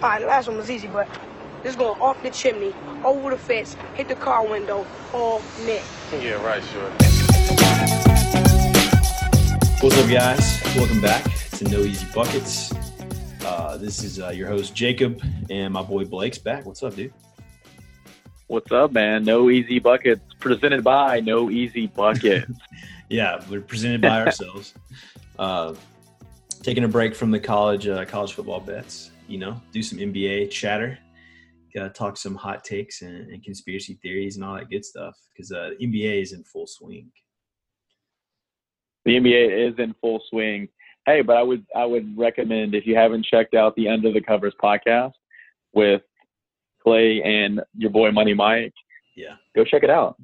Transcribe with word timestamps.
All 0.00 0.08
right, 0.10 0.20
the 0.20 0.28
last 0.28 0.46
one 0.46 0.56
was 0.56 0.70
easy, 0.70 0.86
but 0.86 1.08
this 1.64 1.74
going 1.74 2.00
off 2.00 2.22
the 2.22 2.30
chimney, 2.30 2.72
over 3.04 3.30
the 3.30 3.36
fence, 3.36 3.74
hit 3.94 4.06
the 4.06 4.14
car 4.14 4.46
window, 4.46 4.86
all 5.12 5.42
net. 5.66 5.82
Yeah, 6.12 6.34
right, 6.34 6.62
sure. 6.62 6.88
What's 9.80 9.98
up, 9.98 10.08
guys? 10.08 10.62
Welcome 10.76 11.00
back 11.00 11.24
to 11.56 11.64
No 11.64 11.80
Easy 11.80 12.06
Buckets. 12.14 12.72
Uh, 13.44 13.76
this 13.76 14.04
is 14.04 14.20
uh, 14.20 14.28
your 14.28 14.46
host 14.46 14.72
Jacob 14.72 15.20
and 15.50 15.74
my 15.74 15.82
boy 15.82 16.04
Blake's 16.04 16.38
back. 16.38 16.64
What's 16.64 16.84
up, 16.84 16.94
dude? 16.94 17.12
What's 18.46 18.70
up, 18.70 18.92
man? 18.92 19.24
No 19.24 19.50
Easy 19.50 19.80
Buckets 19.80 20.22
presented 20.38 20.84
by 20.84 21.18
No 21.18 21.50
Easy 21.50 21.88
Buckets. 21.88 22.52
yeah, 23.08 23.42
we're 23.50 23.62
presented 23.62 24.02
by 24.02 24.20
ourselves. 24.26 24.74
Uh, 25.40 25.74
taking 26.62 26.84
a 26.84 26.88
break 26.88 27.16
from 27.16 27.32
the 27.32 27.40
college 27.40 27.88
uh, 27.88 28.04
college 28.04 28.34
football 28.34 28.60
bets. 28.60 29.10
You 29.28 29.38
know, 29.38 29.60
do 29.72 29.82
some 29.82 29.98
NBA 29.98 30.50
chatter. 30.50 30.98
Gotta 31.74 31.90
talk 31.90 32.16
some 32.16 32.34
hot 32.34 32.64
takes 32.64 33.02
and, 33.02 33.30
and 33.30 33.44
conspiracy 33.44 33.98
theories 34.02 34.36
and 34.36 34.44
all 34.44 34.56
that 34.56 34.70
good 34.70 34.84
stuff 34.84 35.14
because 35.32 35.52
uh, 35.52 35.70
NBA 35.80 36.22
is 36.22 36.32
in 36.32 36.42
full 36.44 36.66
swing. 36.66 37.10
The 39.04 39.12
NBA 39.12 39.70
is 39.70 39.78
in 39.78 39.94
full 40.00 40.20
swing. 40.28 40.68
Hey, 41.06 41.22
but 41.22 41.36
I 41.36 41.42
would 41.42 41.64
I 41.76 41.84
would 41.84 42.16
recommend 42.18 42.74
if 42.74 42.86
you 42.86 42.96
haven't 42.96 43.26
checked 43.26 43.54
out 43.54 43.76
the 43.76 43.88
Under 43.88 44.12
the 44.12 44.20
Covers 44.20 44.54
podcast 44.62 45.12
with 45.72 46.02
Clay 46.82 47.22
and 47.22 47.60
your 47.76 47.90
boy 47.90 48.10
Money 48.10 48.34
Mike. 48.34 48.74
Yeah, 49.14 49.36
go 49.54 49.64
check 49.64 49.82
it 49.82 49.90
out. 49.90 50.16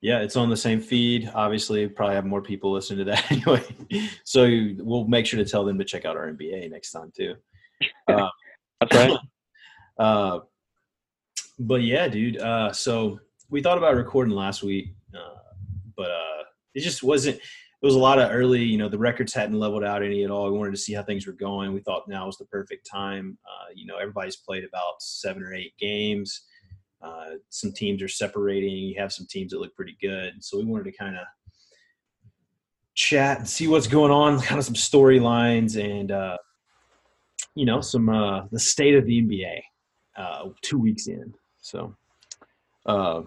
Yeah, 0.00 0.20
it's 0.20 0.36
on 0.36 0.50
the 0.50 0.56
same 0.56 0.80
feed. 0.80 1.30
Obviously, 1.34 1.88
probably 1.88 2.14
have 2.14 2.26
more 2.26 2.42
people 2.42 2.70
listen 2.72 2.98
to 2.98 3.04
that 3.04 3.32
anyway. 3.32 3.62
So 4.24 4.46
we'll 4.78 5.06
make 5.06 5.24
sure 5.24 5.42
to 5.42 5.50
tell 5.50 5.64
them 5.64 5.78
to 5.78 5.84
check 5.84 6.04
out 6.04 6.16
our 6.16 6.30
NBA 6.30 6.70
next 6.70 6.90
time 6.92 7.10
too. 7.16 7.36
Uh, 8.08 8.28
That's 8.80 8.96
right. 8.96 9.18
Uh, 9.98 10.40
but 11.58 11.82
yeah, 11.82 12.08
dude. 12.08 12.38
Uh, 12.38 12.72
so 12.72 13.20
we 13.50 13.62
thought 13.62 13.78
about 13.78 13.96
recording 13.96 14.34
last 14.34 14.62
week, 14.62 14.94
uh, 15.14 15.38
but 15.96 16.10
uh, 16.10 16.44
it 16.74 16.80
just 16.80 17.02
wasn't. 17.02 17.36
It 17.36 17.86
was 17.86 17.94
a 17.94 18.00
lot 18.00 18.18
of 18.18 18.30
early. 18.30 18.64
You 18.64 18.78
know, 18.78 18.88
the 18.88 18.98
records 18.98 19.34
hadn't 19.34 19.58
leveled 19.58 19.84
out 19.84 20.02
any 20.02 20.24
at 20.24 20.30
all. 20.30 20.50
We 20.50 20.58
wanted 20.58 20.72
to 20.72 20.78
see 20.78 20.94
how 20.94 21.02
things 21.02 21.26
were 21.26 21.34
going. 21.34 21.72
We 21.72 21.80
thought 21.80 22.08
now 22.08 22.26
was 22.26 22.38
the 22.38 22.46
perfect 22.46 22.88
time. 22.90 23.38
Uh, 23.44 23.72
you 23.74 23.86
know, 23.86 23.96
everybody's 23.96 24.36
played 24.36 24.64
about 24.64 25.00
seven 25.00 25.42
or 25.42 25.54
eight 25.54 25.76
games. 25.78 26.44
Uh, 27.02 27.36
some 27.50 27.72
teams 27.72 28.02
are 28.02 28.08
separating. 28.08 28.70
You 28.70 28.98
have 28.98 29.12
some 29.12 29.26
teams 29.28 29.52
that 29.52 29.60
look 29.60 29.74
pretty 29.76 29.96
good. 30.00 30.42
So 30.42 30.58
we 30.58 30.64
wanted 30.64 30.84
to 30.84 30.96
kind 30.96 31.16
of 31.16 31.24
chat 32.94 33.38
and 33.38 33.48
see 33.48 33.68
what's 33.68 33.86
going 33.86 34.10
on, 34.10 34.40
kind 34.40 34.58
of 34.58 34.64
some 34.64 34.74
storylines 34.74 35.78
and 35.78 36.10
uh, 36.10 36.38
you 37.54 37.64
know 37.64 37.80
some 37.80 38.08
uh, 38.08 38.46
the 38.50 38.58
state 38.58 38.94
of 38.94 39.06
the 39.06 39.22
NBA 39.22 39.60
uh, 40.16 40.48
two 40.62 40.78
weeks 40.78 41.06
in. 41.06 41.32
So 41.60 41.94
uh, 42.86 43.22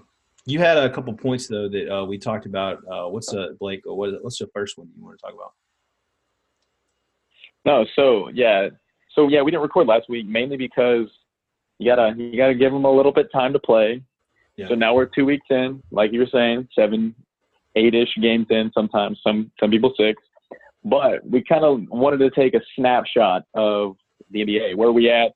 you 0.46 0.60
had 0.60 0.78
a 0.78 0.90
couple 0.90 1.14
points 1.14 1.48
though 1.48 1.70
that 1.70 1.94
uh, 1.94 2.06
we 2.06 2.18
talked 2.18 2.46
about. 2.46 2.80
Uh, 2.90 3.08
what's 3.08 3.34
uh, 3.34 3.50
Blake? 3.60 3.82
What, 3.86 4.24
what's 4.24 4.40
the 4.40 4.48
first 4.54 4.78
one 4.78 4.90
you 4.96 5.04
want 5.04 5.18
to 5.18 5.22
talk 5.26 5.34
about? 5.34 5.54
No, 7.66 7.86
so 7.96 8.30
yeah, 8.34 8.70
so 9.14 9.28
yeah, 9.28 9.42
we 9.42 9.52
didn't 9.52 9.64
record 9.64 9.88
last 9.88 10.10
week 10.10 10.28
mainly 10.28 10.58
because 10.58 11.08
you 11.80 11.90
gotta 11.90 12.14
you 12.18 12.38
gotta 12.38 12.56
give 12.56 12.72
them 12.72 12.86
a 12.86 12.92
little 12.92 13.12
bit 13.12 13.32
time 13.32 13.54
to 13.54 13.60
play. 13.60 14.02
Yeah. 14.56 14.70
So 14.70 14.76
now 14.76 14.96
we're 14.96 15.06
two 15.06 15.26
weeks 15.26 15.46
in, 15.50 15.84
like 15.92 16.12
you 16.12 16.20
were 16.20 16.30
saying, 16.32 16.68
seven, 16.74 17.14
eight-ish 17.76 18.16
games 18.22 18.48
in. 18.50 18.72
Sometimes 18.74 19.20
some 19.24 19.52
some 19.60 19.70
people 19.70 19.94
six, 19.98 20.22
but 20.84 21.28
we 21.28 21.44
kind 21.44 21.64
of 21.64 21.82
wanted 21.90 22.18
to 22.20 22.30
take 22.32 22.54
a 22.54 22.62
snapshot 22.76 23.44
of 23.54 23.98
the 24.32 24.40
NBA. 24.40 24.76
Where 24.76 24.90
are 24.90 24.94
we 24.94 25.10
at? 25.10 25.32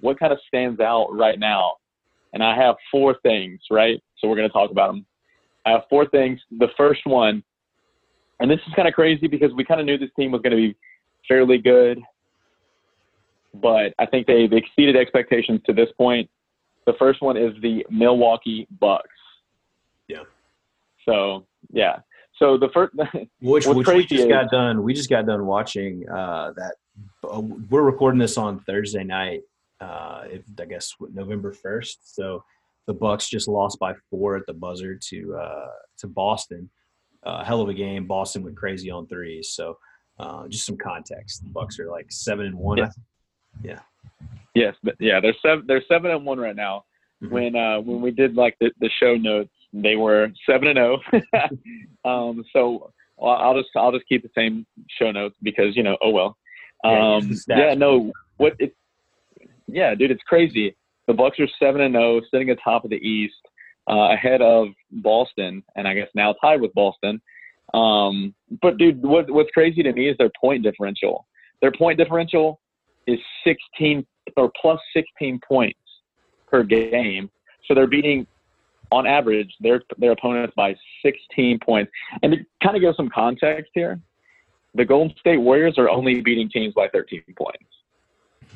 What 0.00 0.18
kind 0.18 0.32
of 0.32 0.38
stands 0.46 0.80
out 0.80 1.08
right 1.12 1.38
now? 1.38 1.72
And 2.32 2.42
I 2.42 2.56
have 2.56 2.76
four 2.90 3.16
things, 3.22 3.60
right? 3.70 4.02
So 4.18 4.28
we're 4.28 4.36
going 4.36 4.48
to 4.48 4.52
talk 4.52 4.70
about 4.70 4.88
them. 4.88 5.06
I 5.66 5.70
have 5.70 5.82
four 5.88 6.06
things. 6.06 6.40
The 6.58 6.68
first 6.76 7.02
one, 7.04 7.42
and 8.40 8.50
this 8.50 8.58
is 8.66 8.74
kind 8.74 8.88
of 8.88 8.94
crazy 8.94 9.28
because 9.28 9.52
we 9.54 9.64
kind 9.64 9.80
of 9.80 9.86
knew 9.86 9.96
this 9.96 10.10
team 10.18 10.32
was 10.32 10.42
going 10.42 10.50
to 10.50 10.56
be 10.56 10.76
fairly 11.28 11.58
good, 11.58 12.00
but 13.54 13.94
I 13.98 14.06
think 14.06 14.26
they've 14.26 14.52
exceeded 14.52 14.96
expectations 14.96 15.60
to 15.66 15.72
this 15.72 15.88
point. 15.96 16.28
The 16.86 16.94
first 16.98 17.22
one 17.22 17.36
is 17.36 17.54
the 17.62 17.86
Milwaukee 17.90 18.66
Bucks. 18.80 19.08
Yeah. 20.08 20.24
So 21.06 21.46
yeah. 21.72 22.00
So 22.38 22.58
the 22.58 22.68
first, 22.74 22.94
which, 23.40 23.66
which 23.66 23.86
we 23.86 24.06
just 24.06 24.24
is, 24.24 24.26
got 24.26 24.50
done. 24.50 24.82
We 24.82 24.92
just 24.92 25.08
got 25.08 25.26
done 25.26 25.46
watching 25.46 26.08
uh, 26.08 26.52
that. 26.56 26.74
Uh, 27.28 27.40
we're 27.70 27.82
recording 27.82 28.18
this 28.18 28.36
on 28.38 28.60
Thursday 28.60 29.04
night. 29.04 29.40
Uh, 29.80 30.24
if, 30.30 30.42
I 30.60 30.64
guess 30.64 30.92
November 31.12 31.52
first. 31.52 32.14
So 32.14 32.44
the 32.86 32.94
Bucks 32.94 33.28
just 33.28 33.48
lost 33.48 33.78
by 33.78 33.94
four 34.10 34.36
at 34.36 34.46
the 34.46 34.52
buzzer 34.52 34.94
to 34.94 35.36
uh, 35.36 35.70
to 35.98 36.06
Boston. 36.06 36.70
Uh, 37.24 37.42
hell 37.44 37.60
of 37.60 37.68
a 37.68 37.74
game. 37.74 38.06
Boston 38.06 38.44
went 38.44 38.56
crazy 38.56 38.90
on 38.90 39.06
threes. 39.06 39.50
So 39.50 39.78
uh, 40.18 40.46
just 40.48 40.66
some 40.66 40.76
context. 40.76 41.42
The 41.42 41.50
Bucks 41.50 41.78
are 41.78 41.90
like 41.90 42.06
seven 42.10 42.46
and 42.46 42.54
one. 42.56 42.78
Yeah. 42.78 42.90
yeah. 43.62 43.80
Yes, 44.54 44.76
but 44.84 44.94
yeah, 45.00 45.20
they're 45.20 45.34
seven. 45.42 45.64
They're 45.66 45.82
seven 45.88 46.12
and 46.12 46.24
one 46.24 46.38
right 46.38 46.54
now. 46.54 46.84
Mm-hmm. 47.22 47.34
When 47.34 47.56
uh, 47.56 47.80
when 47.80 48.00
we 48.00 48.10
did 48.12 48.36
like 48.36 48.56
the, 48.60 48.70
the 48.80 48.90
show 49.02 49.16
notes, 49.16 49.50
they 49.72 49.96
were 49.96 50.28
seven 50.48 50.68
and 50.68 50.76
zero. 50.76 51.00
Oh. 52.04 52.28
um, 52.28 52.44
so 52.52 52.92
I'll 53.20 53.60
just 53.60 53.70
I'll 53.76 53.92
just 53.92 54.06
keep 54.08 54.22
the 54.22 54.30
same 54.36 54.64
show 54.98 55.10
notes 55.10 55.36
because 55.42 55.76
you 55.76 55.82
know 55.82 55.96
oh 56.00 56.10
well. 56.10 56.36
Um, 56.84 57.30
yeah, 57.48 57.68
yeah, 57.68 57.74
no, 57.74 58.12
what 58.36 58.54
it, 58.58 58.74
yeah, 59.66 59.94
dude, 59.94 60.10
it's 60.10 60.22
crazy. 60.22 60.76
The 61.06 61.14
Bucks 61.14 61.38
are 61.40 61.48
seven 61.58 61.80
and 61.82 61.94
zero, 61.94 62.20
sitting 62.30 62.50
atop 62.50 62.84
of 62.84 62.90
the 62.90 62.96
East, 62.96 63.34
uh, 63.88 64.12
ahead 64.12 64.42
of 64.42 64.68
Boston, 64.90 65.62
and 65.76 65.86
I 65.88 65.94
guess 65.94 66.08
now 66.14 66.34
tied 66.40 66.60
with 66.60 66.72
Boston. 66.74 67.20
Um, 67.72 68.34
but 68.62 68.78
dude, 68.78 69.02
what, 69.02 69.30
what's 69.30 69.50
crazy 69.50 69.82
to 69.82 69.92
me 69.92 70.08
is 70.08 70.16
their 70.18 70.30
point 70.40 70.62
differential. 70.62 71.26
Their 71.60 71.72
point 71.72 71.98
differential 71.98 72.60
is 73.06 73.18
16 73.44 74.06
or 74.36 74.50
plus 74.60 74.80
16 74.94 75.40
points 75.46 75.78
per 76.46 76.62
game. 76.62 77.30
So 77.66 77.74
they're 77.74 77.86
beating, 77.86 78.26
on 78.92 79.06
average, 79.06 79.52
their 79.60 79.82
their 79.98 80.12
opponents 80.12 80.52
by 80.56 80.76
16 81.04 81.58
points. 81.64 81.90
And 82.22 82.32
to 82.32 82.38
kind 82.62 82.76
of 82.76 82.82
give 82.82 82.94
some 82.96 83.08
context 83.08 83.70
here, 83.74 84.00
the 84.74 84.84
Golden 84.84 85.16
State 85.18 85.38
Warriors 85.38 85.78
are 85.78 85.88
only 85.88 86.20
beating 86.20 86.48
teams 86.50 86.74
by 86.74 86.88
13 86.88 87.22
points. 87.36 87.64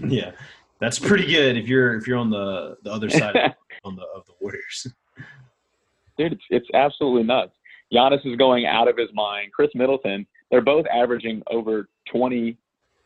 Yeah, 0.01 0.33
that's 0.81 0.99
pretty 0.99 1.27
good 1.27 1.57
if 1.57 1.67
you're 1.67 1.97
if 1.97 2.07
you're 2.07 2.19
on 2.19 2.31
the 2.31 2.77
the 2.83 2.93
other 2.93 3.11
side 3.11 3.37
of, 3.37 3.53
on 3.85 3.97
the 3.97 4.03
of 4.15 4.27
the 4.27 4.33
Warriors. 4.41 4.87
Dude, 6.17 6.33
it's 6.33 6.43
it's 6.51 6.69
absolutely 6.75 7.25
nuts. 7.25 7.53
Giannis 7.93 8.25
is 8.27 8.37
going 8.37 8.67
out 8.67 8.89
of 8.89 8.97
his 8.97 9.09
mind. 9.15 9.53
Khris 9.53 9.71
Middleton, 9.75 10.27
they're 10.51 10.61
both 10.61 10.87
averaging 10.93 11.43
over 11.51 11.89
20 12.13 12.57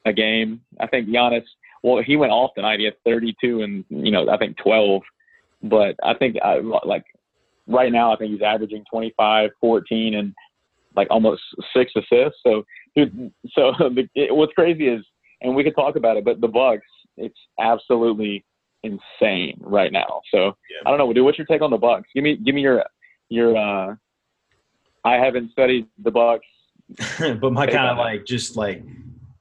a 0.07 0.13
game. 0.13 0.61
I 0.81 0.87
think 0.87 1.09
Giannis, 1.09 1.45
well, 1.83 2.03
he 2.03 2.17
went 2.17 2.33
off 2.33 2.51
tonight. 2.55 2.81
He 2.81 2.85
had 2.87 2.95
32 3.05 3.63
and 3.63 3.85
you 3.89 4.11
know 4.11 4.29
I 4.29 4.37
think 4.37 4.57
12, 4.59 5.03
but 5.65 5.97
I 6.03 6.15
think 6.15 6.37
I, 6.43 6.59
like 6.85 7.05
right 7.67 7.93
now 7.93 8.13
I 8.13 8.17
think 8.17 8.33
he's 8.33 8.43
averaging 8.43 8.85
25, 8.91 9.51
14, 9.61 10.15
and 10.15 10.35
like 10.97 11.09
almost 11.11 11.43
six 11.75 11.93
assists. 11.97 12.41
So, 12.43 12.65
dude, 12.97 13.33
so 13.51 13.73
the, 13.79 14.09
it, 14.15 14.35
what's 14.35 14.53
crazy 14.53 14.89
is, 14.89 15.05
and 15.41 15.55
we 15.55 15.65
could 15.65 15.75
talk 15.75 15.97
about 15.97 16.17
it, 16.17 16.25
but 16.25 16.41
the 16.41 16.49
Bucks, 16.49 16.87
it's 17.17 17.39
absolutely 17.61 18.45
insane 18.83 19.59
right 19.61 19.93
now. 19.93 20.21
So 20.33 20.47
yeah. 20.47 20.83
I 20.87 20.91
don't 20.91 20.99
know, 20.99 21.13
dude. 21.13 21.25
What's 21.25 21.39
your 21.39 21.47
take 21.47 21.63
on 21.63 21.71
the 21.71 21.77
Bucks? 21.77 22.09
Give 22.15 22.25
me, 22.25 22.37
give 22.37 22.55
me 22.55 22.63
your 22.63 22.85
your. 23.29 23.57
uh 23.57 23.95
I 25.05 25.15
haven't 25.15 25.51
studied 25.51 25.89
the 26.01 26.13
Bucks, 26.13 26.47
but 27.19 27.53
my 27.53 27.67
kind 27.67 27.89
of 27.89 27.99
like 27.99 28.25
just 28.25 28.57
like 28.57 28.85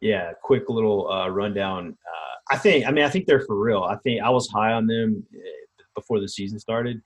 yeah, 0.01 0.33
quick 0.41 0.67
little 0.67 1.09
uh, 1.09 1.29
rundown. 1.29 1.95
Uh, 2.05 2.53
I 2.55 2.57
think, 2.57 2.85
I 2.85 2.91
mean, 2.91 3.05
I 3.05 3.09
think 3.09 3.27
they're 3.27 3.45
for 3.45 3.55
real. 3.55 3.83
I 3.83 3.95
think 3.97 4.21
I 4.21 4.29
was 4.29 4.49
high 4.49 4.73
on 4.73 4.87
them 4.87 5.25
eh, 5.33 5.83
before 5.95 6.19
the 6.19 6.27
season 6.27 6.59
started. 6.59 7.01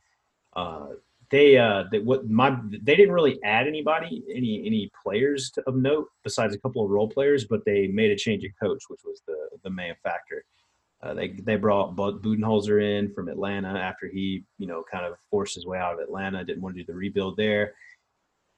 Uh, 0.56 0.88
they 1.32 1.58
uh 1.58 1.84
they 1.92 2.00
what 2.00 2.30
my 2.30 2.58
they 2.82 2.96
didn't 2.96 3.14
really 3.14 3.40
add 3.44 3.68
anybody 3.68 4.24
any 4.34 4.64
any 4.66 4.92
players 5.04 5.52
to, 5.52 5.62
of 5.68 5.76
note 5.76 6.08
besides 6.24 6.54
a 6.54 6.60
couple 6.60 6.84
of 6.84 6.90
role 6.90 7.10
players 7.10 7.46
but 7.46 7.64
they 7.66 7.88
made 7.88 8.12
a 8.12 8.16
change 8.16 8.44
of 8.44 8.52
coach 8.62 8.84
which 8.88 9.02
was 9.06 9.22
the 9.28 9.36
the 9.64 9.70
main 9.70 9.96
factor. 10.04 10.46
Uh, 11.04 11.14
they 11.14 11.30
they 11.44 11.56
brought 11.56 11.96
Budenholzer 11.96 12.82
in 12.82 13.14
from 13.14 13.28
Atlanta 13.28 13.70
after 13.70 14.08
he 14.08 14.44
you 14.58 14.68
know 14.68 14.84
kind 14.90 15.06
of 15.06 15.16
forced 15.30 15.56
his 15.56 15.66
way 15.66 15.78
out 15.78 15.94
of 15.94 16.00
Atlanta 16.00 16.44
didn't 16.44 16.62
want 16.62 16.76
to 16.76 16.82
do 16.82 16.86
the 16.86 16.98
rebuild 16.98 17.36
there. 17.38 17.74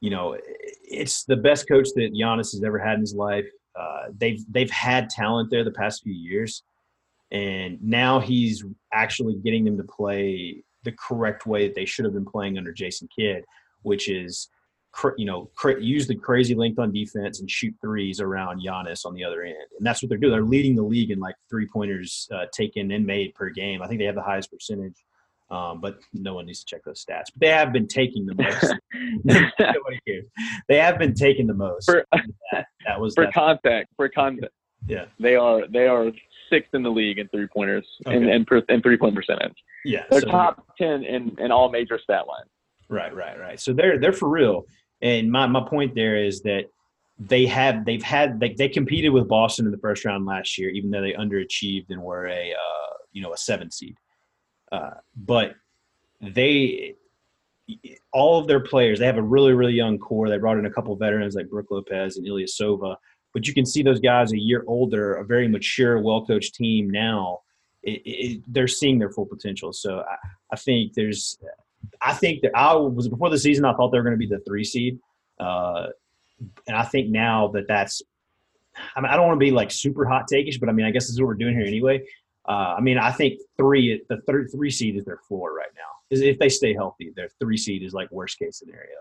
You 0.02 0.12
know 0.12 0.38
it's 0.44 1.24
the 1.24 1.36
best 1.36 1.68
coach 1.68 1.88
that 1.96 2.14
Giannis 2.14 2.52
has 2.52 2.64
ever 2.64 2.78
had 2.78 2.96
in 2.96 3.02
his 3.02 3.16
life. 3.16 3.48
Uh, 3.78 4.08
they've 4.18 4.44
they've 4.50 4.72
had 4.72 5.10
talent 5.10 5.50
there 5.50 5.64
the 5.64 5.72
past 5.72 6.04
few 6.04 6.14
years 6.14 6.64
and 7.32 7.82
now 7.84 8.20
he's 8.20 8.64
actually 8.94 9.36
getting 9.36 9.66
them 9.66 9.78
to 9.78 9.84
play 9.84 10.64
the 10.88 10.96
correct 10.98 11.46
way 11.46 11.68
that 11.68 11.76
they 11.76 11.86
should 11.86 12.06
have 12.06 12.14
been 12.14 12.26
playing 12.26 12.58
under 12.58 12.72
Jason 12.72 13.08
Kidd, 13.16 13.44
which 13.84 14.10
is 14.10 14.50
you 15.18 15.26
know, 15.26 15.50
use 15.80 16.08
the 16.08 16.16
crazy 16.16 16.56
length 16.56 16.80
on 16.80 16.92
defense 16.92 17.40
and 17.40 17.50
shoot 17.50 17.74
threes 17.82 18.20
around 18.20 18.62
Giannis 18.66 19.06
on 19.06 19.14
the 19.14 19.24
other 19.24 19.44
end. 19.44 19.56
And 19.78 19.86
that's 19.86 20.02
what 20.02 20.10
they're 20.10 20.18
doing. 20.18 20.32
They're 20.32 20.42
leading 20.42 20.76
the 20.76 20.84
league 20.84 21.12
in 21.12 21.20
like 21.20 21.36
three 21.50 21.68
pointers 21.68 22.28
uh, 22.34 22.46
taken 22.52 22.90
and 22.92 23.06
made 23.06 23.36
per 23.36 23.50
game. 23.50 23.82
I 23.82 23.88
think 23.88 24.00
they 24.00 24.06
have 24.06 24.16
the 24.16 24.24
highest 24.24 24.52
percentage. 24.52 24.96
Um, 25.50 25.80
but 25.80 26.00
no 26.14 26.34
one 26.34 26.46
needs 26.46 26.60
to 26.60 26.66
check 26.66 26.84
those 26.84 27.06
stats. 27.06 27.26
But 27.34 27.40
they 27.40 27.50
have 27.50 27.72
been 27.72 27.88
taking 27.88 28.26
the 28.26 28.36
most. 28.36 28.76
Nobody 29.24 30.00
cares. 30.06 30.26
They 30.68 30.78
have 30.78 31.00
been 31.00 31.14
taking 31.14 31.48
the 31.48 31.54
most. 31.54 31.86
For, 31.86 32.06
that, 32.52 32.66
that 32.86 33.00
was 33.00 33.14
for 33.16 33.26
that, 33.26 33.34
contact. 33.34 33.90
For 33.96 34.10
contact. 34.10 34.52
Yeah. 34.88 35.06
They 35.20 35.36
are 35.36 35.66
they 35.68 35.88
are 35.88 36.12
sixth 36.50 36.74
in 36.74 36.84
the 36.84 36.90
league 36.90 37.20
in 37.20 37.28
three 37.30 37.48
pointers 37.48 37.88
Okay. 38.06 38.16
and 38.16 38.30
and, 38.30 38.48
per, 38.48 38.62
and 38.70 38.82
three 38.84 38.98
point 38.98 39.16
percentage. 39.16 39.56
Yeah. 39.86 40.04
They're 40.10 40.22
so- 40.22 40.28
top 40.30 40.66
ten 40.78 41.04
in, 41.04 41.36
in 41.40 41.52
all 41.52 41.70
major 41.70 42.00
stat 42.02 42.28
lines. 42.28 42.50
Right, 42.90 43.14
right, 43.14 43.38
right. 43.40 43.60
So 43.60 43.74
they're 43.74 44.00
they're 44.00 44.14
for 44.14 44.30
real. 44.30 44.66
And 45.02 45.32
my, 45.32 45.46
my 45.46 45.62
point 45.68 45.94
there 45.94 46.16
is 46.24 46.42
that 46.42 46.66
they 47.20 47.46
have 47.46 47.86
they've 47.86 48.04
had 48.04 48.40
they, 48.40 48.54
they 48.54 48.70
competed 48.70 49.12
with 49.12 49.28
Boston 49.28 49.66
in 49.66 49.72
the 49.72 49.78
first 49.78 50.06
round 50.06 50.26
last 50.26 50.58
year, 50.58 50.70
even 50.70 50.90
though 50.92 51.02
they 51.02 51.14
underachieved 51.14 51.88
and 51.90 52.02
were 52.02 52.28
a 52.28 52.52
uh, 52.52 52.94
you 53.12 53.22
know 53.22 53.34
a 53.34 53.38
seven 53.38 53.72
seed. 53.72 53.96
Uh, 54.72 54.92
but 55.16 55.56
they 56.22 56.96
all 58.14 58.40
of 58.40 58.48
their 58.48 58.62
players 58.62 59.00
they 59.00 59.06
have 59.06 59.18
a 59.18 59.22
really 59.22 59.54
really 59.54 59.74
young 59.74 59.98
core. 59.98 60.30
They 60.30 60.38
brought 60.38 60.58
in 60.58 60.66
a 60.66 60.72
couple 60.72 60.96
veterans 60.96 61.36
like 61.36 61.50
Brook 61.50 61.68
Lopez 61.70 62.18
and 62.18 62.26
Ilyasova, 62.26 62.96
but 63.34 63.48
you 63.48 63.54
can 63.54 63.66
see 63.66 63.84
those 63.84 64.00
guys 64.00 64.34
a 64.34 64.40
year 64.40 64.64
older, 64.68 65.16
a 65.16 65.26
very 65.26 65.48
mature, 65.48 66.00
well 66.02 66.26
coached 66.26 66.56
team 66.56 66.90
now. 66.90 67.40
It, 67.84 68.02
it, 68.06 68.44
they're 68.48 68.68
seeing 68.68 69.00
their 69.00 69.12
full 69.12 69.26
potential. 69.26 69.72
So 69.72 70.00
I, 70.00 70.16
I 70.52 70.56
think 70.56 70.94
there's 70.94 71.38
I 72.02 72.14
think 72.14 72.42
that 72.42 72.52
I 72.56 72.76
was 72.76 73.08
before 73.08 73.30
the 73.30 73.38
season. 73.38 73.66
I 73.66 73.74
thought 73.74 73.92
they 73.92 73.98
were 73.98 74.04
going 74.04 74.16
to 74.16 74.18
be 74.18 74.28
the 74.28 74.42
three 74.46 74.64
seed, 74.64 75.00
uh, 75.40 75.88
and 76.68 76.76
I 76.76 76.84
think 76.84 77.10
now 77.10 77.50
that 77.50 77.68
that's. 77.68 78.02
I, 78.96 79.02
mean, 79.02 79.10
I 79.10 79.16
don't 79.16 79.26
want 79.26 79.40
to 79.40 79.44
be 79.44 79.50
like 79.50 79.72
super 79.72 80.06
hot 80.06 80.28
takeish, 80.32 80.60
but 80.60 80.70
I 80.70 80.72
mean, 80.72 80.86
I 80.86 80.92
guess 80.92 81.06
this 81.06 81.14
is 81.14 81.22
what 81.22 81.28
we're 81.28 81.34
doing 81.34 81.56
here 81.56 81.66
anyway. 81.66 82.06
Uh, 82.48 82.76
I 82.78 82.82
mean, 82.82 83.00
I 83.00 83.12
think 83.12 83.40
three, 83.58 84.04
the 84.08 84.22
third 84.28 84.50
three 84.52 84.70
seed 84.70 84.98
is 84.98 85.06
their 85.06 85.20
floor 85.28 85.54
right 85.54 85.72
now. 85.76 85.82
Is 86.10 86.22
if 86.22 86.38
they 86.38 86.50
stay 86.50 86.74
healthy, 86.74 87.12
their 87.16 87.30
three 87.40 87.58
seed 87.58 87.84
is 87.84 87.94
like 87.94 88.12
worst 88.12 88.38
case 88.38 88.60
scenario. 88.60 88.98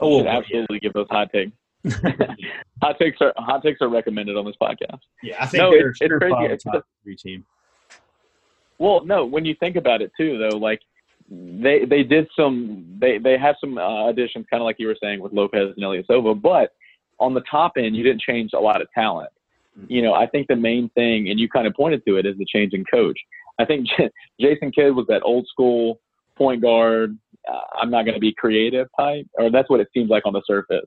Oh, 0.00 0.18
should 0.18 0.26
yeah. 0.26 0.38
absolutely 0.38 0.80
give 0.80 0.92
those 0.92 1.08
hot 1.10 1.32
takes. 1.32 1.52
hot 2.82 2.98
takes 2.98 3.18
are 3.20 3.32
hot 3.36 3.62
takes 3.62 3.80
are 3.80 3.88
recommended 3.88 4.36
on 4.36 4.44
this 4.44 4.56
podcast. 4.60 4.98
yeah, 5.22 5.36
I 5.40 5.46
think 5.46 5.62
No, 5.62 5.70
they're 5.70 5.90
it's- 5.90 5.98
it's 6.00 6.14
crazy. 6.18 6.52
It's 6.52 6.64
top 6.64 6.84
three 7.02 7.16
team. 7.16 7.44
Well, 8.78 9.04
no, 9.04 9.26
when 9.26 9.44
you 9.44 9.54
think 9.60 9.76
about 9.76 10.00
it 10.02 10.10
too, 10.16 10.38
though, 10.38 10.56
like 10.56 10.80
they 11.30 11.84
they 11.84 12.02
did 12.02 12.28
some 12.34 12.84
they 12.98 13.18
they 13.18 13.36
have 13.38 13.56
some 13.60 13.78
uh, 13.78 14.08
additions, 14.08 14.46
kind 14.50 14.60
of 14.62 14.64
like 14.64 14.76
you 14.78 14.86
were 14.86 14.96
saying 15.02 15.20
with 15.20 15.32
Lopez 15.32 15.74
and 15.76 15.84
Ilyasova, 15.84 16.40
but 16.40 16.72
on 17.18 17.34
the 17.34 17.42
top 17.50 17.72
end, 17.76 17.94
you 17.94 18.02
didn't 18.02 18.22
change 18.22 18.50
a 18.54 18.58
lot 18.60 18.80
of 18.80 18.88
talent. 18.94 19.30
You 19.88 20.02
know, 20.02 20.14
I 20.14 20.26
think 20.26 20.48
the 20.48 20.56
main 20.56 20.88
thing, 20.90 21.28
and 21.30 21.38
you 21.38 21.48
kind 21.48 21.66
of 21.66 21.74
pointed 21.74 22.02
to 22.06 22.16
it, 22.16 22.26
is 22.26 22.36
the 22.38 22.46
change 22.46 22.72
in 22.72 22.84
coach. 22.92 23.18
I 23.58 23.64
think 23.64 23.86
J- 23.96 24.10
Jason 24.40 24.72
Kidd 24.72 24.94
was 24.94 25.06
that 25.08 25.22
old 25.22 25.46
school 25.46 26.00
point 26.36 26.60
guard. 26.62 27.16
Uh, 27.50 27.60
I'm 27.80 27.90
not 27.90 28.04
going 28.04 28.14
to 28.14 28.20
be 28.20 28.34
creative 28.36 28.88
type, 28.98 29.26
or 29.34 29.50
that's 29.50 29.70
what 29.70 29.80
it 29.80 29.88
seems 29.94 30.10
like 30.10 30.24
on 30.26 30.32
the 30.32 30.42
surface. 30.46 30.86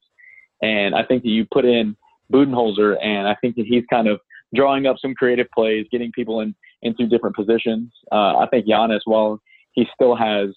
And 0.64 0.96
I 0.96 1.04
think 1.04 1.24
that 1.24 1.30
you 1.30 1.46
put 1.52 1.66
in 1.66 1.96
Budenholzer, 2.32 2.96
and 3.04 3.28
I 3.28 3.36
think 3.42 3.56
that 3.58 3.66
he's 3.66 3.84
kind 3.90 4.08
of 4.08 4.20
drawing 4.56 4.86
up 4.86 4.96
some 5.00 5.14
creative 5.14 5.48
plays, 5.54 5.86
getting 5.92 6.12
people 6.12 6.40
in 6.40 6.56
into 6.82 7.06
different 7.08 7.36
positions. 7.36 7.92
Uh, 8.12 8.38
I 8.38 8.48
think 8.50 8.66
Giannis, 8.66 9.02
while 9.06 9.42
he 9.74 9.86
still 9.94 10.16
has 10.16 10.50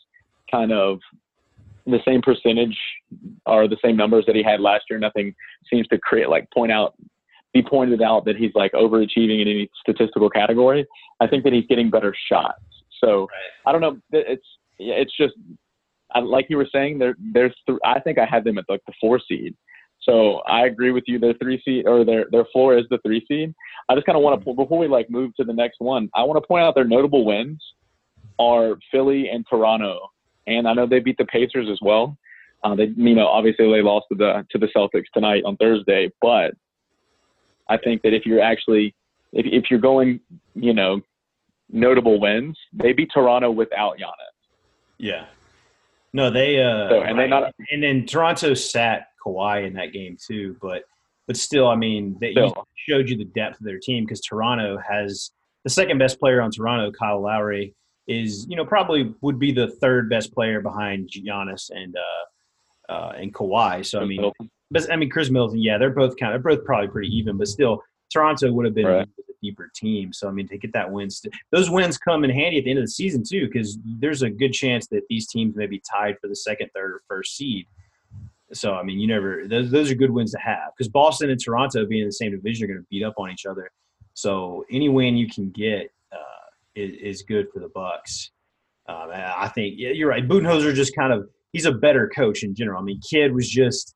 kind 0.51 0.73
of 0.73 1.01
the 1.87 1.99
same 2.07 2.23
percentage 2.23 2.77
or 3.47 3.69
the 3.69 3.77
same 3.85 3.97
numbers 3.97 4.25
that 4.27 4.35
he 4.35 4.43
had 4.43 4.61
last 4.61 4.85
year, 4.89 4.99
nothing 4.99 5.35
seems 5.71 5.87
to 5.89 5.99
create 5.99 6.29
like 6.29 6.49
point 6.53 6.73
out, 6.73 6.95
be 7.53 7.63
pointed 7.63 8.03
out 8.03 8.25
that 8.27 8.37
he's 8.37 8.51
like 8.55 8.73
overachieving 8.73 9.41
in 9.41 9.49
any 9.49 9.71
statistical 9.81 10.31
category. 10.31 10.87
I 11.21 11.27
think 11.27 11.45
that 11.45 11.53
he's 11.53 11.67
getting 11.67 11.91
better 11.91 12.15
shots. 12.31 12.63
So 13.03 13.29
I 13.67 13.73
don't 13.73 13.81
know. 13.81 13.99
It's 14.13 14.47
it's 14.79 15.17
just 15.17 15.35
I- 16.15 16.21
like 16.21 16.47
you 16.49 16.57
were 16.57 16.69
saying. 16.73 16.99
There, 16.99 17.17
there's 17.33 17.55
th- 17.67 17.79
I 17.85 18.01
think 18.01 18.19
I 18.19 18.25
had 18.25 18.45
them 18.45 18.59
at 18.59 18.65
like 18.69 18.83
the 18.87 18.93
four 19.01 19.21
seed. 19.27 19.55
So 20.07 20.37
I 20.47 20.67
agree 20.67 20.93
with 20.93 21.05
you. 21.07 21.19
Their 21.19 21.35
three 21.35 21.61
seed 21.65 21.87
or 21.87 22.05
their 22.05 22.27
their 22.31 22.45
floor 22.47 22.79
is 22.79 22.85
the 22.91 22.99
three 23.05 23.25
seed. 23.27 23.53
I 23.89 23.95
just 23.95 24.07
kind 24.07 24.17
of 24.17 24.23
want 24.23 24.43
to 24.45 24.55
before 24.55 24.79
we 24.79 24.89
like 24.89 25.11
move 25.11 25.35
to 25.37 25.45
the 25.45 25.53
next 25.53 25.77
one. 25.81 26.09
I 26.15 26.23
want 26.23 26.41
to 26.43 26.47
point 26.47 26.65
out 26.65 26.75
their 26.75 26.85
notable 26.85 27.25
wins 27.25 27.61
are 28.39 28.77
Philly 28.91 29.29
and 29.29 29.45
Toronto, 29.49 29.99
and 30.47 30.69
I 30.69 30.75
know 30.75 30.87
they 30.87 31.01
beat 31.01 31.19
the 31.19 31.25
Pacers 31.25 31.69
as 31.71 31.79
well. 31.83 32.17
Uh, 32.63 32.75
they, 32.75 32.87
you 32.97 33.15
know, 33.15 33.27
obviously 33.27 33.71
they 33.71 33.83
lost 33.83 34.07
to 34.13 34.17
the 34.17 34.47
to 34.51 34.59
the 34.59 34.69
Celtics 34.77 35.07
tonight 35.13 35.43
on 35.45 35.57
Thursday, 35.57 36.11
but 36.21 36.55
I 37.69 37.77
think 37.77 38.03
that 38.03 38.15
if 38.15 38.25
you're 38.25 38.41
actually 38.43 38.95
if 39.33 39.47
if 39.47 39.71
you're 39.71 39.81
going, 39.81 40.21
you 40.55 40.73
know, 40.73 41.01
notable 41.71 42.21
wins, 42.21 42.57
they 42.73 42.93
beat 42.93 43.11
Toronto 43.13 43.51
without 43.51 43.99
Giannis. 43.99 44.37
Yeah. 44.99 45.27
No, 46.13 46.31
they 46.31 46.63
uh 46.63 46.89
So, 46.89 47.01
and 47.03 47.19
they 47.19 47.29
not- 47.29 47.55
and 47.71 47.83
then 47.83 48.07
Toronto 48.07 48.55
sat 48.55 49.09
Kawhi 49.27 49.67
in 49.67 49.75
that 49.75 49.93
game 49.93 50.17
too, 50.21 50.57
but 50.61 50.85
but 51.27 51.37
still, 51.37 51.67
I 51.67 51.75
mean, 51.75 52.17
they 52.21 52.35
showed 52.77 53.09
you 53.09 53.17
the 53.17 53.25
depth 53.25 53.59
of 53.59 53.67
their 53.67 53.81
team 53.81 54.05
because 54.05 54.21
Toronto 54.21 54.79
has 54.79 55.33
the 55.65 55.71
second 55.71 55.99
best 55.99 56.21
player 56.21 56.41
on 56.41 56.53
Toronto, 56.53 56.93
Kyle 56.93 57.21
Lowry, 57.21 57.75
is 58.07 58.47
you 58.49 58.57
know 58.57 58.65
probably 58.65 59.13
would 59.21 59.39
be 59.39 59.53
the 59.53 59.69
third 59.69 60.09
best 60.09 60.33
player 60.33 60.61
behind 60.61 61.11
Giannis 61.11 61.71
and 61.75 61.97
uh, 61.97 62.93
uh 62.93 63.13
and 63.17 63.35
Kawhi. 63.35 63.85
So 63.85 64.01
I 64.01 64.05
mean, 64.05 64.31
but 64.71 64.91
I 64.91 64.97
mean 64.97 65.11
Khris 65.11 65.31
Middleton, 65.31 65.59
yeah, 65.59 65.79
they're 65.79 65.91
both 65.91 66.17
kind 66.17 66.35
of 66.35 66.43
they're 66.43 66.57
both 66.57 66.65
probably 66.65 66.89
pretty 66.89 67.09
even, 67.17 67.37
but 67.37 67.49
still 67.49 67.83
Toronto 68.13 68.53
would 68.53 68.65
have 68.65 68.75
been 68.75 68.87
Right. 68.87 69.09
a 69.09 69.33
deeper 69.43 69.71
team. 69.75 70.13
So 70.13 70.29
I 70.29 70.31
mean, 70.31 70.47
to 70.49 70.59
get 70.59 70.73
that 70.73 70.91
win, 70.91 71.11
st- 71.11 71.35
those 71.51 71.69
wins 71.69 71.99
come 71.99 72.25
in 72.25 72.31
handy 72.31 72.59
at 72.59 72.65
the 72.65 72.71
end 72.71 72.79
of 72.79 72.85
the 72.85 72.91
season 72.91 73.25
too, 73.29 73.47
because 73.47 73.79
there's 73.85 74.23
a 74.23 74.31
good 74.31 74.53
chance 74.53 74.87
that 74.89 75.03
these 75.09 75.27
teams 75.27 75.57
may 75.57 75.67
be 75.67 75.83
tied 75.91 76.17
for 76.21 76.29
the 76.29 76.37
second, 76.37 76.71
third, 76.75 76.93
or 76.93 77.03
first 77.09 77.37
seed. 77.37 77.67
So 78.59 78.75
I 78.75 78.83
mean, 78.83 78.99
you 78.99 79.07
never 79.07 79.47
those 79.47 79.71
those 79.71 79.91
are 79.91 79.95
good 79.95 80.11
wins 80.11 80.33
to 80.33 80.39
have 80.39 80.71
because 80.77 80.89
Boston 80.89 81.31
and 81.31 81.43
Toronto 81.43 81.87
being 81.87 82.03
in 82.03 82.09
the 82.09 82.13
same 82.13 82.33
division 82.33 82.65
are 82.65 82.69
going 82.69 82.81
to 82.81 82.87
beat 82.91 83.05
up 83.05 83.15
on 83.19 83.31
each 83.31 83.47
other. 83.47 83.71
So 84.15 84.65
any 84.71 84.89
win 84.89 85.17
you 85.17 85.29
can 85.29 85.51
get 85.51 85.91
uh, 86.13 86.49
is, 86.75 86.97
is 87.03 87.23
good 87.23 87.49
for 87.53 87.61
the 87.61 87.69
Bucks. 87.69 88.31
Um, 88.89 89.11
I 89.13 89.49
think 89.49 89.75
yeah, 89.77 89.91
you're 89.91 90.09
right. 90.09 90.27
Budenholzer 90.27 90.75
just 90.75 90.95
kind 90.95 91.13
of 91.13 91.29
he's 91.53 91.67
a 91.67 91.73
better 91.73 92.09
coach 92.15 92.43
in 92.43 92.55
general. 92.55 92.81
I 92.81 92.85
mean, 92.85 93.01
Kidd 93.09 93.33
was 93.33 93.49
just 93.49 93.95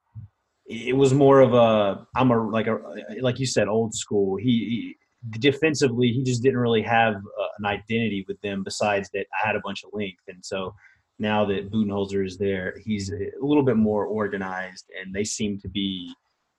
it 0.66 0.96
was 0.96 1.12
more 1.12 1.40
of 1.40 1.54
a 1.54 2.06
I'm 2.16 2.30
a 2.30 2.48
like 2.48 2.66
a 2.66 2.78
like 3.20 3.38
you 3.38 3.46
said 3.46 3.68
old 3.68 3.94
school. 3.94 4.36
He, 4.36 4.96
he 5.30 5.38
defensively 5.38 6.08
he 6.12 6.22
just 6.22 6.42
didn't 6.42 6.58
really 6.58 6.82
have 6.82 7.14
uh, 7.14 7.46
an 7.58 7.66
identity 7.66 8.24
with 8.28 8.40
them 8.40 8.62
besides 8.62 9.10
that 9.12 9.26
I 9.32 9.46
had 9.46 9.56
a 9.56 9.60
bunch 9.64 9.84
of 9.84 9.90
length, 9.92 10.22
and 10.28 10.44
so 10.44 10.74
now 11.20 11.44
that 11.44 11.70
Budenholzer 11.70 12.26
is 12.26 12.38
there, 12.38 12.76
he's 12.84 13.12
a 13.12 13.30
little 13.40 13.62
bit 13.62 13.76
more 13.76 14.06
organized, 14.06 14.90
and 14.98 15.14
they 15.14 15.24
seem 15.24 15.60
to 15.60 15.68
be 15.68 16.12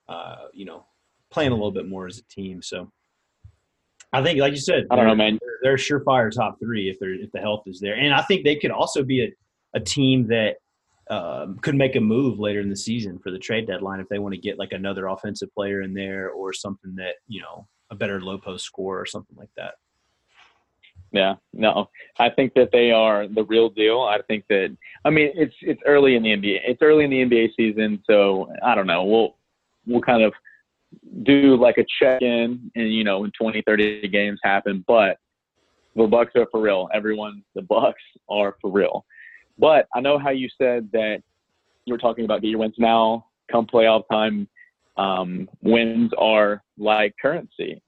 uh, 0.07 0.47
you 0.53 0.65
know 0.65 0.85
playing 1.31 1.51
a 1.51 1.55
little 1.55 1.71
bit 1.71 1.87
more 1.87 2.07
as 2.07 2.19
a 2.19 2.23
team. 2.33 2.61
So. 2.61 2.91
I 4.13 4.21
think, 4.21 4.39
like 4.39 4.51
you 4.51 4.59
said, 4.59 4.87
I 4.91 4.97
don't 4.97 5.07
know, 5.07 5.15
man. 5.15 5.39
they're, 5.39 5.57
they're 5.63 5.73
a 5.75 5.77
surefire 5.77 6.29
top 6.35 6.57
three 6.61 6.89
if 6.89 6.99
they're 6.99 7.13
if 7.13 7.31
the 7.31 7.39
health 7.39 7.63
is 7.65 7.79
there, 7.79 7.95
and 7.95 8.13
I 8.13 8.21
think 8.23 8.43
they 8.43 8.57
could 8.57 8.71
also 8.71 9.03
be 9.03 9.23
a, 9.23 9.33
a 9.73 9.79
team 9.79 10.27
that 10.27 10.57
um, 11.09 11.57
could 11.59 11.75
make 11.75 11.95
a 11.95 12.01
move 12.01 12.39
later 12.39 12.59
in 12.59 12.69
the 12.69 12.75
season 12.75 13.19
for 13.19 13.31
the 13.31 13.39
trade 13.39 13.67
deadline 13.67 13.99
if 13.99 14.07
they 14.09 14.19
want 14.19 14.33
to 14.33 14.39
get 14.39 14.59
like 14.59 14.71
another 14.71 15.07
offensive 15.07 15.53
player 15.53 15.81
in 15.81 15.93
there 15.93 16.29
or 16.29 16.53
something 16.53 16.95
that 16.95 17.15
you 17.27 17.41
know 17.41 17.67
a 17.89 17.95
better 17.95 18.21
low 18.21 18.37
post 18.37 18.65
score 18.65 18.99
or 18.99 19.05
something 19.05 19.35
like 19.37 19.49
that. 19.57 19.75
Yeah, 21.11 21.35
no, 21.51 21.89
I 22.19 22.29
think 22.29 22.53
that 22.53 22.69
they 22.71 22.91
are 22.91 23.27
the 23.27 23.43
real 23.43 23.69
deal. 23.69 24.01
I 24.01 24.19
think 24.27 24.45
that 24.49 24.75
I 25.03 25.09
mean 25.09 25.31
it's 25.35 25.53
it's 25.61 25.81
early 25.85 26.15
in 26.15 26.23
the 26.23 26.29
NBA. 26.29 26.59
It's 26.65 26.81
early 26.81 27.03
in 27.03 27.09
the 27.09 27.25
NBA 27.25 27.49
season, 27.57 28.01
so 28.09 28.49
I 28.63 28.75
don't 28.75 28.87
know. 28.87 29.03
We'll 29.03 29.35
we'll 29.85 30.01
kind 30.01 30.23
of 30.23 30.33
do 31.23 31.57
like 31.57 31.77
a 31.77 31.85
check 31.99 32.21
in, 32.21 32.71
and 32.75 32.93
you 32.93 33.03
know 33.03 33.19
when 33.19 33.31
20, 33.37 33.61
30 33.65 34.07
games 34.07 34.39
happen. 34.43 34.85
But 34.87 35.17
the 35.95 36.07
Bucks 36.07 36.31
are 36.35 36.47
for 36.49 36.61
real. 36.61 36.87
Everyone, 36.93 37.43
the 37.55 37.61
Bucks 37.61 38.01
are 38.29 38.55
for 38.61 38.71
real. 38.71 39.05
But 39.57 39.87
I 39.93 39.99
know 39.99 40.17
how 40.17 40.29
you 40.29 40.49
said 40.57 40.89
that 40.93 41.21
you 41.85 41.93
were 41.93 41.99
talking 41.99 42.25
about 42.25 42.41
get 42.41 42.49
your 42.49 42.59
wins 42.59 42.75
now, 42.77 43.25
come 43.51 43.67
playoff 43.67 44.03
time. 44.09 44.47
Um, 44.97 45.49
wins 45.61 46.11
are 46.17 46.63
like 46.77 47.15
currency. 47.21 47.81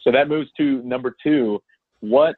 So 0.00 0.10
that 0.12 0.28
moves 0.28 0.50
to 0.56 0.82
number 0.82 1.14
two. 1.22 1.62
What 2.00 2.36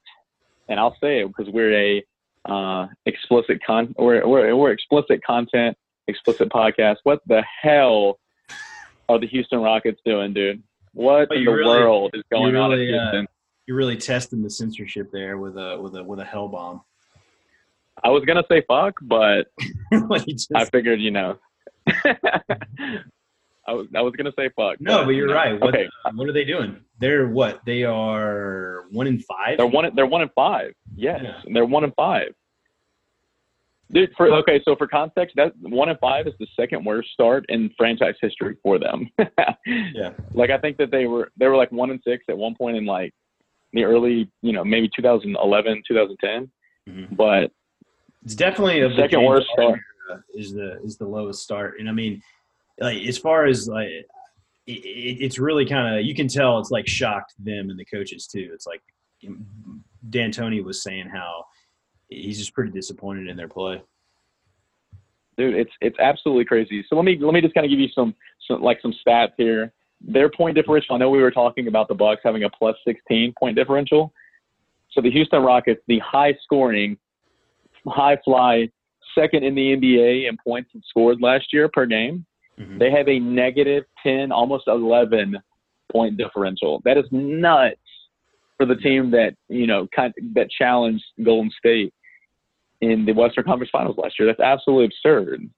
and 0.69 0.79
I'll 0.81 0.97
say 1.01 1.21
it 1.21 1.29
because 1.29 1.53
we're 1.53 1.75
a 1.99 2.05
uh, 2.49 2.87
explicit 3.07 3.61
con 3.65 3.95
we're, 3.99 4.27
we're 4.27 4.55
we're 4.57 4.73
explicit 4.73 5.23
content, 5.25 5.77
explicit 6.09 6.49
podcast. 6.49 6.97
What 7.05 7.21
the 7.27 7.43
hell 7.63 8.19
are 9.09 9.19
the 9.19 9.27
Houston 9.29 9.61
Rockets 9.61 10.01
doing, 10.05 10.33
dude? 10.33 10.63
What 10.93 11.29
in 11.33 11.45
the 11.45 11.51
really- 11.51 11.65
world 11.65 12.11
is 12.15 12.23
going 12.31 12.57
on 12.57 12.73
in 12.73 12.79
really, 12.79 12.99
uh, 12.99 13.23
You're 13.67 13.77
really 13.77 13.97
testing 13.97 14.43
the 14.43 14.51
censorship 14.51 15.11
there 15.13 15.39
with 15.39 15.57
a 15.57 15.79
with 15.81 15.97
a 15.97 16.03
with 16.03 16.19
a 16.21 16.25
hell 16.25 16.49
bomb. 16.49 16.83
I 18.03 18.09
was 18.11 18.25
gonna 18.25 18.45
say 18.51 18.63
fuck, 18.67 18.95
but 19.03 19.49
just- 20.27 20.51
I 20.55 20.65
figured 20.67 21.01
you 21.01 21.11
know 21.13 21.39
I 23.67 23.73
was 23.75 23.87
I 23.95 24.01
was 24.03 24.13
gonna 24.17 24.33
say 24.37 24.49
fuck. 24.57 24.81
No, 24.81 25.05
but 25.05 25.11
you're 25.11 25.29
no. 25.29 25.35
right. 25.35 25.61
What, 25.61 25.75
okay, 25.75 25.89
what 26.15 26.29
are 26.29 26.33
they 26.33 26.45
doing? 26.45 26.77
They're 26.99 27.29
what? 27.29 27.61
They 27.65 27.85
are 27.85 28.85
one 28.91 29.07
in 29.07 29.21
five. 29.21 29.57
they're 29.59 29.67
one. 29.67 29.91
They're 29.95 30.07
one 30.07 30.23
in 30.23 30.31
five. 30.35 30.73
Yes, 30.97 31.21
Yeah. 31.23 31.41
they're 31.53 31.65
one 31.65 31.85
in 31.85 31.93
five. 31.93 32.35
Dude, 33.93 34.11
for 34.17 34.27
okay, 34.37 34.61
so 34.65 34.75
for 34.75 34.87
context, 34.87 35.37
that 35.37 35.53
one 35.61 35.91
in 35.91 35.97
five 35.99 36.27
is 36.27 36.33
the 36.41 36.47
second 36.59 36.85
worst 36.85 37.11
start 37.13 37.45
in 37.51 37.71
franchise 37.77 38.15
history 38.21 38.57
for 38.63 38.79
them. 38.79 39.11
Yeah. 39.95 40.11
Like 40.35 40.51
I 40.51 40.59
think 40.59 40.77
that 40.79 40.91
they 40.91 41.07
were 41.07 41.31
they 41.37 41.47
were 41.47 41.57
like 41.57 41.71
one 41.71 41.91
in 41.91 42.01
six 42.03 42.25
at 42.29 42.37
one 42.37 42.55
point 42.57 42.77
in 42.77 42.85
like 42.85 43.13
the 43.73 43.85
early, 43.85 44.29
you 44.43 44.53
know, 44.53 44.65
maybe 44.65 44.91
2011, 44.97 45.83
2010. 45.87 46.51
Mhm. 46.89 47.17
But 47.17 47.53
It's 48.25 48.35
definitely 48.35 48.81
the 48.81 48.95
Second 48.97 49.23
worst 49.25 49.47
era 49.57 49.79
is 50.35 50.53
the 50.53 50.81
is 50.83 50.97
the 50.99 51.07
lowest 51.07 51.43
start, 51.45 51.79
and 51.79 51.89
I 51.89 51.93
mean, 51.93 52.23
like 52.81 53.03
as 53.07 53.19
far 53.19 53.47
as 53.47 53.69
like, 53.69 53.89
it, 53.89 54.07
it, 54.67 55.19
it's 55.21 55.39
really 55.39 55.67
kind 55.67 55.97
of 55.97 56.05
you 56.05 56.15
can 56.15 56.29
tell 56.29 56.59
it's 56.59 56.71
like 56.71 56.87
shocked 56.87 57.35
them 57.39 57.71
and 57.71 57.79
the 57.79 57.85
coaches 57.85 58.27
too. 58.27 58.51
It's 58.53 58.67
like 58.67 58.83
D'Antoni 60.09 60.63
was 60.63 60.83
saying 60.83 61.09
how 61.09 61.45
he's 62.09 62.39
just 62.39 62.55
pretty 62.55 62.71
disappointed 62.71 63.29
in 63.29 63.37
their 63.37 63.49
play. 63.49 63.83
dude, 65.37 65.55
it's 65.55 65.73
it's 65.81 65.99
absolutely 65.99 66.45
crazy. 66.45 66.85
So 66.89 66.97
let 66.97 67.05
me 67.05 67.19
let 67.21 67.33
me 67.35 67.41
just 67.41 67.55
kind 67.55 67.65
of 67.65 67.71
give 67.71 67.81
you 67.81 67.89
some, 67.95 68.15
some 68.47 68.63
like 68.63 68.81
some 68.81 68.95
stats 69.07 69.33
here. 69.37 69.73
Their 70.01 70.29
point 70.31 70.57
differential. 70.57 70.97
I 70.97 70.99
know 70.99 71.11
we 71.11 71.23
were 71.23 71.31
talking 71.31 71.69
about 71.69 71.89
the 71.89 71.95
Bucks 71.95 72.23
having 72.25 72.45
a 72.45 72.51
plus 72.51 72.77
16 72.87 73.35
point 73.39 73.57
differential. 73.57 74.13
So 74.91 75.01
the 75.01 75.11
Houston 75.11 75.43
Rockets, 75.43 75.81
the 75.87 76.01
high 76.01 76.37
scoring, 76.43 76.99
high 77.87 78.19
fly, 78.25 78.69
second 79.15 79.45
in 79.45 79.55
the 79.55 79.77
NBA 79.77 80.29
in 80.29 80.37
points 80.45 80.71
scored 80.89 81.23
last 81.23 81.53
year 81.53 81.69
per 81.69 81.87
game. 81.87 82.27
Mhm. 82.59 82.79
They 82.79 82.91
have 82.91 83.09
a 83.09 83.19
negative 83.19 83.85
10, 84.03 84.33
almost 84.33 84.69
11 84.69 85.39
point 85.91 86.17
differential. 86.17 86.81
That 86.85 86.99
is 86.99 87.05
nuts 87.11 87.77
for 88.57 88.67
the 88.67 88.77
team 88.77 89.11
that 89.11 89.35
you 89.49 89.67
know 89.67 89.87
kind 89.95 90.13
that 90.35 90.51
challenged 90.51 91.05
Golden 91.23 91.51
State 91.51 91.93
in 92.81 93.05
the 93.05 93.13
Western 93.13 93.45
Conference 93.45 93.71
Finals 93.71 93.97
last 93.99 94.19
year. 94.19 94.27
That's 94.27 94.41
absolutely 94.41 94.87
absurd. 94.87 95.49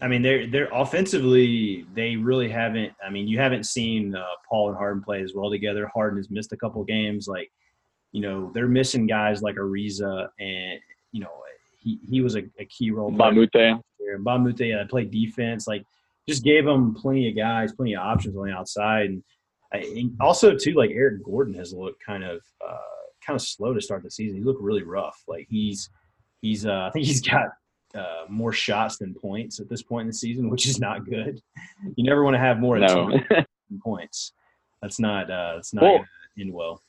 I 0.00 0.08
mean, 0.08 0.22
they're 0.22 0.46
they're 0.46 0.68
offensively 0.72 1.86
they 1.94 2.16
really 2.16 2.48
haven't. 2.48 2.92
I 3.04 3.10
mean, 3.10 3.28
you 3.28 3.38
haven't 3.38 3.64
seen 3.64 4.14
uh, 4.14 4.24
Paul 4.48 4.68
and 4.68 4.76
Harden 4.76 5.02
play 5.02 5.22
as 5.22 5.32
well 5.34 5.50
together. 5.50 5.90
Harden 5.94 6.18
has 6.18 6.30
missed 6.30 6.52
a 6.52 6.56
couple 6.56 6.82
games. 6.84 7.26
Like, 7.28 7.50
you 8.12 8.20
know, 8.20 8.50
they're 8.54 8.68
missing 8.68 9.06
guys 9.06 9.42
like 9.42 9.56
Ariza, 9.56 10.28
and 10.38 10.80
you 11.12 11.20
know, 11.20 11.30
he 11.84 11.98
he 12.10 12.20
was 12.20 12.34
a, 12.34 12.42
a 12.58 12.64
key 12.64 12.90
role. 12.90 13.12
player. 13.12 13.32
Mbah 13.32 13.76
a 14.16 14.38
Moute. 14.38 14.56
Bamute 14.58 14.82
uh, 14.82 14.86
played 14.88 15.10
defense. 15.10 15.66
Like, 15.68 15.84
just 16.28 16.42
gave 16.42 16.64
them 16.64 16.94
plenty 16.94 17.28
of 17.28 17.36
guys, 17.36 17.72
plenty 17.72 17.94
of 17.94 18.00
options 18.02 18.36
on 18.36 18.46
the 18.46 18.52
outside, 18.52 19.06
and, 19.10 19.22
I, 19.72 19.78
and 19.78 20.16
also 20.20 20.56
too, 20.56 20.72
like 20.72 20.90
Eric 20.90 21.22
Gordon 21.24 21.54
has 21.54 21.72
looked 21.72 22.02
kind 22.04 22.24
of 22.24 22.40
uh, 22.66 22.76
kind 23.26 23.36
of 23.36 23.42
slow 23.42 23.74
to 23.74 23.80
start 23.80 24.02
the 24.02 24.10
season. 24.10 24.38
He 24.38 24.42
looked 24.44 24.60
really 24.62 24.82
rough. 24.82 25.22
Like 25.28 25.46
he's 25.50 25.90
he's 26.42 26.64
uh, 26.66 26.86
I 26.88 26.90
think 26.90 27.06
he's 27.06 27.20
got 27.22 27.48
uh, 27.94 28.24
more 28.28 28.52
shots 28.52 28.98
than 28.98 29.14
points 29.14 29.60
at 29.60 29.68
this 29.68 29.82
point 29.82 30.02
in 30.02 30.06
the 30.08 30.14
season, 30.14 30.50
which 30.50 30.66
is 30.66 30.80
not 30.80 31.04
good. 31.04 31.40
You 31.96 32.04
never 32.04 32.24
want 32.24 32.34
to 32.34 32.40
have 32.40 32.58
more 32.58 32.78
No. 32.78 33.10
10 33.30 33.46
points. 33.84 34.32
That's 34.82 34.98
not 35.00 35.30
uh, 35.30 35.54
that's 35.56 35.72
not 35.74 35.82
Well- 35.82 36.04
end 36.38 36.52
well. 36.52 36.82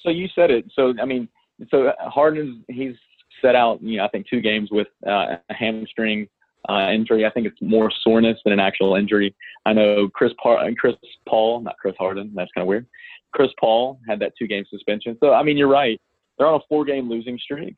so 0.00 0.10
you 0.10 0.28
said 0.34 0.50
it. 0.50 0.64
So 0.72 0.94
I 1.00 1.04
mean, 1.04 1.28
so 1.70 1.92
Harden 2.00 2.64
he's 2.68 2.96
set 3.42 3.54
out. 3.54 3.82
You 3.82 3.98
know, 3.98 4.04
I 4.04 4.08
think 4.08 4.26
two 4.28 4.40
games 4.40 4.70
with 4.70 4.88
uh, 5.06 5.36
a 5.48 5.54
hamstring 5.54 6.28
uh, 6.68 6.88
injury. 6.92 7.26
I 7.26 7.30
think 7.30 7.46
it's 7.46 7.60
more 7.60 7.90
soreness 8.02 8.38
than 8.44 8.52
an 8.52 8.60
actual 8.60 8.94
injury. 8.96 9.34
I 9.66 9.72
know 9.72 10.08
Chris 10.08 10.32
Par- 10.42 10.64
Chris 10.78 10.94
Paul, 11.28 11.60
not 11.60 11.76
Chris 11.78 11.94
Harden. 11.98 12.32
That's 12.34 12.50
kind 12.54 12.62
of 12.62 12.68
weird. 12.68 12.86
Chris 13.32 13.50
Paul 13.58 13.98
had 14.08 14.18
that 14.20 14.32
two 14.38 14.46
game 14.46 14.64
suspension. 14.70 15.16
So 15.20 15.32
I 15.32 15.42
mean, 15.42 15.56
you're 15.56 15.68
right. 15.68 16.00
They're 16.38 16.46
on 16.46 16.60
a 16.60 16.64
four 16.68 16.84
game 16.84 17.08
losing 17.08 17.38
streak, 17.38 17.76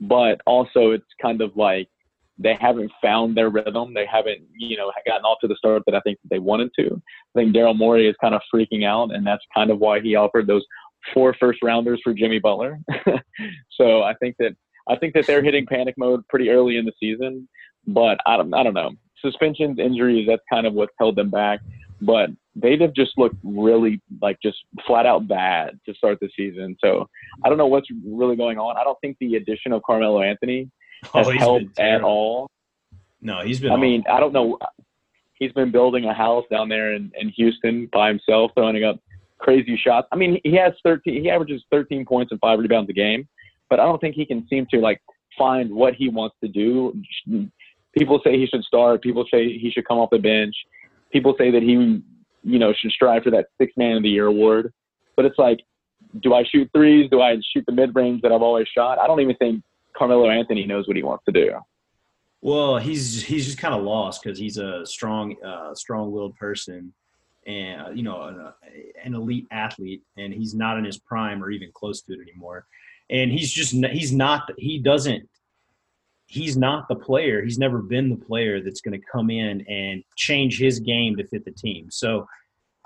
but 0.00 0.40
also 0.46 0.90
it's 0.90 1.04
kind 1.20 1.40
of 1.40 1.56
like 1.56 1.88
they 2.38 2.54
haven't 2.54 2.92
found 3.02 3.36
their 3.36 3.48
rhythm. 3.48 3.94
They 3.94 4.06
haven't, 4.06 4.42
you 4.56 4.76
know, 4.76 4.92
gotten 5.06 5.24
off 5.24 5.38
to 5.40 5.48
the 5.48 5.56
start 5.56 5.82
that 5.86 5.94
I 5.94 6.00
think 6.00 6.18
they 6.30 6.38
wanted 6.38 6.70
to. 6.78 6.86
I 7.34 7.38
think 7.38 7.54
Daryl 7.54 7.76
Morey 7.76 8.08
is 8.08 8.16
kind 8.20 8.34
of 8.34 8.42
freaking 8.54 8.84
out, 8.84 9.14
and 9.14 9.26
that's 9.26 9.42
kind 9.54 9.70
of 9.70 9.78
why 9.78 10.00
he 10.00 10.16
offered 10.16 10.46
those 10.46 10.64
four 11.14 11.34
first 11.38 11.62
rounders 11.62 12.00
for 12.02 12.12
Jimmy 12.12 12.38
Butler. 12.38 12.80
so 13.70 14.02
I 14.02 14.14
think 14.14 14.36
that 14.38 14.54
I 14.88 14.96
think 14.96 15.14
that 15.14 15.26
they're 15.26 15.42
hitting 15.42 15.66
panic 15.66 15.94
mode 15.98 16.26
pretty 16.28 16.50
early 16.50 16.76
in 16.76 16.84
the 16.84 16.92
season. 17.00 17.48
But 17.86 18.18
I 18.26 18.36
don't 18.36 18.52
I 18.54 18.62
don't 18.62 18.74
know. 18.74 18.92
Suspensions, 19.20 19.78
injuries, 19.78 20.26
that's 20.28 20.42
kind 20.50 20.66
of 20.66 20.74
what's 20.74 20.92
held 20.98 21.16
them 21.16 21.30
back. 21.30 21.60
But 22.00 22.30
they'd 22.54 22.80
have 22.80 22.94
just 22.94 23.12
looked 23.16 23.36
really 23.42 24.00
like 24.20 24.38
just 24.42 24.58
flat 24.86 25.06
out 25.06 25.28
bad 25.28 25.78
to 25.86 25.94
start 25.94 26.18
the 26.20 26.28
season. 26.36 26.76
So 26.82 27.08
I 27.44 27.48
don't 27.48 27.58
know 27.58 27.66
what's 27.66 27.88
really 28.04 28.36
going 28.36 28.58
on. 28.58 28.76
I 28.76 28.84
don't 28.84 28.98
think 29.00 29.16
the 29.20 29.36
addition 29.36 29.72
of 29.72 29.82
Carmelo 29.82 30.22
Anthony 30.22 30.70
oh, 31.14 31.18
has 31.18 31.28
Oh, 31.28 31.30
helped 31.32 31.78
at 31.78 32.02
all. 32.02 32.50
No, 33.20 33.40
he's 33.40 33.60
been. 33.60 33.72
I 33.72 33.76
mean, 33.76 34.04
I 34.10 34.20
don't 34.20 34.32
know. 34.32 34.58
He's 35.34 35.52
been 35.52 35.70
building 35.70 36.04
a 36.06 36.14
house 36.14 36.44
down 36.50 36.68
there 36.68 36.94
in, 36.94 37.12
in 37.18 37.28
Houston 37.30 37.88
by 37.92 38.08
himself, 38.08 38.52
throwing 38.54 38.82
up 38.84 38.98
crazy 39.38 39.76
shots. 39.76 40.08
I 40.12 40.16
mean, 40.16 40.40
he 40.44 40.54
has 40.56 40.72
13. 40.82 41.22
He 41.22 41.30
averages 41.30 41.62
13 41.70 42.06
points 42.06 42.32
and 42.32 42.40
five 42.40 42.58
rebounds 42.58 42.88
a 42.88 42.94
game, 42.94 43.28
but 43.68 43.80
I 43.80 43.84
don't 43.84 44.00
think 44.00 44.14
he 44.14 44.26
can 44.26 44.46
seem 44.48 44.66
to 44.70 44.78
like 44.78 45.00
find 45.36 45.70
what 45.70 45.94
he 45.94 46.08
wants 46.08 46.36
to 46.42 46.48
do. 46.48 47.00
People 47.96 48.20
say 48.22 48.38
he 48.38 48.46
should 48.46 48.64
start. 48.64 49.02
People 49.02 49.24
say 49.32 49.58
he 49.58 49.70
should 49.70 49.86
come 49.86 49.98
off 49.98 50.10
the 50.10 50.18
bench. 50.18 50.54
People 51.12 51.34
say 51.38 51.50
that 51.50 51.62
he, 51.62 52.02
you 52.42 52.58
know, 52.58 52.72
should 52.78 52.90
strive 52.90 53.22
for 53.22 53.30
that 53.30 53.46
six 53.58 53.72
man 53.76 53.96
of 53.96 54.02
the 54.02 54.08
year 54.08 54.26
award. 54.26 54.72
But 55.16 55.24
it's 55.24 55.38
like, 55.38 55.60
do 56.22 56.34
I 56.34 56.44
shoot 56.44 56.70
threes? 56.74 57.08
Do 57.10 57.20
I 57.20 57.38
shoot 57.52 57.64
the 57.66 57.72
mid 57.72 57.94
range 57.94 58.22
that 58.22 58.32
I've 58.32 58.42
always 58.42 58.68
shot? 58.68 58.98
I 58.98 59.06
don't 59.06 59.20
even 59.20 59.36
think 59.36 59.62
Carmelo 59.96 60.28
Anthony 60.28 60.66
knows 60.66 60.86
what 60.86 60.96
he 60.96 61.02
wants 61.02 61.24
to 61.24 61.32
do. 61.32 61.52
Well, 62.42 62.76
he's 62.76 63.22
he's 63.22 63.46
just 63.46 63.58
kind 63.58 63.74
of 63.74 63.82
lost 63.82 64.22
because 64.22 64.38
he's 64.38 64.58
a 64.58 64.84
strong, 64.84 65.34
uh, 65.44 65.74
strong-willed 65.74 66.36
person, 66.36 66.92
and 67.46 67.80
uh, 67.80 67.90
you 67.90 68.02
know, 68.02 68.22
an, 68.22 68.52
an 69.02 69.14
elite 69.14 69.46
athlete, 69.50 70.02
and 70.16 70.32
he's 70.32 70.54
not 70.54 70.78
in 70.78 70.84
his 70.84 70.98
prime 70.98 71.42
or 71.42 71.50
even 71.50 71.70
close 71.74 72.02
to 72.02 72.12
it 72.12 72.20
anymore. 72.20 72.66
And 73.10 73.30
he's 73.30 73.52
just 73.52 73.72
he's 73.72 74.12
not 74.12 74.50
he 74.58 74.78
doesn't 74.78 75.28
he's 76.26 76.56
not 76.56 76.88
the 76.88 76.96
player. 76.96 77.42
He's 77.42 77.58
never 77.58 77.78
been 77.78 78.10
the 78.10 78.16
player 78.16 78.60
that's 78.60 78.80
going 78.80 79.00
to 79.00 79.06
come 79.12 79.30
in 79.30 79.64
and 79.68 80.02
change 80.16 80.58
his 80.58 80.80
game 80.80 81.16
to 81.16 81.26
fit 81.26 81.44
the 81.44 81.52
team. 81.52 81.88
So 81.90 82.26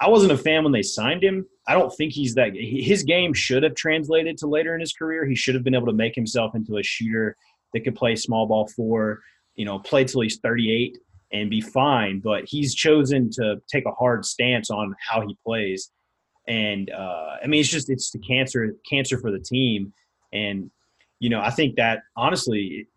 I 0.01 0.09
wasn't 0.09 0.33
a 0.33 0.39
fan 0.39 0.63
when 0.63 0.73
they 0.73 0.83
signed 0.83 1.23
him. 1.23 1.47
I 1.67 1.75
don't 1.75 1.95
think 1.95 2.13
he's 2.13 2.35
that. 2.35 2.53
His 2.55 3.03
game 3.03 3.35
should 3.35 3.63
have 3.63 3.75
translated 3.75 4.39
to 4.39 4.47
later 4.47 4.75
in 4.75 4.81
his 4.81 4.93
career. 4.93 5.27
He 5.27 5.35
should 5.35 5.55
have 5.55 5.65
been 5.65 5.75
able 5.75 5.87
to 5.87 5.93
make 5.93 6.15
himself 6.15 6.55
into 6.55 6.79
a 6.79 6.83
shooter 6.83 7.37
that 7.73 7.81
could 7.81 7.95
play 7.95 8.17
small 8.17 8.47
ball 8.47 8.69
four, 8.69 9.21
you 9.57 9.65
know, 9.65 9.79
play 9.79 10.05
till 10.05 10.23
he's 10.23 10.39
38 10.39 10.99
and 11.33 11.51
be 11.51 11.61
fine. 11.61 12.21
But 12.21 12.45
he's 12.47 12.75
chosen 12.75 13.31
to 13.33 13.61
take 13.71 13.85
a 13.87 13.93
hard 13.93 14.25
stance 14.25 14.71
on 14.71 14.95
how 15.07 15.21
he 15.21 15.37
plays. 15.45 15.91
And 16.49 16.91
uh, 16.91 17.37
I 17.43 17.47
mean, 17.47 17.61
it's 17.61 17.69
just 17.69 17.91
it's 17.91 18.11
the 18.11 18.19
cancer 18.19 18.75
cancer 18.89 19.19
for 19.19 19.31
the 19.31 19.39
team. 19.39 19.93
And 20.33 20.71
you 21.19 21.29
know, 21.29 21.41
I 21.41 21.51
think 21.51 21.77
that 21.77 22.03
honestly, 22.17 22.89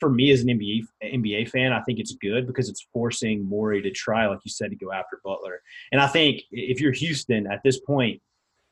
for 0.00 0.10
me 0.10 0.30
as 0.30 0.42
an 0.42 0.48
NBA 0.48 0.84
NBA 1.02 1.50
fan, 1.50 1.72
I 1.72 1.80
think 1.82 1.98
it's 1.98 2.14
good 2.14 2.46
because 2.46 2.68
it's 2.68 2.86
forcing 2.92 3.42
Morey 3.42 3.82
to 3.82 3.90
try, 3.90 4.26
like 4.26 4.40
you 4.44 4.50
said, 4.50 4.70
to 4.70 4.76
go 4.76 4.92
after 4.92 5.20
Butler. 5.24 5.60
And 5.92 6.00
I 6.00 6.06
think 6.06 6.42
if 6.50 6.80
you're 6.80 6.92
Houston 6.92 7.46
at 7.50 7.62
this 7.64 7.80
point, 7.80 8.20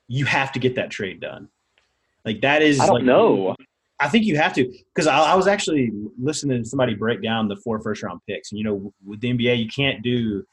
you 0.09 0.25
have 0.25 0.53
to 0.53 0.59
get 0.59 0.77
that 0.77 0.91
trade 0.91 1.21
done. 1.21 1.49
Like 2.25 2.41
that 2.43 2.63
is. 2.63 2.81
I 2.81 2.87
don't 2.87 2.97
like, 2.97 3.05
know. 3.05 3.55
I 3.99 4.09
think 4.09 4.25
you 4.25 4.37
have 4.37 4.53
to 4.55 4.65
because 4.95 5.07
I, 5.07 5.19
I 5.19 5.35
was 5.35 5.47
actually 5.47 5.91
listening 6.21 6.63
to 6.63 6.69
somebody 6.69 6.95
break 6.95 7.23
down 7.23 7.49
the 7.49 7.57
four 7.57 7.81
first 7.81 8.03
round 8.03 8.21
picks, 8.29 8.53
and 8.53 8.59
you 8.59 8.65
know, 8.65 8.93
with 9.05 9.21
the 9.21 9.33
NBA, 9.33 9.59
you 9.59 9.69
can't 9.69 10.03
do 10.03 10.45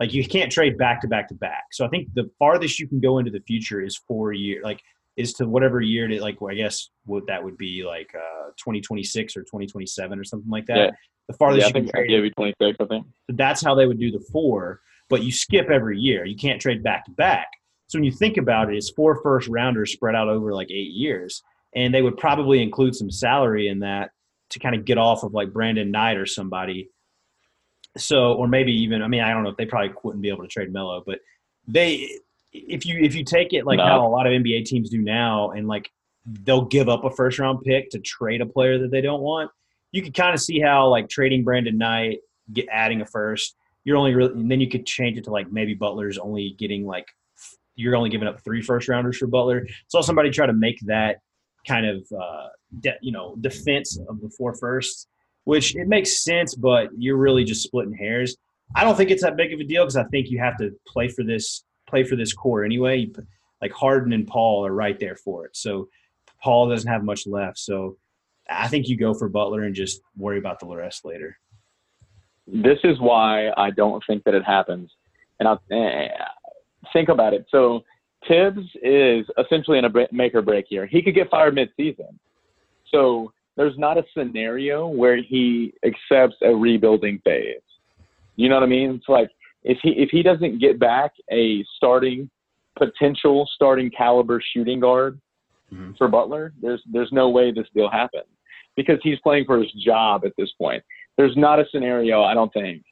like 0.00 0.12
you 0.12 0.26
can't 0.26 0.50
trade 0.50 0.76
back 0.78 1.00
to 1.02 1.08
back 1.08 1.28
to 1.28 1.34
back. 1.34 1.64
So 1.72 1.84
I 1.84 1.88
think 1.88 2.08
the 2.14 2.30
farthest 2.38 2.80
you 2.80 2.88
can 2.88 3.00
go 3.00 3.18
into 3.18 3.30
the 3.30 3.40
future 3.40 3.80
is 3.80 3.96
four 3.96 4.32
years, 4.32 4.64
like 4.64 4.80
is 5.20 5.32
to 5.34 5.46
whatever 5.46 5.80
year 5.80 6.08
to 6.08 6.20
like 6.20 6.38
I 6.48 6.54
guess 6.54 6.90
what 7.04 7.26
that 7.28 7.42
would 7.42 7.56
be 7.56 7.84
like 7.86 8.10
uh 8.14 8.48
2026 8.58 9.36
or 9.36 9.40
2027 9.42 10.18
or 10.18 10.24
something 10.24 10.50
like 10.50 10.66
that. 10.66 10.76
Yeah. 10.76 10.90
The 11.28 11.36
farthest 11.36 11.60
Yeah, 11.60 11.66
I 11.66 11.68
you 11.68 11.84
can 11.86 11.92
trade. 11.92 12.10
yeah, 12.10 12.20
be 12.20 12.30
26. 12.30 12.76
I 12.80 12.84
think. 12.86 13.06
So 13.30 13.36
that's 13.36 13.62
how 13.64 13.74
they 13.74 13.86
would 13.86 14.00
do 14.00 14.10
the 14.10 14.24
four, 14.32 14.80
but 15.08 15.22
you 15.22 15.30
skip 15.30 15.68
every 15.70 15.98
year. 15.98 16.24
You 16.24 16.36
can't 16.36 16.60
trade 16.60 16.82
back 16.82 17.04
to 17.04 17.12
back. 17.12 17.46
So 17.86 17.98
when 17.98 18.04
you 18.04 18.12
think 18.12 18.36
about 18.36 18.72
it, 18.72 18.76
it's 18.76 18.90
four 18.90 19.20
first 19.22 19.48
rounders 19.48 19.92
spread 19.92 20.14
out 20.14 20.28
over 20.28 20.52
like 20.54 20.70
eight 20.70 20.92
years. 20.92 21.42
And 21.74 21.94
they 21.94 22.02
would 22.02 22.16
probably 22.16 22.62
include 22.62 22.96
some 22.96 23.10
salary 23.10 23.68
in 23.68 23.80
that 23.80 24.10
to 24.50 24.58
kind 24.58 24.74
of 24.74 24.84
get 24.84 24.98
off 24.98 25.22
of 25.22 25.32
like 25.34 25.52
Brandon 25.52 25.90
Knight 25.90 26.16
or 26.16 26.26
somebody. 26.26 26.88
So, 27.96 28.32
or 28.34 28.46
maybe 28.48 28.72
even, 28.72 29.02
I 29.02 29.08
mean, 29.08 29.20
I 29.20 29.32
don't 29.32 29.42
know 29.44 29.50
if 29.50 29.56
they 29.56 29.66
probably 29.66 29.92
wouldn't 30.02 30.22
be 30.22 30.28
able 30.30 30.42
to 30.42 30.48
trade 30.48 30.72
Melo, 30.72 31.02
but 31.04 31.18
they, 31.66 32.18
if 32.52 32.84
you, 32.86 32.98
if 33.00 33.14
you 33.14 33.24
take 33.24 33.52
it 33.52 33.64
like 33.64 33.78
No. 33.78 33.84
how 33.84 34.06
a 34.06 34.08
lot 34.10 34.26
of 34.26 34.32
NBA 34.32 34.64
teams 34.64 34.90
do 34.90 34.98
now 35.00 35.50
and 35.50 35.68
like 35.68 35.90
they'll 36.44 36.64
give 36.64 36.88
up 36.88 37.04
a 37.04 37.10
first 37.10 37.38
round 37.38 37.60
pick 37.62 37.90
to 37.90 37.98
trade 38.00 38.40
a 38.40 38.46
player 38.46 38.78
that 38.78 38.90
they 38.90 39.00
don't 39.00 39.22
want, 39.22 39.50
you 39.92 40.02
could 40.02 40.14
kind 40.14 40.34
of 40.34 40.40
see 40.40 40.60
how 40.60 40.88
like 40.88 41.08
trading 41.08 41.44
Brandon 41.44 41.76
Knight, 41.78 42.18
get 42.52 42.66
adding 42.70 43.00
a 43.00 43.06
first, 43.06 43.56
you're 43.84 43.96
only 43.96 44.14
really, 44.14 44.32
and 44.32 44.50
then 44.50 44.60
you 44.60 44.68
could 44.68 44.86
change 44.86 45.16
it 45.18 45.24
to 45.24 45.30
like 45.30 45.50
maybe 45.50 45.74
Butler's 45.74 46.18
only 46.18 46.54
getting 46.58 46.86
like 46.86 47.06
you're 47.76 47.96
only 47.96 48.10
giving 48.10 48.28
up 48.28 48.38
three 48.44 48.60
first 48.60 48.88
rounders 48.88 49.16
for 49.16 49.26
Butler. 49.26 49.66
So 49.88 50.02
somebody 50.02 50.30
try 50.30 50.46
to 50.46 50.52
make 50.52 50.78
that 50.82 51.20
kind 51.66 51.86
of 51.86 52.04
uh, 52.12 52.48
de- 52.80 52.98
you 53.00 53.12
know 53.12 53.36
defense 53.40 53.98
of 54.08 54.20
the 54.20 54.28
four 54.36 54.54
firsts, 54.54 55.06
which 55.44 55.74
it 55.76 55.88
makes 55.88 56.22
sense, 56.22 56.54
but 56.54 56.88
you're 56.96 57.16
really 57.16 57.44
just 57.44 57.62
splitting 57.62 57.94
hairs. 57.94 58.36
I 58.76 58.84
don't 58.84 58.96
think 58.96 59.10
it's 59.10 59.22
that 59.22 59.36
big 59.36 59.52
of 59.52 59.60
a 59.60 59.64
deal 59.64 59.84
because 59.84 59.96
I 59.96 60.04
think 60.04 60.28
you 60.30 60.38
have 60.40 60.56
to 60.58 60.70
play 60.86 61.08
for 61.08 61.24
this 61.24 61.64
play 61.90 62.04
for 62.04 62.16
this 62.16 62.32
core 62.32 62.64
anyway. 62.64 63.10
Like 63.60 63.72
Harden 63.72 64.12
and 64.12 64.26
Paul 64.26 64.66
are 64.66 64.72
right 64.72 64.98
there 64.98 65.16
for 65.16 65.44
it. 65.44 65.56
So 65.56 65.88
Paul 66.42 66.68
doesn't 66.68 66.90
have 66.90 67.04
much 67.04 67.26
left. 67.26 67.58
So 67.58 67.96
I 68.48 68.68
think 68.68 68.88
you 68.88 68.96
go 68.96 69.12
for 69.14 69.28
Butler 69.28 69.64
and 69.64 69.74
just 69.74 70.00
worry 70.16 70.38
about 70.38 70.60
the 70.60 70.66
rest 70.66 71.04
later. 71.04 71.38
This 72.46 72.78
is 72.84 72.98
why 72.98 73.50
I 73.56 73.70
don't 73.70 74.02
think 74.06 74.24
that 74.24 74.34
it 74.34 74.44
happens. 74.44 74.90
And 75.38 75.48
I 75.48 75.56
eh, 75.72 76.08
think 76.92 77.08
about 77.08 77.34
it. 77.34 77.46
So 77.50 77.84
Thibs 78.26 78.66
is 78.82 79.26
essentially 79.38 79.78
in 79.78 79.84
a 79.84 79.90
make 80.12 80.34
or 80.34 80.42
break 80.42 80.66
year. 80.70 80.86
He 80.86 81.02
could 81.02 81.14
get 81.14 81.30
fired 81.30 81.54
mid-season. 81.54 82.18
So 82.90 83.32
there's 83.56 83.78
not 83.78 83.98
a 83.98 84.04
scenario 84.16 84.86
where 84.86 85.16
he 85.16 85.72
accepts 85.84 86.36
a 86.42 86.54
rebuilding 86.54 87.20
phase. 87.24 87.60
You 88.36 88.48
know 88.48 88.56
what 88.56 88.64
I 88.64 88.66
mean? 88.66 88.96
It's 88.96 89.08
like 89.08 89.30
if 89.62 89.78
he 89.82 89.90
if 89.90 90.10
he 90.10 90.22
doesn't 90.22 90.58
get 90.58 90.78
back 90.78 91.12
a 91.30 91.64
starting 91.76 92.30
potential 92.78 93.48
starting 93.54 93.90
caliber 93.90 94.40
shooting 94.52 94.80
guard 94.80 95.20
mm-hmm. 95.72 95.92
for 95.98 96.08
Butler, 96.08 96.52
there's 96.60 96.82
there's 96.90 97.12
no 97.12 97.28
way 97.28 97.52
this 97.52 97.66
deal 97.74 97.90
happens 97.90 98.26
because 98.76 98.98
he's 99.02 99.18
playing 99.20 99.44
for 99.44 99.58
his 99.58 99.72
job 99.72 100.24
at 100.24 100.32
this 100.38 100.50
point. 100.58 100.82
There's 101.16 101.36
not 101.36 101.58
a 101.58 101.64
scenario 101.70 102.22
I 102.22 102.34
don't 102.34 102.52
think 102.52 102.82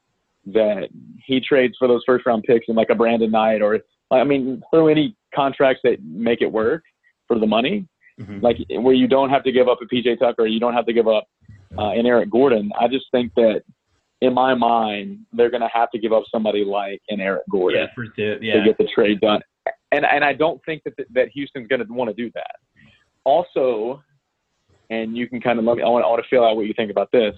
that 0.47 0.89
he 1.25 1.39
trades 1.39 1.75
for 1.77 1.87
those 1.87 2.03
first 2.05 2.25
round 2.25 2.43
picks 2.43 2.67
in 2.67 2.75
like 2.75 2.89
a 2.89 2.95
Brandon 2.95 3.31
Knight 3.31 3.61
or 3.61 3.79
I 4.11 4.23
mean 4.23 4.61
throw 4.71 4.87
any 4.87 5.15
contracts 5.33 5.81
that 5.83 6.03
make 6.03 6.41
it 6.41 6.51
work 6.51 6.83
for 7.27 7.39
the 7.39 7.47
money, 7.47 7.87
mm-hmm. 8.19 8.39
like 8.41 8.57
where 8.69 8.93
you 8.93 9.07
don't 9.07 9.29
have 9.29 9.43
to 9.43 9.51
give 9.51 9.67
up 9.67 9.79
a 9.81 9.85
PJ 9.93 10.19
Tucker, 10.19 10.45
you 10.45 10.59
don't 10.59 10.73
have 10.73 10.85
to 10.85 10.93
give 10.93 11.07
up 11.07 11.27
uh, 11.77 11.91
an 11.91 12.05
Eric 12.05 12.29
Gordon. 12.29 12.71
I 12.79 12.87
just 12.87 13.05
think 13.11 13.33
that 13.35 13.63
in 14.21 14.33
my 14.33 14.53
mind, 14.53 15.19
they're 15.33 15.49
going 15.49 15.61
to 15.61 15.69
have 15.73 15.89
to 15.91 15.99
give 15.99 16.11
up 16.11 16.23
somebody 16.31 16.65
like 16.65 17.01
an 17.09 17.21
Eric 17.21 17.43
Gordon 17.49 17.87
yeah, 17.97 18.03
the, 18.15 18.39
yeah. 18.41 18.53
to 18.55 18.63
get 18.63 18.77
the 18.77 18.87
trade 18.93 19.21
done. 19.21 19.41
And 19.91 20.05
and 20.05 20.23
I 20.23 20.33
don't 20.33 20.63
think 20.65 20.83
that 20.83 20.93
that 21.13 21.29
Houston's 21.29 21.67
going 21.67 21.85
to 21.85 21.93
want 21.93 22.09
to 22.09 22.13
do 22.13 22.31
that. 22.35 22.55
Also, 23.23 24.03
and 24.89 25.15
you 25.15 25.27
can 25.27 25.39
kind 25.41 25.59
of 25.59 25.65
let 25.65 25.77
me. 25.77 25.83
I 25.83 25.87
want, 25.87 26.05
I 26.05 26.07
want 26.07 26.23
to 26.23 26.29
feel 26.29 26.43
out 26.43 26.55
what 26.55 26.65
you 26.65 26.73
think 26.75 26.91
about 26.91 27.11
this. 27.11 27.35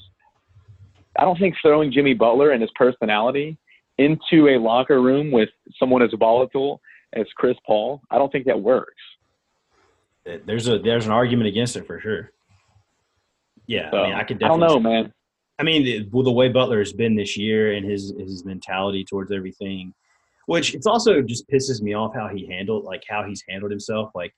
I 1.18 1.24
don't 1.24 1.38
think 1.38 1.56
throwing 1.62 1.92
Jimmy 1.92 2.14
Butler 2.14 2.52
and 2.52 2.62
his 2.62 2.72
personality 2.76 3.58
into 3.98 4.48
a 4.48 4.58
locker 4.58 5.02
room 5.02 5.32
with 5.32 5.50
someone 5.78 6.02
as 6.02 6.10
volatile 6.18 6.82
as 7.14 7.26
Chris 7.36 7.58
Paul, 7.66 8.02
I 8.10 8.18
don't 8.18 8.32
think 8.32 8.46
that 8.46 8.60
works. 8.60 9.02
There's 10.24 10.68
a 10.68 10.80
there's 10.80 11.06
an 11.06 11.12
argument 11.12 11.48
against 11.48 11.76
it 11.76 11.86
for 11.86 12.00
sure. 12.00 12.32
Yeah, 13.68 13.92
so, 13.92 13.98
I 13.98 14.08
mean, 14.08 14.14
I 14.16 14.24
could 14.24 14.40
definitely. 14.40 14.66
I 14.66 14.68
don't 14.68 14.84
know, 14.84 14.90
man. 14.90 15.14
I 15.62 15.64
mean, 15.64 15.84
the, 15.84 16.10
well, 16.12 16.24
the 16.24 16.32
way 16.32 16.50
Butler 16.50 16.80
has 16.80 16.92
been 16.92 17.16
this 17.16 17.38
year 17.38 17.74
and 17.74 17.86
his 17.86 18.12
his 18.18 18.44
mentality 18.44 19.06
towards 19.06 19.32
everything, 19.32 19.94
which 20.48 20.74
it's 20.74 20.88
also 20.88 21.22
just 21.22 21.48
pisses 21.52 21.84
me 21.84 21.94
off 21.94 22.16
how 22.16 22.28
he 22.28 22.48
handled 22.48 22.84
like 22.84 23.04
how 23.08 23.24
he's 23.24 23.44
handled 23.48 23.70
himself. 23.70 24.10
Like 24.16 24.34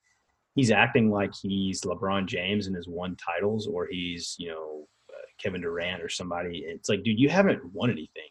he's 0.54 0.70
acting 0.70 1.10
like 1.10 1.32
he's 1.42 1.80
LeBron 1.80 2.26
James 2.26 2.68
and 2.68 2.76
has 2.76 2.90
won 2.90 3.16
titles, 3.16 3.68
or 3.68 3.88
he's 3.90 4.36
you 4.38 4.50
know 4.50 4.86
uh, 5.10 5.26
Kevin 5.42 5.62
Durant 5.62 6.04
or 6.04 6.10
somebody. 6.10 6.66
It's 6.68 6.90
like, 6.90 7.04
dude, 7.04 7.18
you 7.18 7.30
haven't 7.30 7.64
won 7.74 7.90
anything. 7.90 8.30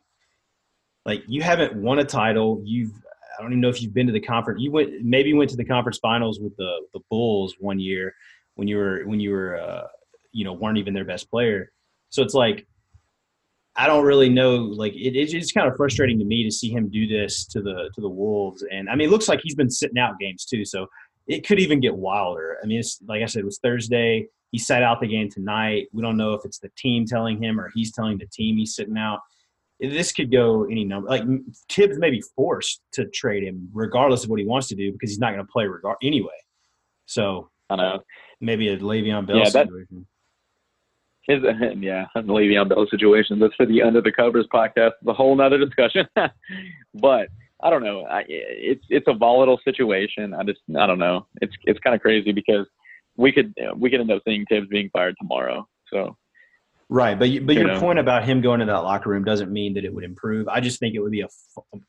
Like 1.07 1.23
you 1.27 1.41
haven't 1.41 1.75
won 1.75 1.99
a 1.99 2.05
title. 2.05 2.61
You've 2.63 2.93
I 3.39 3.43
don't 3.43 3.53
even 3.53 3.63
know 3.63 3.71
if 3.71 3.81
you've 3.81 3.95
been 3.95 4.07
to 4.09 4.13
the 4.13 4.21
conference. 4.21 4.61
You 4.61 4.71
went 4.71 5.03
maybe 5.03 5.33
went 5.33 5.49
to 5.49 5.57
the 5.57 5.65
conference 5.65 5.97
finals 5.97 6.41
with 6.41 6.55
the 6.59 6.83
the 6.93 7.01
Bulls 7.09 7.57
one 7.59 7.81
year 7.81 8.15
when 8.57 8.69
you 8.69 8.77
were 8.77 9.03
when 9.07 9.19
you 9.19 9.31
were 9.31 9.59
uh, 9.59 9.87
you 10.31 10.45
know 10.45 10.53
weren't 10.53 10.76
even 10.76 10.93
their 10.93 11.07
best 11.07 11.31
player. 11.31 11.73
So 12.11 12.23
it's 12.23 12.35
like 12.35 12.67
I 13.76 13.87
don't 13.87 14.04
really 14.04 14.28
know. 14.28 14.56
Like 14.56 14.93
it, 14.95 15.17
it's 15.17 15.32
just 15.32 15.54
kind 15.54 15.69
of 15.69 15.76
frustrating 15.76 16.19
to 16.19 16.25
me 16.25 16.45
to 16.45 16.50
see 16.50 16.71
him 16.71 16.89
do 16.91 17.06
this 17.06 17.47
to 17.47 17.63
the 17.63 17.91
to 17.95 18.00
the 18.00 18.08
Wolves. 18.08 18.65
And 18.71 18.89
I 18.89 18.95
mean, 18.95 19.08
it 19.08 19.11
looks 19.11 19.28
like 19.28 19.41
he's 19.43 19.54
been 19.54 19.71
sitting 19.71 19.99
out 19.99 20.19
games 20.21 20.45
too, 20.45 20.65
so 20.65 20.87
it 21.26 21.47
could 21.47 21.58
even 21.58 21.80
get 21.80 21.95
wilder. 21.95 22.58
I 22.63 22.67
mean, 22.67 22.78
it's 22.80 23.00
like 23.06 23.23
I 23.23 23.26
said, 23.26 23.41
it 23.41 23.47
was 23.47 23.58
Thursday. 23.58 24.26
He 24.50 24.58
sat 24.58 24.82
out 24.82 25.00
the 25.00 25.06
game 25.06 25.30
tonight. 25.30 25.89
We 25.93 26.02
don't 26.02 26.19
know 26.19 26.35
if 26.35 26.45
it's 26.45 26.58
the 26.58 26.71
team 26.76 27.06
telling 27.06 27.43
him 27.43 27.58
or 27.58 27.71
he's 27.75 27.93
telling 27.93 28.19
the 28.19 28.26
team 28.26 28.56
he's 28.58 28.75
sitting 28.75 28.99
out. 28.99 29.21
This 29.80 30.13
could 30.13 30.30
go 30.30 30.65
any 30.65 30.85
number. 30.85 31.08
Like 31.08 31.25
Thibs 31.71 31.99
may 31.99 32.11
be 32.11 32.23
forced 32.37 32.82
to 32.93 33.06
trade 33.06 33.43
him 33.43 33.69
regardless 33.73 34.25
of 34.25 34.30
what 34.30 34.39
he 34.39 34.47
wants 34.47 34.69
to 34.69 34.75
do 34.75 34.93
because 34.93 35.11
he's 35.11 35.19
not 35.19 35.32
going 35.32 35.45
to 35.45 35.50
play 35.50 35.67
regard 35.67 35.97
anyway. 36.02 36.28
So 37.06 37.50
I 37.71 37.76
know 37.76 38.00
maybe 38.41 38.69
a 38.69 38.76
Le'Veon 38.76 39.26
Bell 39.26 39.39
yeah, 39.39 39.45
situation. 39.45 39.87
That- 39.91 40.06
his 41.26 41.43
yeah, 41.78 42.06
the 42.15 42.23
Le'Veon 42.23 42.69
Bell 42.69 42.87
situation. 42.91 43.39
That's 43.39 43.54
for 43.54 43.67
the 43.67 43.82
Under 43.82 44.00
the 44.00 44.13
Covers 44.13 44.47
podcast. 44.52 44.93
It's 45.00 45.08
a 45.08 45.13
whole 45.13 45.37
nother 45.37 45.58
discussion. 45.58 46.06
but 46.95 47.28
I 47.63 47.71
don't 47.71 47.85
know. 47.85 48.04
I, 48.06 48.25
it's 48.28 48.85
it's 48.89 49.06
a 49.08 49.15
volatile 49.15 49.61
situation. 49.65 50.35
I 50.35 50.43
just 50.43 50.61
I 50.78 50.87
don't 50.87 50.99
know. 50.99 51.26
It's 51.41 51.54
it's 51.65 51.78
kind 51.80 51.95
of 51.95 52.02
crazy 52.02 52.32
because 52.32 52.67
we 53.17 53.32
could 53.32 53.54
we 53.76 53.91
could 53.91 54.00
end 54.00 54.11
up 54.11 54.23
seeing 54.26 54.45
Thibs 54.47 54.69
being 54.69 54.91
fired 54.93 55.15
tomorrow. 55.21 55.67
So 55.93 56.17
right, 56.89 57.17
but 57.17 57.28
but 57.47 57.54
you 57.54 57.61
your 57.61 57.69
know. 57.69 57.80
point 57.80 58.00
about 58.00 58.25
him 58.25 58.41
going 58.41 58.61
to 58.61 58.67
that 58.67 58.78
locker 58.78 59.11
room 59.11 59.25
doesn't 59.25 59.52
mean 59.52 59.75
that 59.75 59.85
it 59.85 59.95
would 59.95 60.04
improve. 60.04 60.49
I 60.49 60.61
just 60.61 60.80
think 60.80 60.95
it 60.97 61.00
would 61.00 61.13
be 61.13 61.21
a, 61.21 61.28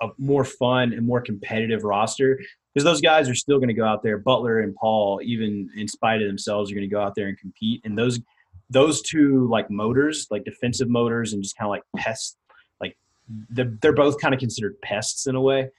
a 0.02 0.10
more 0.20 0.46
fun 0.46 0.94
and 0.94 1.08
more 1.08 1.22
competitive 1.22 1.84
roster 1.84 2.40
because 2.74 2.84
those 2.84 3.02
guys 3.02 3.30
are 3.30 3.36
still 3.36 3.58
going 3.58 3.70
to 3.70 3.74
go 3.74 3.86
out 3.86 4.04
there. 4.04 4.18
Butler 4.18 4.60
and 4.60 4.76
Paul, 4.76 5.22
even 5.24 5.70
in 5.76 5.88
spite 5.88 6.22
of 6.22 6.28
themselves, 6.28 6.72
are 6.72 6.76
going 6.76 6.88
to 6.88 6.94
go 6.94 7.02
out 7.02 7.16
there 7.16 7.28
and 7.28 7.38
compete. 7.38 7.82
And 7.84 7.98
those 7.98 8.20
those 8.70 9.02
two 9.02 9.48
like 9.50 9.70
motors, 9.70 10.28
like 10.32 10.44
defensive 10.44 10.90
motors, 10.90 11.34
and 11.34 11.44
just 11.44 11.58
kind 11.58 11.68
of 11.68 11.72
like 11.72 11.84
pests, 11.96 12.38
like 12.82 12.98
they're, 13.50 13.74
they're 13.82 13.94
both 13.94 14.20
kind 14.20 14.34
of 14.34 14.40
considered 14.40 14.80
pests 14.82 15.28
in 15.28 15.36
a 15.36 15.42
way. 15.42 15.70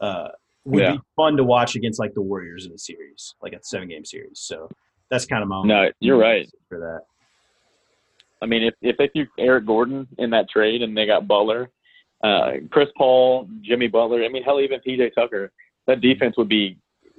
Uh, 0.00 0.28
would 0.64 0.82
yeah. 0.82 0.92
be 0.92 1.00
fun 1.16 1.36
to 1.36 1.44
watch 1.44 1.74
against 1.74 1.98
like 1.98 2.14
the 2.14 2.20
Warriors 2.20 2.66
in 2.66 2.72
a 2.72 2.78
series, 2.78 3.34
like 3.42 3.52
a 3.52 3.58
seven 3.62 3.88
game 3.88 4.04
series. 4.04 4.40
So 4.40 4.68
that's 5.10 5.26
kind 5.26 5.42
of 5.42 5.48
my 5.48 5.62
no. 5.64 5.90
You're 6.00 6.18
right 6.18 6.48
for 6.68 6.78
that. 6.78 7.02
I 8.42 8.46
mean, 8.46 8.62
if 8.62 8.74
if 8.80 8.96
they 8.96 9.08
threw 9.08 9.26
Eric 9.38 9.66
Gordon 9.66 10.06
in 10.18 10.30
that 10.30 10.48
trade 10.48 10.82
and 10.82 10.96
they 10.96 11.06
got 11.06 11.26
Butler, 11.26 11.70
uh, 12.22 12.52
Chris 12.70 12.88
Paul, 12.96 13.48
Jimmy 13.62 13.88
Butler, 13.88 14.22
I 14.22 14.28
mean, 14.28 14.42
hell, 14.42 14.60
even 14.60 14.80
PJ 14.86 15.14
Tucker, 15.14 15.50
that 15.86 16.00
defense 16.00 16.36
would 16.36 16.48
be, 16.48 16.76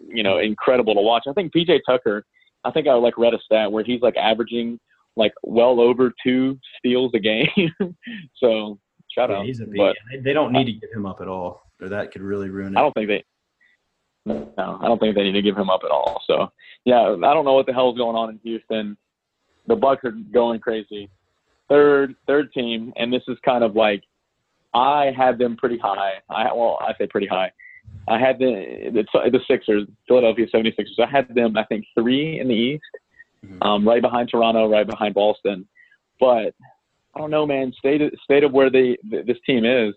you 0.08 0.24
know, 0.24 0.40
incredible 0.40 0.94
to 0.96 1.02
watch. 1.02 1.24
I 1.28 1.34
think 1.34 1.54
PJ 1.54 1.80
Tucker, 1.86 2.26
I 2.64 2.72
think 2.72 2.88
I 2.88 2.94
like 2.94 3.18
read 3.18 3.34
a 3.34 3.40
stat 3.40 3.72
where 3.72 3.84
he's 3.84 4.02
like 4.02 4.18
averaging 4.18 4.80
like 5.16 5.34
well 5.44 5.80
over 5.80 6.14
two 6.24 6.60
steals 6.78 7.12
a 7.14 7.20
game. 7.20 7.48
so 8.36 8.80
shout 9.14 9.30
yeah, 9.30 9.38
out. 9.38 9.46
He's 9.46 9.62
a 9.62 9.66
but, 9.66 9.96
they 10.24 10.34
don't 10.34 10.52
need 10.52 10.66
to 10.66 10.74
give 10.74 10.90
him 10.94 11.06
up 11.06 11.22
at 11.22 11.28
all, 11.28 11.64
or 11.82 11.90
that 11.90 12.12
could 12.12 12.22
really 12.22 12.50
ruin 12.50 12.74
it. 12.74 12.78
I 12.78 12.82
don't 12.82 12.94
think 12.94 13.08
they. 13.08 13.24
No, 14.26 14.78
I 14.80 14.86
don't 14.86 15.00
think 15.00 15.16
they 15.16 15.24
need 15.24 15.32
to 15.32 15.42
give 15.42 15.58
him 15.58 15.70
up 15.70 15.82
at 15.84 15.90
all. 15.92 16.22
So 16.28 16.52
yeah, 16.86 17.02
I 17.02 17.34
don't 17.34 17.46
know 17.46 17.54
what 17.54 17.66
the 17.66 17.74
hell 17.74 17.92
is 17.92 17.98
going 17.98 18.16
on 18.16 18.30
in 18.30 18.40
Houston. 18.44 18.98
The 19.68 19.76
Bucks 19.76 20.04
are 20.06 20.12
going 20.12 20.60
crazy. 20.60 21.10
Third, 21.70 22.16
third 22.28 22.52
team, 22.54 22.94
and 22.98 23.12
this 23.12 23.24
is 23.28 23.38
kind 23.44 23.64
of 23.64 23.76
like 23.76 24.04
I 24.74 25.12
had 25.16 25.38
them 25.38 25.58
pretty 25.58 25.78
high. 25.78 26.14
I 26.30 26.54
well, 26.54 26.78
I 26.82 26.94
say 26.98 27.08
pretty 27.08 27.28
high. 27.28 27.52
I 28.08 28.20
had 28.20 28.40
the 28.40 28.92
the, 28.94 29.30
the 29.30 29.40
Sixers, 29.48 29.88
Philadelphia 30.08 30.48
76ers. 30.54 31.00
I 31.00 31.10
had 31.10 31.34
them, 31.34 31.58
I 31.58 31.66
think, 31.66 31.86
three 31.98 32.40
in 32.40 32.48
the 32.48 32.54
East 32.54 32.84
mm-hmm. 33.46 33.62
um, 33.62 33.88
right 33.88 34.02
behind 34.02 34.30
Toronto, 34.30 34.70
right 34.70 34.88
behind 34.88 35.14
Boston. 35.14 35.68
But 36.20 36.54
I 37.16 37.20
don't 37.20 37.32
know, 37.32 37.46
man. 37.46 37.74
State 37.78 38.02
of, 38.02 38.12
state 38.24 38.44
of 38.44 38.52
where 38.52 38.70
they 38.70 38.98
this 39.04 39.38
team 39.46 39.66
is, 39.66 39.94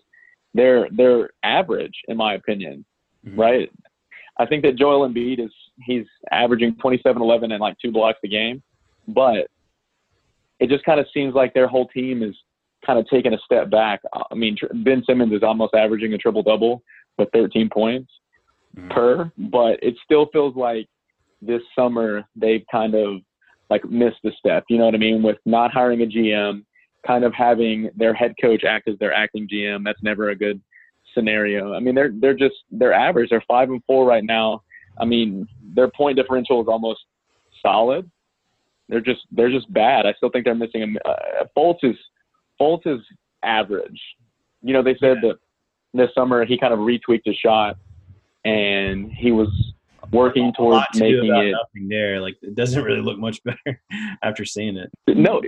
they're 0.53 0.87
they're 0.91 1.29
average 1.43 1.95
in 2.07 2.17
my 2.17 2.35
opinion, 2.35 2.85
mm-hmm. 3.25 3.39
right? 3.39 3.71
I 4.37 4.45
think 4.45 4.63
that 4.63 4.77
Joel 4.77 5.07
Embiid 5.07 5.39
is 5.39 5.51
he's 5.85 6.05
averaging 6.31 6.75
27, 6.81 7.21
11, 7.21 7.51
and 7.51 7.61
like 7.61 7.77
two 7.81 7.91
blocks 7.91 8.19
a 8.23 8.27
game, 8.27 8.61
but 9.07 9.47
it 10.59 10.69
just 10.69 10.85
kind 10.85 10.99
of 10.99 11.05
seems 11.13 11.33
like 11.33 11.53
their 11.53 11.67
whole 11.67 11.87
team 11.87 12.23
is 12.23 12.35
kind 12.85 12.99
of 12.99 13.07
taking 13.09 13.33
a 13.33 13.37
step 13.45 13.69
back. 13.69 14.01
I 14.13 14.35
mean, 14.35 14.57
Ben 14.83 15.03
Simmons 15.05 15.33
is 15.33 15.43
almost 15.43 15.73
averaging 15.73 16.13
a 16.13 16.17
triple 16.17 16.43
double 16.43 16.83
with 17.17 17.29
13 17.33 17.69
points 17.69 18.11
mm-hmm. 18.77 18.89
per, 18.89 19.31
but 19.37 19.79
it 19.81 19.95
still 20.03 20.27
feels 20.31 20.55
like 20.55 20.87
this 21.41 21.61
summer 21.77 22.23
they've 22.35 22.63
kind 22.71 22.95
of 22.95 23.21
like 23.69 23.83
missed 23.85 24.23
a 24.25 24.31
step. 24.37 24.65
You 24.69 24.77
know 24.77 24.85
what 24.85 24.95
I 24.95 24.99
mean? 24.99 25.23
With 25.23 25.37
not 25.45 25.71
hiring 25.71 26.01
a 26.01 26.05
GM, 26.05 26.63
kind 27.05 27.23
of 27.23 27.33
having 27.33 27.89
their 27.95 28.13
head 28.13 28.33
coach 28.41 28.63
act 28.63 28.87
as 28.87 28.97
their 28.99 29.13
acting 29.13 29.47
GM. 29.51 29.83
That's 29.83 30.01
never 30.03 30.29
a 30.29 30.35
good 30.35 30.61
scenario. 31.13 31.73
I 31.73 31.79
mean, 31.79 31.95
they're 31.95 32.11
they're 32.13 32.35
just 32.35 32.55
they're 32.71 32.93
average. 32.93 33.29
They're 33.29 33.43
five 33.47 33.69
and 33.69 33.81
four 33.85 34.05
right 34.05 34.23
now. 34.23 34.63
I 34.99 35.05
mean, 35.05 35.47
their 35.75 35.89
point 35.89 36.17
differential 36.17 36.61
is 36.61 36.67
almost 36.67 37.01
solid. 37.61 38.09
They're 38.89 39.01
just 39.01 39.21
they're 39.31 39.51
just 39.51 39.71
bad. 39.73 40.05
I 40.05 40.13
still 40.13 40.29
think 40.29 40.45
they're 40.45 40.55
missing 40.55 40.95
a. 41.05 41.09
Uh, 41.09 41.45
Fultz 41.57 41.83
is 41.83 41.95
Fultz 42.59 42.85
is 42.85 43.01
average. 43.43 43.99
You 44.61 44.73
know, 44.73 44.83
they 44.83 44.95
said 44.99 45.17
yeah. 45.21 45.29
that 45.29 45.35
this 45.93 46.09
summer 46.13 46.45
he 46.45 46.57
kind 46.57 46.73
of 46.73 46.79
retweaked 46.79 47.25
his 47.25 47.35
shot, 47.35 47.77
and 48.43 49.11
he 49.11 49.31
was 49.31 49.49
working 50.15 50.53
towards 50.53 50.85
to 50.93 50.99
making 50.99 51.35
it. 51.35 51.51
Nothing 51.51 51.89
there, 51.89 52.21
like 52.21 52.35
it 52.41 52.55
doesn't 52.55 52.83
really 52.83 53.01
look 53.01 53.19
much 53.19 53.43
better 53.45 53.81
after 54.23 54.45
seeing 54.45 54.77
it. 54.77 54.89
No, 55.07 55.41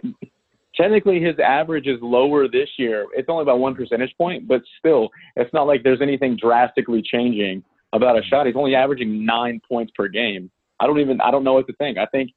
technically 0.75 1.19
his 1.19 1.35
average 1.39 1.87
is 1.87 1.97
lower 2.01 2.47
this 2.47 2.69
year. 2.77 3.07
It's 3.13 3.27
only 3.29 3.41
about 3.41 3.59
one 3.59 3.75
percentage 3.75 4.13
point, 4.17 4.47
but 4.47 4.61
still, 4.77 5.09
it's 5.35 5.51
not 5.53 5.67
like 5.67 5.83
there's 5.83 6.01
anything 6.01 6.37
drastically 6.37 7.01
changing 7.01 7.63
about 7.93 8.17
a 8.17 8.23
shot. 8.23 8.45
He's 8.45 8.55
only 8.55 8.75
averaging 8.75 9.25
nine 9.25 9.59
points 9.67 9.91
per 9.95 10.07
game. 10.07 10.51
I 10.79 10.85
don't 10.85 10.99
even 10.99 11.19
I 11.21 11.31
don't 11.31 11.43
know 11.43 11.53
what 11.53 11.67
to 11.67 11.73
think. 11.73 11.97
I 11.97 12.05
think 12.05 12.31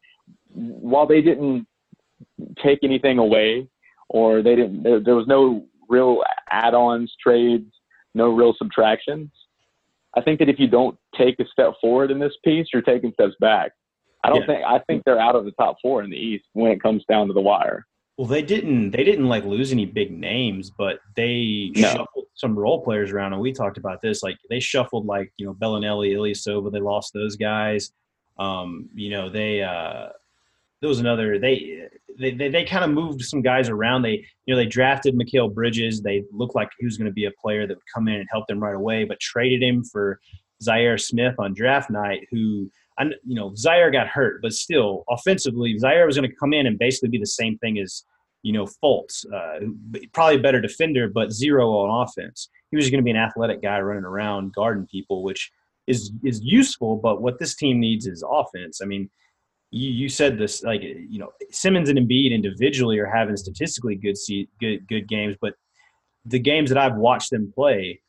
while 0.52 1.06
they 1.06 1.20
didn't 1.20 1.66
take 2.62 2.80
anything 2.82 3.18
away 3.18 3.68
or 4.08 4.42
they 4.42 4.56
didn't 4.56 4.82
there, 4.82 5.00
there 5.00 5.14
was 5.14 5.26
no 5.26 5.66
real 5.88 6.22
add-ons, 6.50 7.12
trades, 7.22 7.70
no 8.14 8.30
real 8.30 8.54
subtractions. 8.56 9.30
I 10.16 10.20
think 10.20 10.38
that 10.40 10.48
if 10.48 10.58
you 10.58 10.66
don't 10.66 10.98
take 11.16 11.38
a 11.38 11.46
step 11.46 11.74
forward 11.80 12.10
in 12.10 12.18
this 12.18 12.32
piece, 12.44 12.68
you're 12.72 12.82
taking 12.82 13.12
steps 13.12 13.34
back. 13.40 13.72
I 14.24 14.28
don't 14.28 14.40
yeah. 14.40 14.46
think 14.46 14.64
I 14.64 14.78
think 14.86 15.02
they're 15.04 15.20
out 15.20 15.36
of 15.36 15.44
the 15.44 15.52
top 15.52 15.76
four 15.80 16.02
in 16.02 16.10
the 16.10 16.16
East 16.16 16.44
when 16.52 16.70
it 16.70 16.82
comes 16.82 17.04
down 17.08 17.28
to 17.28 17.32
the 17.32 17.40
wire. 17.40 17.86
Well, 18.18 18.26
they 18.26 18.42
didn't 18.42 18.90
they 18.90 19.04
didn't 19.04 19.28
like 19.28 19.44
lose 19.44 19.72
any 19.72 19.86
big 19.86 20.10
names, 20.10 20.70
but 20.70 20.98
they 21.16 21.70
no. 21.74 21.88
shuffled 21.88 22.26
some 22.34 22.58
role 22.58 22.82
players 22.82 23.12
around, 23.12 23.32
and 23.32 23.40
we 23.40 23.52
talked 23.52 23.78
about 23.78 24.02
this. 24.02 24.22
Like 24.22 24.36
they 24.50 24.60
shuffled 24.60 25.06
like 25.06 25.32
you 25.38 25.46
know 25.46 25.54
Belinelli, 25.54 26.12
Ilyasova. 26.12 26.70
They 26.70 26.80
lost 26.80 27.14
those 27.14 27.36
guys. 27.36 27.92
Um, 28.38 28.90
you 28.94 29.10
know 29.10 29.30
they 29.30 29.62
uh, 29.62 30.08
there 30.80 30.88
was 30.88 31.00
another 31.00 31.38
they 31.38 31.88
they, 32.18 32.32
they, 32.32 32.48
they 32.48 32.64
kind 32.64 32.84
of 32.84 32.90
moved 32.90 33.22
some 33.22 33.42
guys 33.42 33.68
around. 33.68 34.02
They 34.02 34.24
you 34.46 34.54
know 34.54 34.56
they 34.56 34.66
drafted 34.66 35.14
Mikal 35.14 35.52
Bridges. 35.52 36.02
They 36.02 36.24
looked 36.32 36.54
like 36.54 36.68
he 36.78 36.86
was 36.86 36.96
going 36.96 37.06
to 37.06 37.12
be 37.12 37.26
a 37.26 37.32
player 37.40 37.66
that 37.66 37.76
would 37.76 37.92
come 37.92 38.08
in 38.08 38.14
and 38.14 38.28
help 38.30 38.46
them 38.46 38.60
right 38.60 38.74
away, 38.74 39.04
but 39.04 39.20
traded 39.20 39.62
him 39.62 39.84
for 39.84 40.20
Zhaire 40.62 41.00
Smith 41.00 41.34
on 41.38 41.54
draft 41.54 41.90
night, 41.90 42.26
who 42.30 42.70
I 42.98 43.04
you 43.24 43.34
know 43.34 43.50
Zhaire 43.50 43.92
got 43.92 44.08
hurt, 44.08 44.42
but 44.42 44.52
still 44.52 45.04
offensively 45.08 45.76
Zhaire 45.78 46.06
was 46.06 46.16
going 46.16 46.28
to 46.28 46.36
come 46.36 46.52
in 46.52 46.66
and 46.66 46.78
basically 46.78 47.10
be 47.10 47.18
the 47.18 47.26
same 47.26 47.58
thing 47.58 47.78
as 47.78 48.04
you 48.42 48.52
know 48.52 48.66
Fultz, 48.82 49.26
uh, 49.32 49.66
probably 50.12 50.36
a 50.36 50.42
better 50.42 50.60
defender, 50.60 51.08
but 51.08 51.32
zero 51.32 51.70
on 51.70 52.06
offense. 52.06 52.48
He 52.70 52.76
was 52.76 52.88
going 52.88 53.00
to 53.00 53.04
be 53.04 53.10
an 53.10 53.16
athletic 53.16 53.62
guy 53.62 53.80
running 53.80 54.04
around 54.04 54.54
guarding 54.54 54.86
people, 54.86 55.22
which 55.22 55.50
is 55.86 56.12
is 56.24 56.40
useful. 56.42 56.96
But 56.96 57.20
what 57.20 57.38
this 57.38 57.54
team 57.54 57.80
needs 57.80 58.06
is 58.06 58.24
offense. 58.28 58.80
I 58.82 58.86
mean 58.86 59.10
you, 59.70 59.90
you 59.90 60.08
said 60.08 60.38
this 60.38 60.62
like 60.62 60.82
you 60.82 61.18
know 61.18 61.32
Simmons 61.50 61.88
and 61.88 61.98
Embiid 61.98 62.32
individually 62.32 62.98
are 62.98 63.06
having 63.06 63.36
statistically 63.36 63.96
good 63.96 64.16
good 64.60 64.86
good 64.88 65.08
games, 65.08 65.36
but 65.40 65.54
the 66.24 66.38
games 66.38 66.70
that 66.70 66.78
I've 66.78 66.96
watched 66.96 67.30
them 67.30 67.52
play, 67.54 68.00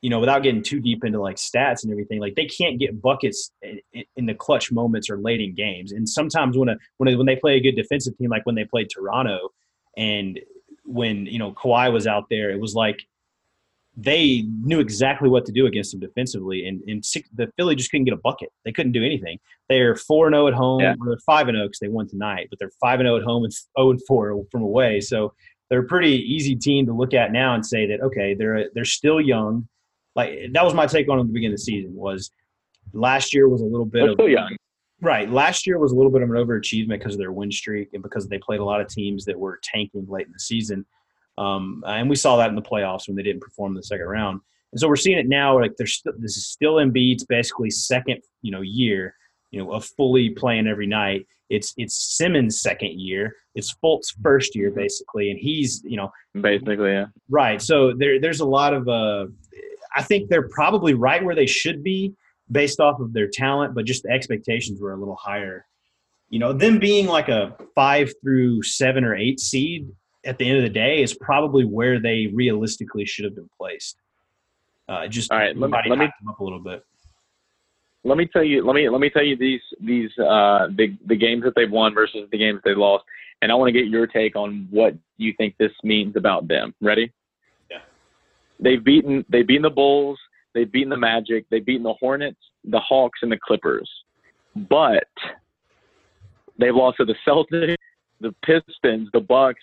you 0.00 0.08
know, 0.08 0.18
without 0.18 0.42
getting 0.42 0.62
too 0.62 0.80
deep 0.80 1.04
into 1.04 1.20
like 1.20 1.36
stats 1.36 1.82
and 1.82 1.92
everything, 1.92 2.20
like 2.20 2.34
they 2.36 2.46
can't 2.46 2.78
get 2.78 3.02
buckets 3.02 3.50
in, 3.62 3.80
in 4.16 4.26
the 4.26 4.34
clutch 4.34 4.72
moments 4.72 5.10
or 5.10 5.18
late 5.18 5.40
in 5.40 5.54
games. 5.54 5.92
And 5.92 6.08
sometimes 6.08 6.56
when 6.56 6.68
a 6.68 6.76
when 6.98 7.12
a, 7.12 7.16
when 7.16 7.26
they 7.26 7.36
play 7.36 7.56
a 7.56 7.60
good 7.60 7.76
defensive 7.76 8.16
team, 8.16 8.30
like 8.30 8.46
when 8.46 8.54
they 8.54 8.64
played 8.64 8.88
Toronto, 8.88 9.50
and 9.96 10.40
when 10.84 11.26
you 11.26 11.38
know 11.38 11.52
Kawhi 11.52 11.92
was 11.92 12.06
out 12.06 12.24
there, 12.30 12.50
it 12.50 12.60
was 12.60 12.74
like 12.74 13.00
they 13.96 14.44
knew 14.62 14.80
exactly 14.80 15.28
what 15.28 15.44
to 15.46 15.52
do 15.52 15.66
against 15.66 15.92
them 15.92 16.00
defensively, 16.00 16.66
and, 16.66 16.80
and 16.88 17.04
six, 17.04 17.28
the 17.34 17.50
Philly 17.56 17.74
just 17.74 17.90
couldn't 17.90 18.04
get 18.04 18.14
a 18.14 18.18
bucket. 18.18 18.50
They 18.64 18.72
couldn't 18.72 18.92
do 18.92 19.04
anything. 19.04 19.38
They're 19.68 19.96
four 19.96 20.26
and 20.26 20.34
zero 20.34 20.44
oh 20.44 20.48
at 20.48 20.54
home. 20.54 20.80
Yeah. 20.80 20.94
they're 21.04 21.18
five 21.26 21.48
and 21.48 21.56
zero 21.56 21.64
oh 21.64 21.68
because 21.68 21.80
they 21.80 21.88
won 21.88 22.08
tonight, 22.08 22.46
but 22.50 22.58
they're 22.58 22.70
five 22.80 23.00
and 23.00 23.06
zero 23.06 23.16
oh 23.16 23.18
at 23.18 23.24
home 23.24 23.44
and 23.44 23.52
zero 23.52 23.90
and 23.90 24.00
four 24.06 24.44
from 24.50 24.62
away. 24.62 25.00
So 25.00 25.34
they're 25.68 25.80
a 25.80 25.86
pretty 25.86 26.16
easy 26.16 26.56
team 26.56 26.86
to 26.86 26.92
look 26.92 27.14
at 27.14 27.32
now 27.32 27.54
and 27.54 27.64
say 27.64 27.86
that 27.86 28.00
okay, 28.00 28.34
they're 28.34 28.70
they're 28.74 28.84
still 28.84 29.20
young. 29.20 29.68
Like 30.14 30.52
that 30.52 30.64
was 30.64 30.74
my 30.74 30.86
take 30.86 31.08
on 31.08 31.18
them 31.18 31.26
at 31.26 31.28
the 31.28 31.34
beginning 31.34 31.54
of 31.54 31.58
the 31.58 31.64
season. 31.64 31.94
Was 31.94 32.30
last 32.92 33.34
year 33.34 33.48
was 33.48 33.60
a 33.60 33.66
little 33.66 33.86
bit 33.86 34.00
they're 34.00 34.10
of 34.10 34.16
still 34.16 34.28
young. 34.28 34.56
Right. 35.02 35.30
Last 35.30 35.66
year 35.66 35.78
was 35.78 35.92
a 35.92 35.94
little 35.94 36.10
bit 36.10 36.20
of 36.22 36.30
an 36.30 36.36
overachievement 36.36 36.98
because 36.98 37.14
of 37.14 37.18
their 37.18 37.32
win 37.32 37.50
streak 37.50 37.88
and 37.94 38.02
because 38.02 38.28
they 38.28 38.38
played 38.38 38.60
a 38.60 38.64
lot 38.64 38.82
of 38.82 38.88
teams 38.88 39.24
that 39.24 39.38
were 39.38 39.58
tanking 39.62 40.06
late 40.06 40.26
in 40.26 40.32
the 40.32 40.38
season. 40.38 40.84
Um, 41.40 41.82
and 41.86 42.10
we 42.10 42.16
saw 42.16 42.36
that 42.36 42.50
in 42.50 42.54
the 42.54 42.62
playoffs 42.62 43.08
when 43.08 43.16
they 43.16 43.22
didn't 43.22 43.40
perform 43.40 43.72
in 43.72 43.76
the 43.76 43.82
second 43.82 44.06
round. 44.06 44.40
And 44.72 44.80
so 44.80 44.86
we're 44.86 44.96
seeing 44.96 45.18
it 45.18 45.26
now. 45.26 45.58
Like 45.58 45.72
there's 45.78 45.94
st- 45.94 46.20
this 46.20 46.36
is 46.36 46.46
still 46.46 46.74
Embiid's 46.74 47.24
basically 47.24 47.70
second, 47.70 48.20
you 48.42 48.52
know, 48.52 48.60
year, 48.60 49.14
you 49.50 49.58
know, 49.58 49.72
of 49.72 49.86
fully 49.96 50.30
playing 50.30 50.68
every 50.68 50.86
night. 50.86 51.26
It's 51.48 51.72
it's 51.78 52.16
Simmons' 52.16 52.60
second 52.60 53.00
year. 53.00 53.34
It's 53.54 53.74
Fultz's 53.82 54.14
first 54.22 54.54
year 54.54 54.70
basically, 54.70 55.30
and 55.30 55.40
he's 55.40 55.82
you 55.84 55.96
know 55.96 56.12
basically 56.40 56.92
yeah 56.92 57.06
right. 57.30 57.60
So 57.60 57.94
there 57.96 58.20
there's 58.20 58.40
a 58.40 58.46
lot 58.46 58.74
of 58.74 58.86
uh, 58.86 59.26
I 59.96 60.02
think 60.02 60.28
they're 60.28 60.48
probably 60.48 60.94
right 60.94 61.24
where 61.24 61.34
they 61.34 61.46
should 61.46 61.82
be 61.82 62.14
based 62.52 62.80
off 62.80 63.00
of 63.00 63.12
their 63.14 63.28
talent, 63.28 63.74
but 63.74 63.86
just 63.86 64.02
the 64.02 64.10
expectations 64.10 64.80
were 64.80 64.92
a 64.92 64.96
little 64.96 65.16
higher. 65.16 65.66
You 66.28 66.38
know, 66.38 66.52
them 66.52 66.78
being 66.78 67.06
like 67.06 67.28
a 67.28 67.56
five 67.74 68.12
through 68.22 68.62
seven 68.62 69.04
or 69.04 69.16
eight 69.16 69.40
seed 69.40 69.88
at 70.24 70.38
the 70.38 70.48
end 70.48 70.58
of 70.58 70.64
the 70.64 70.70
day 70.70 71.02
is 71.02 71.14
probably 71.14 71.64
where 71.64 72.00
they 72.00 72.28
realistically 72.32 73.04
should 73.06 73.24
have 73.24 73.34
been 73.34 73.50
placed. 73.58 73.96
Uh, 74.88 75.06
just 75.06 75.30
all 75.30 75.38
right. 75.38 75.56
Let 75.56 75.70
me, 75.70 75.78
let 75.88 75.98
me 75.98 76.10
up 76.28 76.40
a 76.40 76.44
little 76.44 76.58
bit. 76.58 76.84
Let 78.02 78.18
me 78.18 78.26
tell 78.26 78.42
you. 78.42 78.64
Let 78.66 78.74
me 78.74 78.88
let 78.88 79.00
me 79.00 79.10
tell 79.10 79.24
you 79.24 79.36
these 79.36 79.60
these 79.80 80.10
uh, 80.18 80.68
the 80.76 80.96
the 81.06 81.16
games 81.16 81.44
that 81.44 81.54
they've 81.54 81.70
won 81.70 81.94
versus 81.94 82.28
the 82.32 82.38
games 82.38 82.60
they 82.64 82.74
lost, 82.74 83.04
and 83.42 83.52
I 83.52 83.54
want 83.54 83.68
to 83.68 83.72
get 83.72 83.88
your 83.88 84.06
take 84.06 84.36
on 84.36 84.66
what 84.70 84.94
you 85.16 85.32
think 85.36 85.54
this 85.58 85.72
means 85.84 86.16
about 86.16 86.48
them. 86.48 86.74
Ready? 86.80 87.12
Yeah. 87.70 87.78
They've 88.58 88.82
beaten 88.82 89.24
they've 89.28 89.46
beaten 89.46 89.62
the 89.62 89.70
Bulls. 89.70 90.18
They've 90.54 90.70
beaten 90.70 90.88
the 90.88 90.96
Magic. 90.96 91.46
They've 91.50 91.64
beaten 91.64 91.84
the 91.84 91.94
Hornets, 91.94 92.40
the 92.64 92.80
Hawks, 92.80 93.20
and 93.22 93.30
the 93.30 93.38
Clippers. 93.38 93.88
But 94.56 95.06
they've 96.58 96.74
lost 96.74 96.96
to 96.96 97.04
the 97.04 97.14
Celtics, 97.26 97.76
the 98.20 98.34
Pistons, 98.44 99.08
the 99.12 99.20
Bucks, 99.20 99.60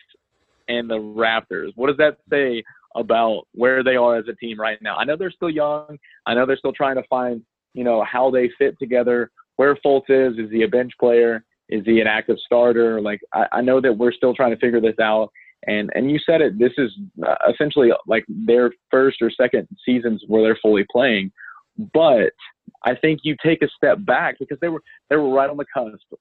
and 0.67 0.89
the 0.89 0.97
Raptors. 0.97 1.71
What 1.75 1.88
does 1.88 1.97
that 1.97 2.17
say 2.30 2.63
about 2.97 3.43
where 3.53 3.84
they 3.84 3.95
are 3.95 4.17
as 4.17 4.25
a 4.27 4.34
team 4.34 4.60
right 4.60 4.82
now. 4.82 4.97
I 4.97 5.06
know 5.06 5.15
they're 5.15 5.32
still 5.32 5.49
young. 5.49 5.97
I 6.25 6.34
know 6.34 6.45
they're 6.45 6.58
still 6.58 6.73
trying 6.73 6.95
to 6.95 7.03
find, 7.10 7.41
you 7.73 7.84
know, 7.84 8.03
how 8.03 8.32
they 8.32 8.49
fit 8.58 8.77
together. 8.80 9.32
Where 9.56 9.75
Fultz 9.86 10.10
is, 10.10 10.38
is 10.38 10.51
he 10.51 10.63
a 10.63 10.67
bench 10.67 10.91
player? 10.99 11.43
Is 11.69 11.84
he 11.86 11.99
an 12.01 12.08
active 12.08 12.38
starter? 12.45 13.01
Like 13.01 13.21
I, 13.34 13.45
I 13.53 13.62
know 13.62 13.80
that 13.82 13.93
we're 13.93 14.12
still 14.12 14.34
trying 14.34 14.51
to 14.51 14.60
figure 14.60 14.82
this 14.82 14.99
out. 14.99 15.32
And 15.65 15.89
and 15.95 16.10
you 16.10 16.19
said 16.23 16.41
it. 16.41 16.58
This 16.60 16.71
is 16.77 16.91
uh, 17.27 17.36
essentially 17.51 17.89
like 18.06 18.25
their 18.27 18.71
first 18.91 19.21
or 19.21 19.32
second 19.32 19.67
seasons 19.86 20.23
where 20.27 20.43
they're 20.43 20.60
fully 20.62 20.86
playing. 20.91 21.32
But 21.93 22.32
I 22.84 22.95
think 22.95 23.21
you 23.23 23.36
take 23.43 23.62
a 23.63 23.67
step 23.75 23.97
back 24.06 24.38
because 24.39 24.60
they 24.62 24.69
were 24.69 24.82
they 25.10 25.15
were 25.15 25.34
right 25.34 25.49
on 25.49 25.58
the 25.58 25.65
cusp 25.73 26.13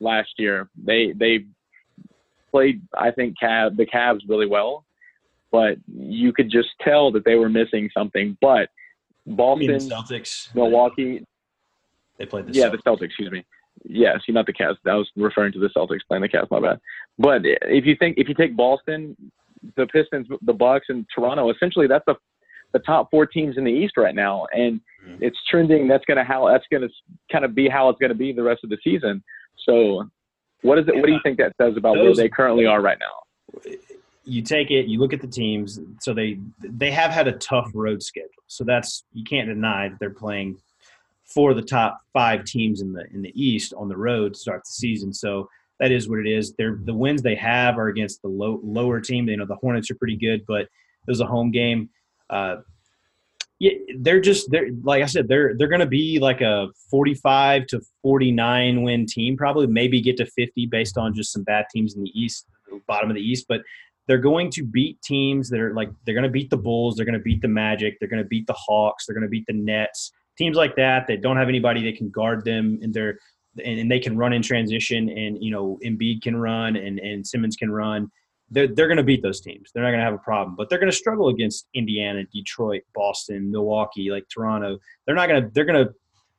last 0.00 0.30
year. 0.38 0.68
They 0.84 1.12
they 1.16 1.46
played 2.50 2.82
I 2.96 3.10
think 3.10 3.36
Cav 3.42 3.76
the 3.76 3.86
Cavs 3.86 4.20
really 4.28 4.46
well 4.46 4.84
but 5.50 5.76
you 5.86 6.32
could 6.32 6.50
just 6.50 6.68
tell 6.80 7.10
that 7.12 7.24
they 7.24 7.34
were 7.34 7.48
missing 7.48 7.90
something. 7.92 8.36
But 8.40 8.68
Boston, 9.26 9.76
Celtics, 9.76 10.54
Milwaukee, 10.54 11.24
they 12.18 12.26
played 12.26 12.46
the 12.46 12.52
yeah 12.52 12.68
Celtics. 12.68 12.70
the 12.70 12.90
Celtics. 12.90 13.04
Excuse 13.04 13.30
me. 13.30 13.44
Yes, 13.84 14.20
you're 14.26 14.34
not 14.34 14.46
the 14.46 14.52
Cavs. 14.52 14.76
I 14.86 14.94
was 14.94 15.08
referring 15.16 15.52
to 15.52 15.58
the 15.58 15.70
Celtics 15.76 16.00
playing 16.06 16.22
the 16.22 16.28
Cavs. 16.28 16.50
My 16.50 16.60
bad. 16.60 16.80
But 17.18 17.42
if 17.44 17.86
you 17.86 17.96
think 17.98 18.18
if 18.18 18.28
you 18.28 18.34
take 18.34 18.56
Boston, 18.56 19.16
the 19.76 19.86
Pistons, 19.86 20.28
the 20.42 20.52
Bucks, 20.52 20.86
and 20.88 21.06
Toronto, 21.14 21.50
essentially 21.50 21.86
that's 21.86 22.04
the 22.06 22.14
the 22.72 22.78
top 22.80 23.10
four 23.10 23.26
teams 23.26 23.58
in 23.58 23.64
the 23.64 23.72
East 23.72 23.96
right 23.96 24.14
now, 24.14 24.46
and 24.52 24.80
mm-hmm. 25.04 25.22
it's 25.22 25.38
trending. 25.50 25.88
That's 25.88 26.04
gonna 26.04 26.24
how 26.24 26.48
that's 26.48 26.66
gonna 26.70 26.88
kind 27.32 27.44
of 27.44 27.54
be 27.54 27.68
how 27.68 27.88
it's 27.88 27.98
gonna 27.98 28.14
be 28.14 28.32
the 28.32 28.42
rest 28.42 28.62
of 28.62 28.70
the 28.70 28.78
season. 28.84 29.22
So, 29.66 30.08
what 30.62 30.78
is 30.78 30.88
it? 30.88 30.94
What 30.96 31.06
do 31.06 31.12
you 31.12 31.20
think 31.22 31.38
that 31.38 31.52
says 31.60 31.76
about 31.76 31.94
Those, 31.96 32.16
where 32.16 32.24
they 32.24 32.28
currently 32.28 32.66
are 32.66 32.80
right 32.80 32.98
now? 32.98 33.72
you 34.24 34.42
take 34.42 34.70
it, 34.70 34.86
you 34.86 34.98
look 34.98 35.12
at 35.12 35.20
the 35.20 35.26
teams. 35.26 35.80
So 36.00 36.14
they 36.14 36.38
they 36.62 36.90
have 36.90 37.10
had 37.10 37.26
a 37.28 37.32
tough 37.32 37.70
road 37.74 38.02
schedule. 38.02 38.30
So 38.46 38.64
that's 38.64 39.04
you 39.12 39.24
can't 39.24 39.48
deny 39.48 39.88
that 39.88 39.98
they're 39.98 40.10
playing 40.10 40.58
for 41.24 41.54
the 41.54 41.62
top 41.62 42.00
five 42.12 42.44
teams 42.44 42.80
in 42.80 42.92
the 42.92 43.04
in 43.12 43.22
the 43.22 43.32
East 43.34 43.74
on 43.76 43.88
the 43.88 43.96
road 43.96 44.34
to 44.34 44.38
start 44.40 44.62
the 44.64 44.72
season. 44.72 45.12
So 45.12 45.48
that 45.78 45.90
is 45.90 46.08
what 46.08 46.18
it 46.18 46.28
is. 46.28 46.52
They're 46.56 46.78
the 46.84 46.94
wins 46.94 47.22
they 47.22 47.34
have 47.36 47.78
are 47.78 47.88
against 47.88 48.22
the 48.22 48.28
low, 48.28 48.60
lower 48.62 49.00
team. 49.00 49.28
You 49.28 49.36
know 49.38 49.46
the 49.46 49.56
Hornets 49.56 49.90
are 49.90 49.96
pretty 49.96 50.16
good, 50.16 50.44
but 50.46 50.62
it 50.62 51.08
was 51.08 51.20
a 51.20 51.26
home 51.26 51.50
game. 51.50 51.88
Uh, 52.28 52.56
yeah, 53.60 53.72
they're 54.00 54.20
just 54.20 54.50
they're 54.50 54.70
like 54.82 55.02
I 55.02 55.06
said 55.06 55.28
they're 55.28 55.54
they're 55.56 55.68
going 55.68 55.80
to 55.80 55.86
be 55.86 56.18
like 56.18 56.40
a 56.40 56.68
45 56.90 57.66
to 57.68 57.80
49 58.02 58.82
win 58.82 59.06
team 59.06 59.36
probably 59.36 59.68
maybe 59.68 60.00
get 60.00 60.16
to 60.16 60.26
50 60.26 60.66
based 60.66 60.98
on 60.98 61.14
just 61.14 61.32
some 61.32 61.44
bad 61.44 61.66
teams 61.72 61.94
in 61.94 62.02
the 62.02 62.10
East 62.20 62.46
bottom 62.88 63.10
of 63.10 63.14
the 63.14 63.22
East 63.22 63.46
but 63.48 63.60
they're 64.10 64.18
going 64.18 64.50
to 64.50 64.64
beat 64.64 65.00
teams 65.02 65.48
that 65.50 65.60
are 65.60 65.72
like 65.72 65.88
they're 66.04 66.16
going 66.16 66.24
to 66.24 66.30
beat 66.30 66.50
the 66.50 66.56
Bulls, 66.56 66.96
they're 66.96 67.04
going 67.04 67.16
to 67.16 67.22
beat 67.22 67.40
the 67.42 67.48
Magic, 67.48 67.96
they're 68.00 68.08
going 68.08 68.20
to 68.20 68.28
beat 68.28 68.44
the 68.48 68.54
Hawks, 68.54 69.06
they're 69.06 69.14
going 69.14 69.22
to 69.22 69.30
beat 69.30 69.46
the 69.46 69.52
Nets, 69.52 70.10
teams 70.36 70.56
like 70.56 70.74
that 70.74 71.06
that 71.06 71.22
don't 71.22 71.36
have 71.36 71.48
anybody 71.48 71.84
that 71.84 71.96
can 71.96 72.10
guard 72.10 72.44
them, 72.44 72.80
and 72.82 72.92
they're 72.92 73.18
and, 73.64 73.78
and 73.78 73.90
they 73.90 74.00
can 74.00 74.16
run 74.16 74.32
in 74.32 74.42
transition, 74.42 75.08
and 75.08 75.40
you 75.40 75.52
know 75.52 75.78
Embiid 75.84 76.22
can 76.22 76.34
run, 76.34 76.74
and 76.74 76.98
and 76.98 77.24
Simmons 77.24 77.54
can 77.54 77.70
run. 77.70 78.10
They're 78.50 78.66
they're 78.66 78.88
going 78.88 78.96
to 78.96 79.04
beat 79.04 79.22
those 79.22 79.40
teams. 79.40 79.70
They're 79.72 79.82
not 79.82 79.90
going 79.90 80.00
to 80.00 80.04
have 80.04 80.14
a 80.14 80.18
problem, 80.18 80.56
but 80.56 80.68
they're 80.68 80.78
going 80.78 80.90
to 80.90 80.96
struggle 80.96 81.28
against 81.28 81.68
Indiana, 81.74 82.24
Detroit, 82.32 82.82
Boston, 82.94 83.50
Milwaukee, 83.50 84.10
like 84.10 84.28
Toronto. 84.28 84.78
They're 85.06 85.14
not 85.14 85.28
going 85.28 85.42
to. 85.44 85.50
They're 85.52 85.64
going 85.64 85.86
to. 85.86 85.94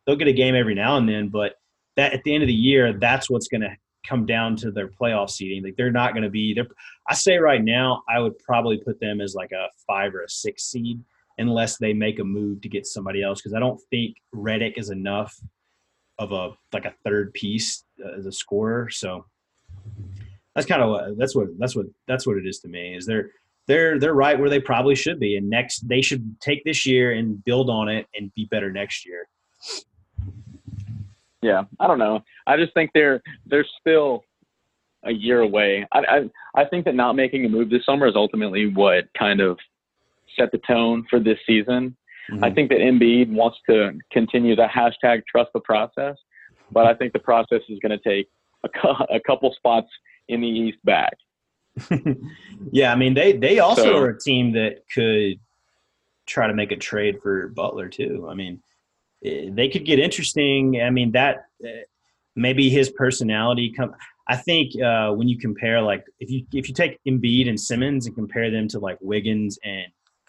They'll 0.06 0.16
get 0.16 0.28
a 0.28 0.34
game 0.34 0.56
every 0.56 0.76
now 0.76 0.98
and 0.98 1.08
then, 1.08 1.30
but 1.30 1.56
that 1.96 2.14
at 2.14 2.24
the 2.24 2.34
end 2.34 2.44
of 2.44 2.48
the 2.48 2.54
year, 2.54 2.94
that's 2.94 3.30
what's 3.30 3.48
going 3.48 3.62
to 3.62 3.76
come 4.08 4.26
down 4.26 4.56
to 4.58 4.72
their 4.72 4.88
playoff 4.88 5.30
seeding. 5.30 5.64
Like 5.64 5.76
they're 5.76 5.92
not 5.92 6.14
going 6.14 6.24
to 6.24 6.30
be. 6.30 6.54
They're. 6.54 6.68
I 7.08 7.14
say 7.14 7.38
right 7.38 7.64
now, 7.64 8.04
I 8.10 8.20
would 8.20 8.38
probably 8.40 8.78
put 8.78 9.00
them 9.00 9.22
as 9.22 9.36
like 9.36 9.52
a 9.52 9.68
five 9.88 10.14
or 10.16 10.24
a 10.24 10.30
six 10.30 10.66
seed 10.66 11.04
unless 11.38 11.78
they 11.78 11.94
make 11.94 12.20
a 12.20 12.24
move 12.24 12.62
to 12.62 12.70
get 12.70 12.86
somebody 12.86 13.24
else 13.24 13.40
because 13.42 13.54
I 13.54 13.60
don't 13.60 13.82
think 13.90 14.18
Redick 14.34 14.78
is 14.78 14.90
enough 14.90 15.40
of 16.20 16.32
a 16.32 16.52
like 16.74 16.86
a 16.86 16.94
third 17.04 17.34
piece 17.34 17.84
uh, 18.04 18.18
as 18.18 18.26
a 18.26 18.32
scorer. 18.32 18.90
So 18.90 19.26
that's 20.56 20.68
kind 20.68 20.82
of 20.82 20.90
what 20.90 21.18
that's 21.18 21.36
what 21.36 21.48
that's 21.58 21.76
what 21.76 21.86
that's 22.08 22.28
what 22.28 22.38
it 22.38 22.46
is 22.46 22.60
to 22.60 22.68
me. 22.68 22.96
Is 22.96 23.06
they're 23.06 23.32
they're 23.68 24.00
they're 24.00 24.14
right 24.14 24.40
where 24.40 24.50
they 24.50 24.60
probably 24.60 24.96
should 24.96 25.20
be, 25.20 25.38
and 25.38 25.50
next 25.50 25.88
they 25.88 26.02
should 26.02 26.40
take 26.42 26.64
this 26.64 26.86
year 26.86 27.14
and 27.14 27.44
build 27.44 27.70
on 27.70 27.88
it 27.88 28.08
and 28.16 28.34
be 28.36 28.46
better 28.52 28.72
next 28.72 29.06
year. 29.06 29.28
Yeah, 31.42 31.64
I 31.80 31.88
don't 31.88 32.00
know. 32.00 32.24
I 32.48 32.58
just 32.58 32.74
think 32.74 32.92
they're 32.94 33.22
they're 33.46 33.66
still 33.80 34.24
a 35.04 35.12
year 35.12 35.42
away. 35.42 35.88
I, 35.92 36.00
I 36.00 36.62
I 36.62 36.66
think 36.66 36.86
that 36.86 36.96
not 36.96 37.16
making 37.16 37.46
a 37.46 37.50
move 37.50 37.70
this 37.70 37.86
summer 37.86 38.08
is 38.08 38.16
ultimately 38.16 38.68
what 38.68 39.06
kind 39.18 39.40
of 39.40 39.58
set 40.38 40.52
the 40.52 40.60
tone 40.60 41.06
for 41.10 41.20
this 41.20 41.38
season. 41.48 41.96
Mm-hmm. 42.32 42.44
I 42.44 42.52
think 42.52 42.70
that 42.70 42.80
Embiid 42.80 43.32
wants 43.32 43.58
to 43.70 43.94
continue 44.12 44.56
the 44.56 44.68
hashtag 44.68 45.24
trust 45.28 45.52
the 45.54 45.60
process, 45.62 46.18
but 46.72 46.86
I 46.86 46.94
think 46.94 47.14
the 47.14 47.20
process 47.20 47.62
is 47.70 47.80
going 47.80 47.98
to 47.98 48.10
take 48.10 48.28
a, 48.64 49.16
a 49.16 49.20
couple 49.26 49.54
spots 49.56 49.88
in 50.32 50.42
the 50.42 50.48
East 50.48 50.80
back. 50.84 51.14
yeah, 52.72 52.92
I 52.92 52.96
mean 52.96 53.14
they 53.14 53.34
they 53.34 53.60
also 53.60 53.84
so, 53.84 53.98
are 53.98 54.10
a 54.10 54.20
team 54.20 54.54
that 54.54 54.84
could 54.94 55.40
try 56.28 56.48
to 56.48 56.54
make 56.54 56.72
a 56.72 56.78
trade 56.78 57.22
for 57.22 57.50
Butler 57.50 57.90
too. 57.90 58.28
I 58.30 58.34
mean 58.34 58.62
eh, 59.24 59.50
they 59.52 59.70
could 59.70 59.86
get 59.86 60.00
interesting. 60.00 60.82
I 60.82 60.90
mean 60.90 61.12
that 61.12 61.46
eh, 61.64 61.84
maybe 62.36 62.70
his 62.70 62.90
personality 62.90 63.72
come. 63.76 63.94
I 64.28 64.38
think 64.38 64.82
uh, 64.82 65.12
when 65.12 65.28
you 65.28 65.38
compare 65.38 65.82
like 65.82 66.06
if 66.20 66.30
you 66.30 66.46
if 66.54 66.68
you 66.68 66.74
take 66.74 67.00
Embiid 67.08 67.48
and 67.48 67.60
Simmons 67.60 68.06
and 68.06 68.16
compare 68.16 68.50
them 68.52 68.68
to 68.70 68.80
like 68.80 68.98
Wiggins 69.02 69.58
and 69.64 69.88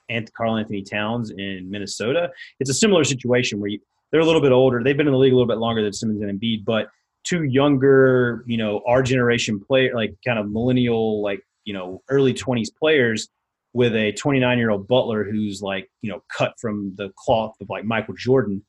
and 0.09 0.33
Karl-Anthony 0.35 0.83
Towns 0.83 1.31
in 1.31 1.71
Minnesota, 1.71 2.31
it's 2.61 2.69
a 2.69 2.75
similar 2.75 3.03
situation 3.05 3.61
where 3.61 3.71
you, 3.71 3.79
they're 4.11 4.21
a 4.21 4.27
little 4.27 4.43
bit 4.43 4.53
older. 4.53 4.83
They've 4.83 4.97
been 4.97 5.07
in 5.07 5.13
the 5.13 5.19
league 5.19 5.33
a 5.33 5.37
little 5.37 5.49
bit 5.49 5.59
longer 5.59 5.83
than 5.83 5.93
Simmons 5.93 6.21
and 6.21 6.39
Embiid, 6.39 6.65
but 6.65 6.91
two 7.25 7.45
younger, 7.45 8.45
you 8.47 8.57
know, 8.57 8.83
our 8.87 9.03
generation 9.03 9.61
player, 9.61 9.95
like 9.95 10.15
kind 10.25 10.39
of 10.39 10.51
millennial, 10.51 11.23
like 11.23 11.41
you 11.65 11.75
know, 11.75 12.03
early 12.09 12.35
twenties 12.35 12.71
players 12.71 13.29
with 13.75 13.95
a 13.97 14.13
29 14.13 14.59
year 14.59 14.71
old 14.71 14.87
Butler 14.87 15.25
who's 15.25 15.63
like 15.63 15.91
you 16.03 16.11
know 16.11 16.23
cut 16.37 16.55
from 16.61 16.95
the 16.97 17.11
cloth 17.17 17.55
of 17.61 17.71
like 17.71 17.85
Michael 17.85 18.15
Jordan, 18.15 18.65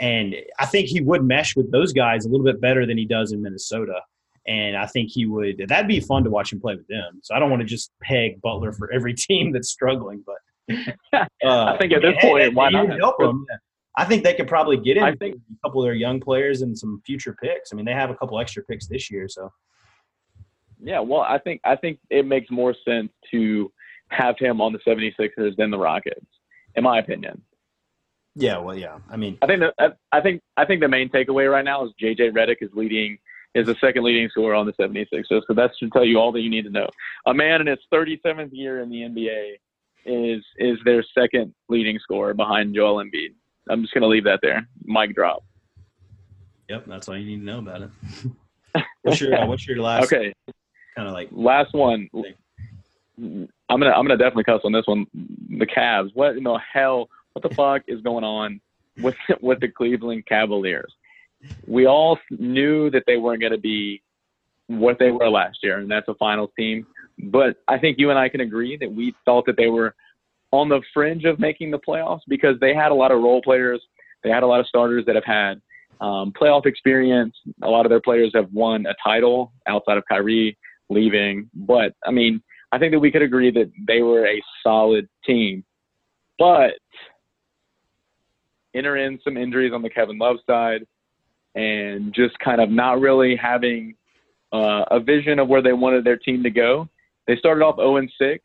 and 0.00 0.34
I 0.58 0.66
think 0.66 0.88
he 0.88 1.00
would 1.00 1.24
mesh 1.24 1.56
with 1.56 1.70
those 1.72 1.92
guys 1.92 2.24
a 2.24 2.28
little 2.28 2.44
bit 2.44 2.60
better 2.60 2.86
than 2.86 2.98
he 2.98 3.04
does 3.04 3.32
in 3.32 3.42
Minnesota. 3.42 4.00
And 4.46 4.76
I 4.76 4.86
think 4.86 5.10
he 5.10 5.24
would. 5.24 5.64
That'd 5.68 5.88
be 5.88 6.00
fun 6.00 6.22
to 6.24 6.30
watch 6.30 6.52
him 6.52 6.60
play 6.60 6.76
with 6.76 6.86
them. 6.86 7.20
So 7.22 7.34
I 7.34 7.38
don't 7.38 7.48
want 7.48 7.60
to 7.60 7.66
just 7.66 7.90
peg 8.02 8.42
Butler 8.42 8.72
for 8.72 8.92
every 8.92 9.14
team 9.28 9.52
that's 9.52 9.70
struggling, 9.70 10.22
but 10.26 10.36
uh, 11.12 11.24
I 11.44 11.78
think 11.78 11.92
at 11.92 12.02
this 12.02 12.16
point, 12.20 12.42
hey, 12.42 12.48
why 12.50 12.70
not 12.70 12.88
help 12.98 13.18
them? 13.18 13.46
I 13.96 14.04
think 14.04 14.24
they 14.24 14.34
could 14.34 14.48
probably 14.48 14.76
get 14.76 14.96
in 14.96 15.04
I 15.04 15.14
think, 15.14 15.36
a 15.36 15.68
couple 15.68 15.82
of 15.82 15.86
their 15.86 15.94
young 15.94 16.20
players 16.20 16.62
and 16.62 16.76
some 16.76 17.00
future 17.06 17.36
picks. 17.40 17.72
I 17.72 17.76
mean, 17.76 17.84
they 17.84 17.92
have 17.92 18.10
a 18.10 18.14
couple 18.14 18.40
extra 18.40 18.62
picks 18.64 18.86
this 18.86 19.10
year, 19.10 19.28
so. 19.28 19.52
Yeah, 20.82 21.00
well, 21.00 21.20
I 21.22 21.38
think 21.38 21.60
I 21.64 21.76
think 21.76 21.98
it 22.10 22.26
makes 22.26 22.50
more 22.50 22.74
sense 22.86 23.10
to 23.30 23.72
have 24.08 24.38
him 24.38 24.60
on 24.60 24.72
the 24.72 24.78
76ers 24.80 25.56
than 25.56 25.70
the 25.70 25.78
Rockets, 25.78 26.26
in 26.74 26.84
my 26.84 26.98
opinion. 26.98 27.40
Yeah, 28.36 28.58
well, 28.58 28.76
yeah. 28.76 28.98
I 29.08 29.16
mean, 29.16 29.38
I 29.42 29.46
think 29.46 29.60
that 29.60 29.96
I 30.12 30.20
think 30.20 30.42
I 30.56 30.64
think 30.64 30.80
the 30.80 30.88
main 30.88 31.08
takeaway 31.08 31.50
right 31.50 31.64
now 31.64 31.84
is 31.84 31.92
JJ 32.02 32.32
Redick 32.32 32.56
is 32.60 32.70
leading 32.74 33.16
is 33.54 33.66
the 33.66 33.76
second 33.80 34.02
leading 34.02 34.28
scorer 34.28 34.54
on 34.54 34.66
the 34.66 34.72
76ers. 34.72 35.42
So 35.46 35.54
that 35.54 35.70
should 35.78 35.92
tell 35.92 36.04
you 36.04 36.18
all 36.18 36.32
that 36.32 36.40
you 36.40 36.50
need 36.50 36.64
to 36.64 36.70
know. 36.70 36.88
A 37.26 37.32
man 37.32 37.60
in 37.60 37.68
his 37.68 37.78
37th 37.92 38.48
year 38.50 38.80
in 38.80 38.90
the 38.90 39.02
NBA 39.02 39.54
is 40.04 40.44
is 40.58 40.78
their 40.84 41.04
second 41.16 41.54
leading 41.68 41.98
scorer 42.00 42.34
behind 42.34 42.74
Joel 42.74 43.02
Embiid. 43.02 43.34
I'm 43.68 43.82
just 43.82 43.94
gonna 43.94 44.06
leave 44.06 44.24
that 44.24 44.40
there. 44.42 44.66
Mic 44.84 45.14
drop. 45.14 45.44
Yep, 46.68 46.86
that's 46.86 47.08
all 47.08 47.16
you 47.16 47.26
need 47.26 47.38
to 47.38 47.44
know 47.44 47.58
about 47.58 47.82
it. 47.82 47.90
what's 49.02 49.20
your 49.20 49.34
uh, 49.34 49.46
What's 49.46 49.66
your 49.66 49.78
last? 49.78 50.04
Okay. 50.04 50.32
Kind 50.96 51.08
of 51.08 51.14
like 51.14 51.28
last 51.32 51.72
one. 51.74 52.08
I'm 53.18 53.48
gonna 53.68 53.90
I'm 53.90 54.06
gonna 54.06 54.16
definitely 54.16 54.44
cuss 54.44 54.60
on 54.64 54.72
this 54.72 54.86
one. 54.86 55.06
The 55.58 55.66
Cavs. 55.66 56.10
What 56.14 56.36
in 56.36 56.44
the 56.44 56.58
hell? 56.72 57.08
What 57.32 57.48
the 57.48 57.54
fuck 57.54 57.82
is 57.88 58.00
going 58.00 58.24
on 58.24 58.60
with 59.00 59.16
with 59.40 59.60
the 59.60 59.68
Cleveland 59.68 60.26
Cavaliers? 60.26 60.92
We 61.66 61.86
all 61.86 62.18
knew 62.30 62.90
that 62.90 63.04
they 63.06 63.16
weren't 63.16 63.42
gonna 63.42 63.58
be 63.58 64.02
what 64.66 64.98
they 64.98 65.10
were 65.10 65.28
last 65.28 65.58
year, 65.62 65.78
and 65.78 65.90
that's 65.90 66.08
a 66.08 66.14
finals 66.14 66.50
team. 66.56 66.86
But 67.18 67.56
I 67.68 67.78
think 67.78 67.98
you 67.98 68.10
and 68.10 68.18
I 68.18 68.28
can 68.28 68.40
agree 68.40 68.76
that 68.78 68.90
we 68.90 69.14
thought 69.24 69.46
that 69.46 69.56
they 69.56 69.68
were 69.68 69.94
on 70.54 70.68
the 70.68 70.80
fringe 70.92 71.24
of 71.24 71.38
making 71.38 71.70
the 71.70 71.78
playoffs 71.78 72.20
because 72.28 72.56
they 72.60 72.74
had 72.74 72.92
a 72.92 72.94
lot 72.94 73.10
of 73.10 73.20
role 73.20 73.42
players. 73.42 73.82
They 74.22 74.30
had 74.30 74.42
a 74.42 74.46
lot 74.46 74.60
of 74.60 74.66
starters 74.66 75.04
that 75.06 75.16
have 75.16 75.24
had 75.24 75.60
um, 76.00 76.32
playoff 76.40 76.66
experience. 76.66 77.34
A 77.62 77.68
lot 77.68 77.86
of 77.86 77.90
their 77.90 78.00
players 78.00 78.30
have 78.34 78.48
won 78.52 78.86
a 78.86 78.94
title 79.02 79.52
outside 79.66 79.98
of 79.98 80.04
Kyrie 80.08 80.56
leaving. 80.88 81.50
But 81.54 81.94
I 82.06 82.10
mean, 82.10 82.42
I 82.72 82.78
think 82.78 82.92
that 82.92 83.00
we 83.00 83.10
could 83.10 83.22
agree 83.22 83.50
that 83.50 83.70
they 83.86 84.02
were 84.02 84.26
a 84.26 84.42
solid 84.62 85.08
team. 85.26 85.64
But 86.38 86.72
enter 88.74 88.96
in 88.96 89.18
some 89.22 89.36
injuries 89.36 89.72
on 89.72 89.82
the 89.82 89.90
Kevin 89.90 90.18
Love 90.18 90.36
side 90.46 90.86
and 91.54 92.12
just 92.12 92.38
kind 92.38 92.60
of 92.60 92.70
not 92.70 93.00
really 93.00 93.36
having 93.36 93.94
uh, 94.52 94.84
a 94.90 95.00
vision 95.00 95.38
of 95.38 95.48
where 95.48 95.62
they 95.62 95.72
wanted 95.72 96.04
their 96.04 96.16
team 96.16 96.42
to 96.42 96.50
go. 96.50 96.88
They 97.26 97.36
started 97.36 97.64
off 97.64 97.76
0 97.76 98.06
6, 98.18 98.42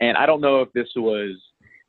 and 0.00 0.16
I 0.16 0.26
don't 0.26 0.40
know 0.40 0.60
if 0.60 0.72
this 0.72 0.88
was 0.96 1.36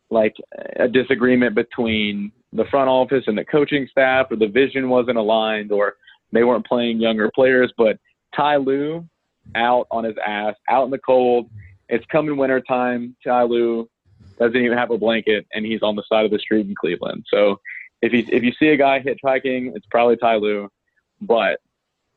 like 0.09 0.35
a 0.77 0.87
disagreement 0.87 1.55
between 1.55 2.31
the 2.53 2.65
front 2.65 2.89
office 2.89 3.25
and 3.27 3.37
the 3.37 3.45
coaching 3.45 3.87
staff, 3.91 4.27
or 4.31 4.37
the 4.37 4.47
vision 4.47 4.89
wasn't 4.89 5.17
aligned, 5.17 5.71
or 5.71 5.95
they 6.31 6.43
weren't 6.43 6.65
playing 6.65 6.99
younger 6.99 7.29
players. 7.33 7.73
But 7.77 7.99
Ty 8.35 8.57
Lue 8.57 9.07
out 9.55 9.87
on 9.91 10.03
his 10.03 10.15
ass, 10.25 10.55
out 10.69 10.85
in 10.85 10.91
the 10.91 10.99
cold. 10.99 11.49
It's 11.89 12.05
coming 12.11 12.37
winter 12.37 12.61
time. 12.61 13.15
Ty 13.23 13.43
Lue 13.43 13.89
doesn't 14.39 14.57
even 14.57 14.77
have 14.77 14.91
a 14.91 14.97
blanket, 14.97 15.45
and 15.53 15.65
he's 15.65 15.81
on 15.81 15.95
the 15.95 16.03
side 16.07 16.25
of 16.25 16.31
the 16.31 16.39
street 16.39 16.67
in 16.67 16.75
Cleveland. 16.75 17.25
So 17.31 17.59
if 18.01 18.13
you 18.13 18.25
if 18.29 18.43
you 18.43 18.51
see 18.59 18.69
a 18.69 18.77
guy 18.77 19.01
hitchhiking, 19.01 19.75
it's 19.75 19.85
probably 19.89 20.17
Ty 20.17 20.35
Lue. 20.35 20.69
But 21.21 21.59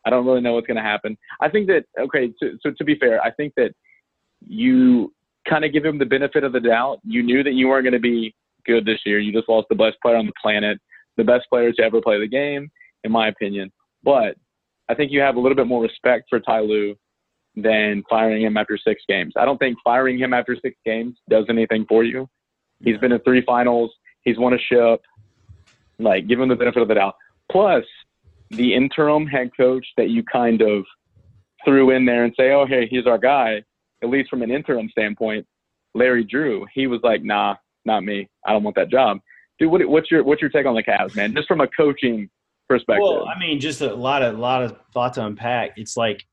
I 0.05 0.11
don't 0.11 0.27
really 0.27 0.41
know 0.41 0.55
what's 0.55 0.67
going 0.67 0.77
to 0.77 0.83
happen. 0.83 1.17
I 1.41 1.49
think 1.49 1.69
that 1.69 1.85
okay. 1.99 2.33
So, 2.41 2.51
so 2.63 2.71
to 2.73 2.85
be 2.85 2.97
fair, 2.97 3.23
I 3.23 3.31
think 3.31 3.55
that 3.57 3.75
you 4.47 5.13
kind 5.49 5.65
of 5.65 5.73
give 5.73 5.85
him 5.85 5.99
the 5.99 6.07
benefit 6.07 6.45
of 6.45 6.53
the 6.53 6.61
doubt. 6.61 7.01
You 7.05 7.23
knew 7.23 7.43
that 7.43 7.55
you 7.55 7.69
weren't 7.69 7.85
going 7.85 7.95
to 7.95 7.99
be 7.99 8.35
good 8.67 8.85
this 8.85 9.01
year. 9.05 9.19
You 9.19 9.33
just 9.33 9.49
lost 9.49 9.69
the 9.69 9.75
best 9.75 9.97
player 10.03 10.17
on 10.17 10.27
the 10.27 10.33
planet, 10.41 10.79
the 11.17 11.25
best 11.25 11.47
player 11.51 11.73
to 11.73 11.83
ever 11.83 12.01
play 12.01 12.19
the 12.19 12.29
game, 12.29 12.71
in 13.05 13.13
my 13.13 13.29
opinion. 13.29 13.73
But 14.03 14.37
I 14.89 14.95
think 14.95 15.13
you 15.13 15.21
have 15.21 15.37
a 15.37 15.41
little 15.41 15.57
bit 15.57 15.67
more 15.67 15.83
respect 15.83 16.27
for 16.29 16.41
Ty 16.41 16.61
Lue 16.61 16.97
than 17.57 18.03
firing 18.09 18.43
him 18.43 18.57
after 18.57 18.79
six 18.79 19.03
games. 19.09 19.35
I 19.37 19.45
don't 19.45 19.59
think 19.59 19.79
firing 19.83 20.19
him 20.19 20.33
after 20.33 20.57
six 20.61 20.77
games 20.85 21.17
does 21.29 21.47
anything 21.49 21.85
for 21.89 22.05
you. 22.05 22.29
He's 22.83 22.99
been 22.99 23.13
in 23.13 23.21
three 23.21 23.43
finals. 23.45 23.91
He's 24.23 24.39
won 24.39 24.55
a 24.55 24.59
ship. 24.59 25.01
Like, 25.99 26.29
give 26.29 26.41
him 26.41 26.49
the 26.49 26.57
benefit 26.57 26.83
of 26.83 26.89
the 26.89 26.95
doubt. 26.95 27.15
Plus, 27.51 27.85
the 28.51 28.75
interim 28.75 29.27
head 29.27 29.51
coach 29.57 29.87
that 29.97 30.09
you 30.09 30.23
kind 30.23 30.63
of 30.63 30.85
threw 31.65 31.91
in 31.91 32.05
there 32.05 32.25
and 32.25 32.35
say, 32.39 32.53
oh, 32.53 32.67
hey, 32.67 32.87
he's 32.89 33.07
our 33.07 33.19
guy 33.19 33.63
at 34.03 34.09
least 34.09 34.31
from 34.31 34.43
an 34.43 34.51
interim 34.51 34.89
standpoint, 34.91 35.47
Larry 35.95 36.25
Drew, 36.25 36.67
he 36.73 36.87
was 36.87 37.01
like, 37.03 37.23
nah, 37.23 37.57
not 37.85 38.05
me. 38.05 38.29
I 38.47 38.53
don't 38.53 38.63
want 38.63 38.77
that 38.77 38.91
job. 38.91 39.19
Dude, 39.59 39.71
what, 39.71 39.87
what's 39.89 40.11
your 40.11 40.25
what's 40.25 40.41
your 40.41 40.51
take 40.51 40.67
on 40.67 40.75
the 40.75 40.83
Cavs, 40.83 41.15
man? 41.15 41.35
Just 41.35 41.49
from 41.49 41.61
a 41.61 41.69
coaching 41.69 42.31
perspective. 42.69 43.03
Well, 43.03 43.29
I 43.29 43.39
mean, 43.39 43.61
just 43.61 43.81
a 43.81 43.95
lot 43.95 44.23
of 44.23 44.39
lot 44.39 44.63
of 44.63 44.77
thought 44.95 45.15
to 45.15 45.27
unpack. 45.27 45.73
It's 45.77 45.97
like 45.97 46.25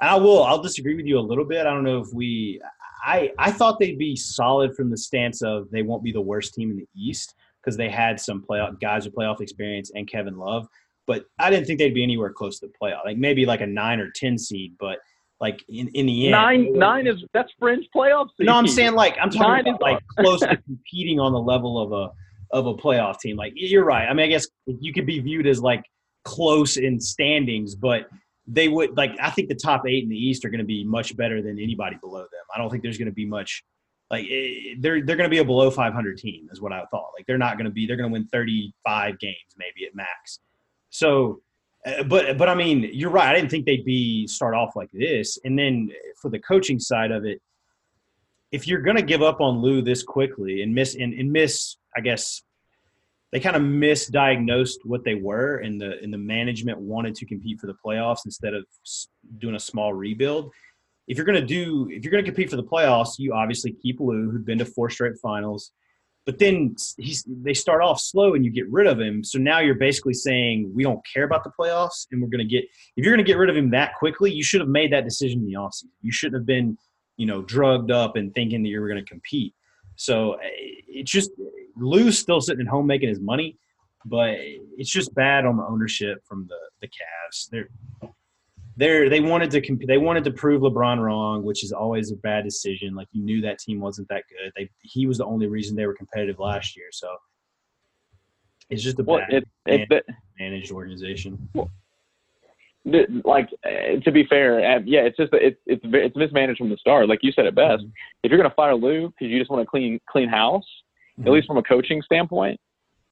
I 0.00 0.16
will 0.16 0.42
I'll 0.42 0.62
disagree 0.62 0.94
with 0.94 1.06
you 1.06 1.18
a 1.18 1.20
little 1.20 1.44
bit. 1.44 1.66
I 1.66 1.74
don't 1.74 1.84
know 1.84 2.00
if 2.00 2.08
we 2.14 2.60
I 3.04 3.32
I 3.38 3.52
thought 3.52 3.78
they'd 3.78 3.98
be 3.98 4.16
solid 4.16 4.74
from 4.74 4.90
the 4.90 4.96
stance 4.96 5.42
of 5.42 5.70
they 5.70 5.82
won't 5.82 6.02
be 6.02 6.12
the 6.12 6.20
worst 6.20 6.54
team 6.54 6.70
in 6.70 6.76
the 6.76 6.88
East 6.96 7.34
because 7.62 7.76
they 7.76 7.90
had 7.90 8.18
some 8.18 8.42
playoff 8.48 8.80
guys 8.80 9.04
with 9.04 9.14
playoff 9.14 9.40
experience 9.40 9.90
and 9.94 10.08
Kevin 10.08 10.38
Love. 10.38 10.66
But 11.06 11.24
I 11.38 11.50
didn't 11.50 11.66
think 11.66 11.78
they'd 11.78 11.92
be 11.92 12.02
anywhere 12.02 12.32
close 12.32 12.60
to 12.60 12.66
the 12.66 12.72
playoff. 12.80 13.04
Like 13.04 13.18
maybe 13.18 13.44
like 13.44 13.60
a 13.60 13.66
nine 13.66 14.00
or 14.00 14.10
ten 14.14 14.38
seed, 14.38 14.76
but 14.78 15.00
like 15.40 15.64
in, 15.68 15.88
in 15.88 16.06
the 16.06 16.26
end. 16.26 16.32
Nine 16.32 16.72
nine 16.74 17.06
is 17.06 17.24
that's 17.32 17.52
fringe 17.58 17.86
playoffs. 17.94 18.28
No, 18.38 18.54
I'm 18.54 18.68
saying 18.68 18.94
like 18.94 19.16
I'm 19.20 19.30
talking 19.30 19.48
nine 19.48 19.66
about 19.66 19.80
like 19.80 20.02
close 20.18 20.40
to 20.40 20.56
competing 20.56 21.18
on 21.18 21.32
the 21.32 21.40
level 21.40 21.80
of 21.80 21.92
a 21.92 22.12
of 22.56 22.66
a 22.66 22.74
playoff 22.74 23.18
team. 23.18 23.36
Like 23.36 23.52
you're 23.56 23.84
right. 23.84 24.06
I 24.06 24.12
mean, 24.12 24.26
I 24.26 24.28
guess 24.28 24.46
you 24.66 24.92
could 24.92 25.06
be 25.06 25.18
viewed 25.20 25.46
as 25.46 25.60
like 25.60 25.84
close 26.24 26.76
in 26.76 27.00
standings, 27.00 27.74
but 27.74 28.06
they 28.46 28.68
would 28.68 28.96
like. 28.96 29.12
I 29.20 29.30
think 29.30 29.48
the 29.48 29.54
top 29.54 29.84
eight 29.88 30.02
in 30.02 30.10
the 30.10 30.16
East 30.16 30.44
are 30.44 30.50
going 30.50 30.58
to 30.58 30.64
be 30.64 30.84
much 30.84 31.16
better 31.16 31.40
than 31.40 31.58
anybody 31.58 31.96
below 32.00 32.20
them. 32.20 32.44
I 32.54 32.58
don't 32.58 32.70
think 32.70 32.82
there's 32.82 32.98
going 32.98 33.06
to 33.06 33.12
be 33.12 33.26
much. 33.26 33.64
Like 34.10 34.26
eh, 34.30 34.74
they're 34.78 35.04
they're 35.04 35.16
going 35.16 35.28
to 35.28 35.34
be 35.34 35.38
a 35.38 35.44
below 35.44 35.70
500 35.70 36.18
team, 36.18 36.48
is 36.52 36.60
what 36.60 36.72
I 36.72 36.84
thought. 36.90 37.10
Like 37.16 37.26
they're 37.26 37.38
not 37.38 37.56
going 37.56 37.66
to 37.66 37.70
be. 37.70 37.86
They're 37.86 37.96
going 37.96 38.10
to 38.10 38.12
win 38.12 38.26
35 38.26 39.18
games 39.18 39.36
maybe 39.56 39.86
at 39.86 39.94
max. 39.94 40.40
So, 40.90 41.40
uh, 41.86 42.02
but 42.04 42.36
but 42.36 42.48
I 42.48 42.54
mean, 42.54 42.90
you're 42.92 43.10
right. 43.10 43.28
I 43.28 43.34
didn't 43.34 43.50
think 43.50 43.66
they'd 43.66 43.84
be 43.84 44.26
start 44.26 44.54
off 44.54 44.76
like 44.76 44.90
this. 44.92 45.38
And 45.44 45.58
then 45.58 45.90
for 46.20 46.30
the 46.30 46.38
coaching 46.38 46.78
side 46.78 47.10
of 47.10 47.24
it, 47.24 47.40
if 48.52 48.66
you're 48.66 48.82
going 48.82 48.96
to 48.96 49.02
give 49.02 49.22
up 49.22 49.40
on 49.40 49.58
Lue 49.58 49.82
this 49.82 50.02
quickly 50.02 50.62
and 50.62 50.74
miss 50.74 50.94
and, 50.94 51.14
and 51.14 51.32
miss, 51.32 51.76
I 51.96 52.00
guess 52.00 52.42
they 53.32 53.40
kind 53.40 53.56
of 53.56 53.62
misdiagnosed 53.62 54.78
what 54.84 55.04
they 55.04 55.14
were, 55.14 55.58
and 55.58 55.80
the 55.80 55.98
and 56.02 56.12
the 56.12 56.18
management 56.18 56.78
wanted 56.78 57.14
to 57.16 57.26
compete 57.26 57.60
for 57.60 57.66
the 57.66 57.76
playoffs 57.84 58.24
instead 58.24 58.54
of 58.54 58.64
doing 59.38 59.54
a 59.54 59.60
small 59.60 59.94
rebuild. 59.94 60.52
If 61.06 61.16
you're 61.16 61.26
going 61.26 61.40
to 61.40 61.46
do, 61.46 61.88
if 61.90 62.04
you're 62.04 62.12
going 62.12 62.24
to 62.24 62.30
compete 62.30 62.50
for 62.50 62.56
the 62.56 62.64
playoffs, 62.64 63.18
you 63.18 63.32
obviously 63.32 63.72
keep 63.72 64.00
Lue, 64.00 64.30
who'd 64.30 64.44
been 64.44 64.58
to 64.58 64.64
four 64.64 64.90
straight 64.90 65.16
finals. 65.22 65.72
But 66.30 66.38
then 66.38 66.76
he's 66.96 67.24
they 67.26 67.54
start 67.54 67.82
off 67.82 68.00
slow 68.00 68.34
and 68.34 68.44
you 68.44 68.52
get 68.52 68.70
rid 68.70 68.86
of 68.86 69.00
him. 69.00 69.24
So 69.24 69.36
now 69.36 69.58
you're 69.58 69.74
basically 69.74 70.14
saying 70.14 70.70
we 70.72 70.84
don't 70.84 71.04
care 71.12 71.24
about 71.24 71.42
the 71.42 71.50
playoffs 71.58 72.06
and 72.12 72.22
we're 72.22 72.28
going 72.28 72.38
to 72.38 72.44
get 72.44 72.62
if 72.94 73.04
you're 73.04 73.12
going 73.12 73.24
to 73.24 73.28
get 73.28 73.36
rid 73.36 73.50
of 73.50 73.56
him 73.56 73.70
that 73.70 73.94
quickly, 73.98 74.30
you 74.30 74.44
should 74.44 74.60
have 74.60 74.70
made 74.70 74.92
that 74.92 75.02
decision 75.02 75.40
in 75.40 75.46
the 75.46 75.54
offseason. 75.54 75.88
You 76.02 76.12
shouldn't 76.12 76.40
have 76.40 76.46
been, 76.46 76.78
you 77.16 77.26
know, 77.26 77.42
drugged 77.42 77.90
up 77.90 78.14
and 78.14 78.32
thinking 78.32 78.62
that 78.62 78.68
you 78.68 78.80
were 78.80 78.86
going 78.86 79.04
to 79.04 79.10
compete. 79.10 79.56
So 79.96 80.34
eh, 80.34 80.50
it's 80.86 81.10
just 81.10 81.32
Lue's 81.74 82.16
still 82.16 82.40
sitting 82.40 82.64
at 82.64 82.70
home 82.70 82.86
making 82.86 83.08
his 83.08 83.18
money, 83.18 83.56
but 84.04 84.36
it's 84.78 84.90
just 84.90 85.12
bad 85.12 85.46
on 85.46 85.56
the 85.56 85.64
ownership 85.64 86.24
from 86.28 86.46
the 86.46 86.58
the 86.80 86.86
Cavs. 86.86 87.48
They're 87.50 87.70
they're 88.80 89.10
they 89.10 89.20
wanted 89.20 89.50
to 89.50 89.60
comp- 89.60 89.86
they 89.86 89.98
wanted 89.98 90.24
to 90.24 90.30
prove 90.30 90.62
LeBron 90.62 90.98
wrong, 90.98 91.44
which 91.44 91.62
is 91.62 91.70
always 91.70 92.10
a 92.10 92.16
bad 92.16 92.44
decision. 92.44 92.94
Like 92.94 93.08
you 93.12 93.22
knew 93.22 93.42
that 93.42 93.58
team 93.58 93.78
wasn't 93.78 94.08
that 94.08 94.24
good. 94.28 94.50
They 94.56 94.70
he 94.80 95.06
was 95.06 95.18
the 95.18 95.26
only 95.26 95.46
reason 95.46 95.76
they 95.76 95.86
were 95.86 95.94
competitive 95.94 96.38
last 96.38 96.76
year. 96.76 96.86
So 96.90 97.08
it's 98.70 98.82
just 98.82 98.98
a 98.98 99.04
well, 99.04 99.18
bad 99.18 99.42
it, 99.42 99.48
managed, 99.66 99.92
managed 100.38 100.72
organization. 100.72 101.48
Well, 101.54 101.70
like 103.24 103.50
uh, 103.66 104.00
to 104.02 104.10
be 104.10 104.24
fair, 104.24 104.76
uh, 104.76 104.80
yeah, 104.86 105.00
it's 105.00 105.16
just 105.18 105.32
it's 105.34 105.60
it's 105.66 105.82
it's 105.84 106.16
mismanaged 106.16 106.58
from 106.58 106.70
the 106.70 106.78
start. 106.78 107.06
Like 107.06 107.20
you 107.22 107.32
said 107.32 107.44
it 107.44 107.54
best. 107.54 107.82
Mm-hmm. 107.82 107.90
If 108.22 108.30
you're 108.30 108.38
going 108.38 108.50
to 108.50 108.56
fire 108.56 108.74
Lue 108.74 109.08
because 109.08 109.30
you 109.30 109.38
just 109.38 109.50
want 109.50 109.62
to 109.62 109.66
clean 109.66 110.00
clean 110.08 110.28
house, 110.30 110.64
mm-hmm. 111.18 111.28
at 111.28 111.34
least 111.34 111.46
from 111.46 111.58
a 111.58 111.62
coaching 111.62 112.00
standpoint, 112.00 112.58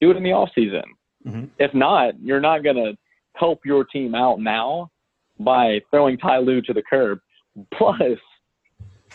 do 0.01 0.09
it 0.09 0.17
in 0.17 0.23
the 0.23 0.31
off 0.31 0.49
season. 0.55 0.83
Mm-hmm. 1.27 1.45
If 1.59 1.75
not, 1.75 2.19
you're 2.19 2.41
not 2.41 2.63
going 2.63 2.77
to 2.77 2.97
help 3.35 3.59
your 3.65 3.83
team 3.83 4.15
out 4.15 4.39
now 4.39 4.89
by 5.39 5.81
throwing 5.89 6.17
Ty 6.17 6.39
Lue 6.39 6.61
to 6.61 6.73
the 6.73 6.83
curb. 6.83 7.19
Plus, 7.73 8.19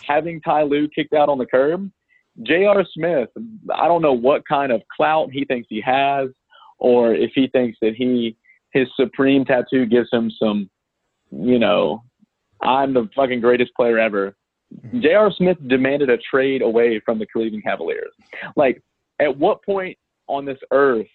having 0.06 0.40
Ty 0.40 0.62
Lue 0.62 0.88
kicked 0.88 1.14
out 1.14 1.28
on 1.28 1.38
the 1.38 1.46
curb, 1.46 1.90
J.R. 2.42 2.84
Smith, 2.92 3.28
I 3.72 3.86
don't 3.86 4.02
know 4.02 4.12
what 4.12 4.46
kind 4.46 4.72
of 4.72 4.82
clout 4.94 5.30
he 5.32 5.44
thinks 5.44 5.68
he 5.70 5.80
has, 5.82 6.30
or 6.78 7.14
if 7.14 7.30
he 7.34 7.46
thinks 7.48 7.78
that 7.80 7.94
he 7.94 8.36
his 8.72 8.88
supreme 8.96 9.44
tattoo 9.44 9.86
gives 9.86 10.08
him 10.12 10.30
some, 10.36 10.68
you 11.30 11.60
know, 11.60 12.02
I'm 12.60 12.92
the 12.92 13.08
fucking 13.14 13.40
greatest 13.40 13.72
player 13.76 13.98
ever. 13.98 14.34
J.R. 15.00 15.30
Smith 15.36 15.58
demanded 15.68 16.10
a 16.10 16.18
trade 16.18 16.60
away 16.60 17.00
from 17.04 17.20
the 17.20 17.26
Cleveland 17.32 17.62
Cavaliers. 17.62 18.12
Like, 18.56 18.82
at 19.20 19.38
what 19.38 19.64
point 19.64 19.96
on 20.26 20.44
this 20.44 20.58
earth 20.72 21.06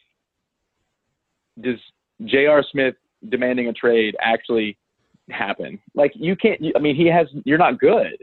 does 1.61 1.79
J.R. 2.25 2.63
Smith 2.71 2.95
demanding 3.27 3.67
a 3.67 3.73
trade 3.73 4.15
actually 4.21 4.77
happen? 5.31 5.79
Like, 5.95 6.13
you 6.15 6.35
can't. 6.35 6.61
I 6.75 6.79
mean, 6.79 6.95
he 6.95 7.07
has. 7.07 7.27
You're 7.45 7.57
not 7.57 7.79
good. 7.79 8.17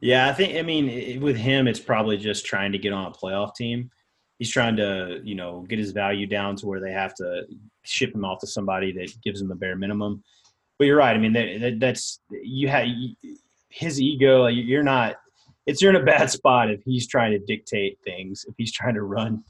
Yeah, 0.00 0.28
I 0.28 0.32
think. 0.32 0.56
I 0.56 0.62
mean, 0.62 1.20
with 1.20 1.36
him, 1.36 1.68
it's 1.68 1.80
probably 1.80 2.16
just 2.16 2.46
trying 2.46 2.72
to 2.72 2.78
get 2.78 2.92
on 2.92 3.06
a 3.06 3.10
playoff 3.10 3.54
team. 3.54 3.90
He's 4.38 4.50
trying 4.50 4.76
to, 4.76 5.20
you 5.22 5.34
know, 5.34 5.66
get 5.68 5.78
his 5.78 5.92
value 5.92 6.26
down 6.26 6.56
to 6.56 6.66
where 6.66 6.80
they 6.80 6.92
have 6.92 7.14
to 7.16 7.44
ship 7.82 8.14
him 8.14 8.24
off 8.24 8.40
to 8.40 8.46
somebody 8.46 8.92
that 8.92 9.12
gives 9.22 9.40
him 9.40 9.48
the 9.48 9.54
bare 9.54 9.76
minimum. 9.76 10.22
But 10.78 10.86
you're 10.86 10.96
right. 10.96 11.14
I 11.14 11.18
mean, 11.18 11.34
that, 11.34 11.76
that's 11.78 12.20
you 12.30 12.68
have 12.68 12.88
his 13.68 14.00
ego. 14.00 14.46
You're 14.46 14.82
not. 14.82 15.16
It's 15.66 15.82
you're 15.82 15.94
in 15.94 16.00
a 16.00 16.04
bad 16.04 16.30
spot 16.30 16.70
if 16.70 16.82
he's 16.84 17.06
trying 17.06 17.32
to 17.32 17.38
dictate 17.38 17.98
things. 18.02 18.46
If 18.48 18.54
he's 18.56 18.72
trying 18.72 18.94
to 18.94 19.02
run, 19.02 19.44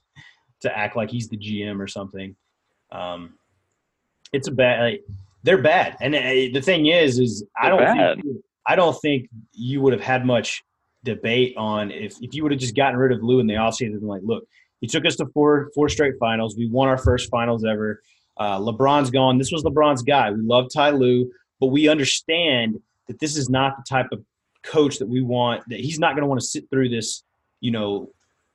to 0.63 0.77
act 0.77 0.97
like 0.97 1.11
he's 1.11 1.29
the 1.29 1.37
GM 1.37 1.81
or 1.81 1.87
something. 1.87 2.35
Um, 2.91 3.35
it's 4.33 4.49
a 4.49 4.53
bad. 4.53 4.81
Like, 4.81 5.05
they're 5.43 5.63
bad, 5.63 5.97
and 6.01 6.15
uh, 6.15 6.21
the 6.53 6.61
thing 6.61 6.87
is, 6.87 7.19
is 7.19 7.45
I 7.61 7.69
don't 7.69 7.79
bad. 7.79 8.21
think 8.23 8.37
I 8.67 8.77
don't 8.77 8.99
think 9.01 9.29
you 9.53 9.81
would 9.81 9.93
have 9.93 10.03
had 10.03 10.25
much 10.25 10.63
debate 11.03 11.55
on 11.57 11.91
if 11.91 12.17
if 12.21 12.35
you 12.35 12.43
would 12.43 12.53
have 12.53 12.61
just 12.61 12.77
gotten 12.77 12.99
rid 12.99 13.13
of 13.13 13.23
Lue 13.23 13.41
in 13.41 13.47
the 13.47 13.55
offseason 13.55 13.95
and 13.95 14.03
like, 14.03 14.23
look, 14.25 14.45
he 14.81 14.87
took 14.87 15.07
us 15.07 15.17
to 15.17 15.27
four 15.27 15.71
four 15.75 15.89
straight 15.89 16.15
finals. 16.19 16.57
We 16.57 16.69
won 16.69 16.89
our 16.89 16.99
first 16.99 17.31
finals 17.31 17.65
ever. 17.65 18.03
Uh, 18.37 18.59
LeBron's 18.59 19.11
gone. 19.11 19.39
This 19.39 19.53
was 19.53 19.65
LeBron's 19.65 20.03
guy. 20.03 20.31
We 20.31 20.41
love 20.43 20.69
Ty 20.73 20.91
Lue, 20.91 21.31
but 21.59 21.67
we 21.67 21.89
understand 21.89 22.81
that 23.09 23.19
this 23.19 23.37
is 23.37 23.51
not 23.51 23.77
the 23.77 23.85
type 23.89 24.07
of 24.13 24.25
coach 24.63 24.99
that 24.99 25.09
we 25.09 25.21
want. 25.21 25.63
That 25.69 25.81
he's 25.81 25.99
not 25.99 26.15
going 26.15 26.23
to 26.23 26.27
want 26.29 26.41
to 26.41 26.47
sit 26.47 26.69
through 26.71 26.91
this, 26.91 27.23
you 27.61 27.71
know, 27.71 28.11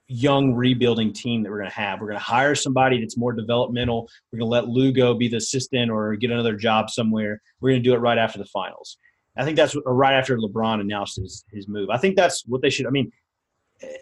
young 0.07 0.53
rebuilding 0.53 1.13
team 1.13 1.43
that 1.43 1.49
we're 1.49 1.59
going 1.59 1.69
to 1.69 1.75
have. 1.75 1.99
We're 1.99 2.07
going 2.07 2.19
to 2.19 2.23
hire 2.25 2.55
somebody 2.55 2.99
that's 2.99 3.17
more 3.17 3.33
developmental. 3.33 4.09
We're 4.31 4.39
going 4.39 4.47
to 4.47 4.51
let 4.51 4.67
Lue 4.67 4.91
go 4.91 5.13
be 5.13 5.27
the 5.27 5.37
assistant 5.37 5.89
or 5.91 6.15
get 6.15 6.31
another 6.31 6.55
job 6.55 6.89
somewhere. 6.89 7.41
We're 7.59 7.71
going 7.71 7.83
to 7.83 7.89
do 7.89 7.95
it 7.95 7.99
right 7.99 8.17
after 8.17 8.37
the 8.37 8.45
finals. 8.45 8.97
I 9.37 9.43
think 9.43 9.57
that's 9.57 9.75
right 9.85 10.13
after 10.13 10.37
LeBron 10.37 10.79
announced 10.79 11.17
his 11.17 11.43
his 11.51 11.67
move. 11.67 11.89
I 11.89 11.97
think 11.97 12.15
that's 12.15 12.43
what 12.45 12.61
they 12.61 12.69
should. 12.69 12.85
I 12.87 12.89
mean, 12.89 13.11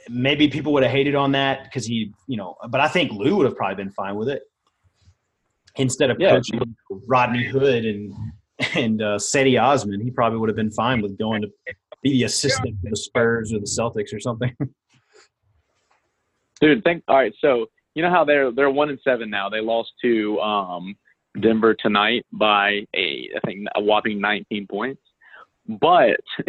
maybe 0.08 0.48
people 0.48 0.74
would 0.74 0.84
have 0.84 0.92
hated 0.92 1.16
on 1.16 1.32
that 1.32 1.64
because 1.64 1.86
he, 1.86 2.14
you 2.28 2.38
know, 2.38 2.56
but 2.70 2.80
I 2.80 2.88
think 2.88 3.12
Lue 3.12 3.38
would 3.38 3.46
have 3.46 3.56
probably 3.56 3.84
been 3.84 3.92
fine 3.92 4.16
with 4.16 4.30
it 4.30 4.44
instead 5.76 6.10
of 6.12 6.18
yeah. 6.20 6.32
coaching 6.32 6.76
Rodney 7.08 7.46
Hood 7.46 7.86
and 7.86 8.14
and 8.76 9.02
uh, 9.02 9.18
Cedi 9.18 9.62
Osman, 9.62 10.00
he 10.02 10.12
probably 10.12 10.40
would 10.40 10.50
have 10.50 10.56
been 10.56 10.72
fine 10.72 11.02
with 11.02 11.18
going 11.18 11.42
to 11.42 11.50
be 12.04 12.12
the 12.12 12.24
assistant 12.24 12.78
for 12.82 12.90
the 12.90 12.96
Spurs 12.96 13.52
or 13.52 13.60
the 13.60 13.66
Celtics 13.66 14.14
or 14.14 14.20
something. 14.20 14.56
Dude, 16.64 16.82
think 16.86 17.04
all 17.10 17.18
right. 17.18 17.34
So 17.42 17.66
you 17.94 18.02
know 18.02 18.10
how 18.10 18.24
they're 18.24 18.50
they're 18.50 18.70
one 18.70 18.90
and 18.90 19.00
seven 19.04 19.30
now. 19.30 19.50
They 19.50 19.60
lost 19.60 19.92
to 20.02 20.40
um, 20.40 20.96
Denver 21.42 21.74
tonight 21.74 22.26
by 22.32 22.86
a 22.96 23.30
I 23.36 23.40
think 23.46 23.68
a 23.76 23.82
whopping 23.82 24.22
19 24.22 24.68
points. 24.68 25.02
But 25.68 26.22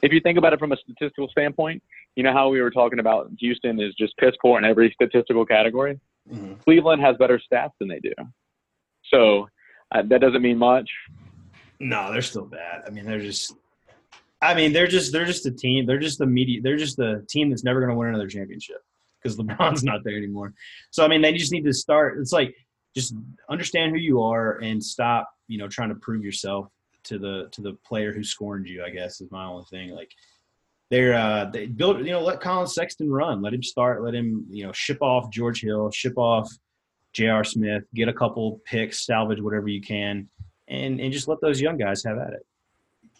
if 0.00 0.10
you 0.10 0.20
think 0.20 0.38
about 0.38 0.54
it 0.54 0.58
from 0.58 0.72
a 0.72 0.76
statistical 0.76 1.28
standpoint, 1.28 1.82
you 2.16 2.22
know 2.22 2.32
how 2.32 2.48
we 2.48 2.62
were 2.62 2.70
talking 2.70 2.98
about 2.98 3.30
Houston 3.40 3.78
is 3.78 3.94
just 3.94 4.16
piss 4.16 4.32
poor 4.40 4.56
in 4.56 4.64
every 4.64 4.90
statistical 4.94 5.44
category. 5.44 6.00
Mm-hmm. 6.32 6.54
Cleveland 6.64 7.02
has 7.02 7.18
better 7.18 7.38
stats 7.38 7.72
than 7.78 7.88
they 7.88 8.00
do. 8.00 8.14
So 9.12 9.48
uh, 9.94 10.02
that 10.08 10.22
doesn't 10.22 10.40
mean 10.40 10.56
much. 10.56 10.88
No, 11.78 12.10
they're 12.10 12.22
still 12.22 12.46
bad. 12.46 12.84
I 12.86 12.90
mean, 12.90 13.04
they're 13.04 13.20
just. 13.20 13.54
I 14.40 14.54
mean, 14.54 14.72
they're 14.72 14.86
just 14.86 15.12
they're 15.12 15.26
just 15.26 15.44
a 15.44 15.50
team. 15.50 15.84
They're 15.84 15.98
just 15.98 16.18
the 16.18 16.26
media. 16.26 16.62
They're 16.62 16.78
just 16.78 16.98
a 16.98 17.22
team 17.28 17.50
that's 17.50 17.64
never 17.64 17.80
going 17.80 17.90
to 17.90 17.96
win 17.96 18.08
another 18.08 18.28
championship 18.28 18.78
because 19.22 19.36
LeBron's 19.36 19.84
not 19.84 20.04
there 20.04 20.16
anymore. 20.16 20.54
So 20.90 21.04
I 21.04 21.08
mean, 21.08 21.22
they 21.22 21.32
just 21.32 21.52
need 21.52 21.64
to 21.64 21.72
start. 21.72 22.18
It's 22.18 22.32
like 22.32 22.54
just 22.94 23.14
understand 23.48 23.92
who 23.92 23.98
you 23.98 24.22
are 24.22 24.58
and 24.58 24.82
stop, 24.82 25.28
you 25.48 25.58
know, 25.58 25.68
trying 25.68 25.88
to 25.88 25.94
prove 25.96 26.24
yourself 26.24 26.68
to 27.04 27.18
the 27.18 27.48
to 27.52 27.62
the 27.62 27.74
player 27.84 28.12
who 28.12 28.22
scorned 28.22 28.66
you. 28.66 28.84
I 28.84 28.90
guess 28.90 29.20
is 29.20 29.30
my 29.30 29.44
only 29.44 29.64
thing. 29.70 29.90
Like 29.90 30.12
they're 30.90 31.14
uh, 31.14 31.46
they 31.46 31.66
build, 31.66 31.98
you 32.00 32.12
know, 32.12 32.22
let 32.22 32.40
Collin 32.40 32.66
Sexton 32.66 33.10
run, 33.10 33.40
let 33.42 33.54
him 33.54 33.62
start, 33.62 34.02
let 34.02 34.14
him, 34.14 34.46
you 34.50 34.66
know, 34.66 34.72
ship 34.72 34.98
off 35.00 35.30
George 35.30 35.62
Hill, 35.62 35.90
ship 35.90 36.18
off 36.18 36.50
J.R. 37.12 37.44
Smith, 37.44 37.84
get 37.94 38.08
a 38.08 38.12
couple 38.12 38.60
picks, 38.64 39.06
salvage 39.06 39.40
whatever 39.40 39.68
you 39.68 39.80
can, 39.80 40.28
and 40.68 41.00
and 41.00 41.12
just 41.12 41.28
let 41.28 41.40
those 41.40 41.60
young 41.60 41.78
guys 41.78 42.04
have 42.04 42.18
at 42.18 42.34
it. 42.34 42.46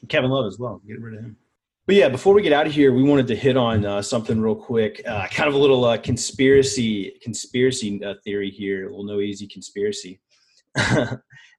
Kevin 0.09 0.31
Love 0.31 0.47
as 0.47 0.59
well, 0.59 0.81
get 0.87 1.01
rid 1.01 1.15
of 1.15 1.25
him. 1.25 1.37
But 1.87 1.97
yeah, 1.97 2.09
before 2.09 2.33
we 2.33 2.42
get 2.42 2.53
out 2.53 2.66
of 2.66 2.73
here, 2.73 2.92
we 2.92 3.03
wanted 3.03 3.27
to 3.27 3.37
hit 3.37 3.57
on 3.57 3.85
uh, 3.85 4.03
something 4.03 4.40
real 4.40 4.55
quick, 4.55 5.03
uh, 5.07 5.27
kind 5.29 5.49
of 5.49 5.55
a 5.55 5.59
little 5.59 5.85
uh, 5.85 5.99
conspiracy 5.99 7.18
conspiracy 7.20 8.03
uh, 8.05 8.14
theory 8.22 8.51
here, 8.51 8.87
a 8.87 8.91
little 8.91 9.05
no 9.05 9.20
easy 9.20 9.49
conspiracy. 9.49 10.20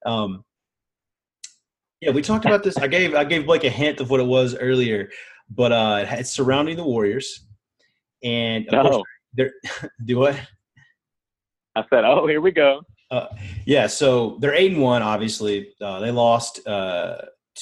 um, 0.06 0.44
yeah, 2.00 2.12
we 2.12 2.22
talked 2.22 2.46
about 2.46 2.64
this. 2.64 2.78
I 2.78 2.88
gave 2.88 3.16
I 3.16 3.26
gave 3.26 3.46
Blake 3.46 3.66
a 3.66 3.70
hint 3.70 4.00
of 4.00 4.10
what 4.10 4.22
it 4.22 4.26
was 4.26 4.56
earlier, 4.56 5.10
but 5.50 5.74
uh, 5.74 6.06
it's 6.08 6.32
surrounding 6.32 6.78
the 6.78 6.84
Warriors, 6.86 7.46
and 8.24 8.66
no. 8.72 9.04
do 10.06 10.20
what? 10.20 10.40
I 11.76 11.84
said, 11.90 12.06
"Oh, 12.06 12.28
here 12.28 12.40
we 12.40 12.52
go." 12.52 12.82
Uh, 13.12 13.28
yeah, 13.66 13.88
so 13.88 14.38
they're 14.40 14.56
eight 14.56 14.72
and 14.72 14.82
one. 14.82 15.02
Obviously, 15.02 15.74
uh, 15.82 16.00
they 16.00 16.12
lost 16.12 16.66
uh, 16.66 17.18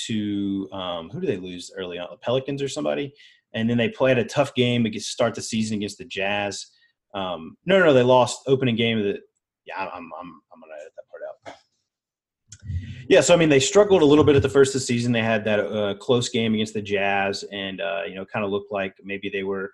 to 0.07 0.69
um, 0.71 1.09
who 1.09 1.21
do 1.21 1.27
they 1.27 1.37
lose 1.37 1.71
early 1.77 1.97
on? 1.97 2.07
The 2.11 2.17
Pelicans 2.17 2.61
or 2.61 2.67
somebody, 2.67 3.13
and 3.53 3.69
then 3.69 3.77
they 3.77 3.89
played 3.89 4.17
a 4.17 4.25
tough 4.25 4.53
game 4.53 4.83
to 4.83 4.99
start 4.99 5.35
the 5.35 5.41
season 5.41 5.77
against 5.77 5.97
the 5.97 6.05
Jazz. 6.05 6.67
Um, 7.13 7.57
no, 7.65 7.79
no, 7.79 7.85
no, 7.85 7.93
they 7.93 8.03
lost 8.03 8.41
opening 8.47 8.75
game 8.75 8.97
of 8.97 9.03
the. 9.03 9.19
Yeah, 9.65 9.79
I'm, 9.79 10.09
I'm, 10.19 10.41
I'm 10.53 10.59
gonna 10.59 10.73
edit 10.81 10.93
that 10.95 11.03
part 11.09 11.21
out. 11.47 11.55
Yeah, 13.09 13.21
so 13.21 13.33
I 13.33 13.37
mean, 13.37 13.49
they 13.49 13.59
struggled 13.59 14.01
a 14.01 14.05
little 14.05 14.23
bit 14.23 14.35
at 14.35 14.41
the 14.41 14.49
first 14.49 14.73
of 14.73 14.81
the 14.81 14.85
season. 14.85 15.11
They 15.11 15.21
had 15.21 15.43
that 15.43 15.59
uh, 15.59 15.95
close 15.95 16.29
game 16.29 16.53
against 16.53 16.73
the 16.73 16.81
Jazz, 16.81 17.43
and 17.51 17.81
uh, 17.81 18.03
you 18.07 18.15
know, 18.15 18.25
kind 18.25 18.45
of 18.45 18.51
looked 18.51 18.71
like 18.71 18.95
maybe 19.03 19.29
they 19.29 19.43
were, 19.43 19.71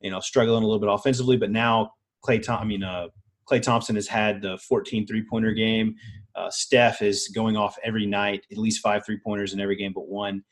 you 0.00 0.10
know, 0.10 0.20
struggling 0.20 0.62
a 0.62 0.66
little 0.66 0.80
bit 0.80 0.90
offensively. 0.90 1.36
But 1.36 1.50
now 1.50 1.92
Klay 2.24 2.42
Tom- 2.42 2.60
I 2.60 2.64
mean, 2.64 2.82
uh, 2.82 3.08
Klay 3.48 3.62
Thompson 3.62 3.94
has 3.94 4.06
had 4.06 4.42
the 4.42 4.58
14 4.58 5.06
three 5.06 5.24
pointer 5.28 5.52
game. 5.52 5.94
Uh, 6.40 6.50
Steph 6.50 7.02
is 7.02 7.28
going 7.28 7.56
off 7.56 7.76
every 7.84 8.06
night, 8.06 8.46
at 8.50 8.58
least 8.58 8.80
five 8.80 9.04
three 9.04 9.18
pointers 9.24 9.52
in 9.52 9.60
every 9.60 9.76
game 9.76 9.92
but 9.94 10.08
one. 10.08 10.42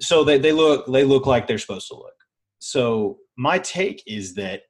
So 0.00 0.24
they, 0.24 0.38
they 0.38 0.52
look 0.52 0.86
they 0.86 1.04
look 1.04 1.26
like 1.26 1.46
they're 1.46 1.58
supposed 1.58 1.88
to 1.88 1.94
look. 1.94 2.14
So 2.58 3.18
my 3.36 3.58
take 3.58 4.02
is 4.06 4.34
that 4.34 4.62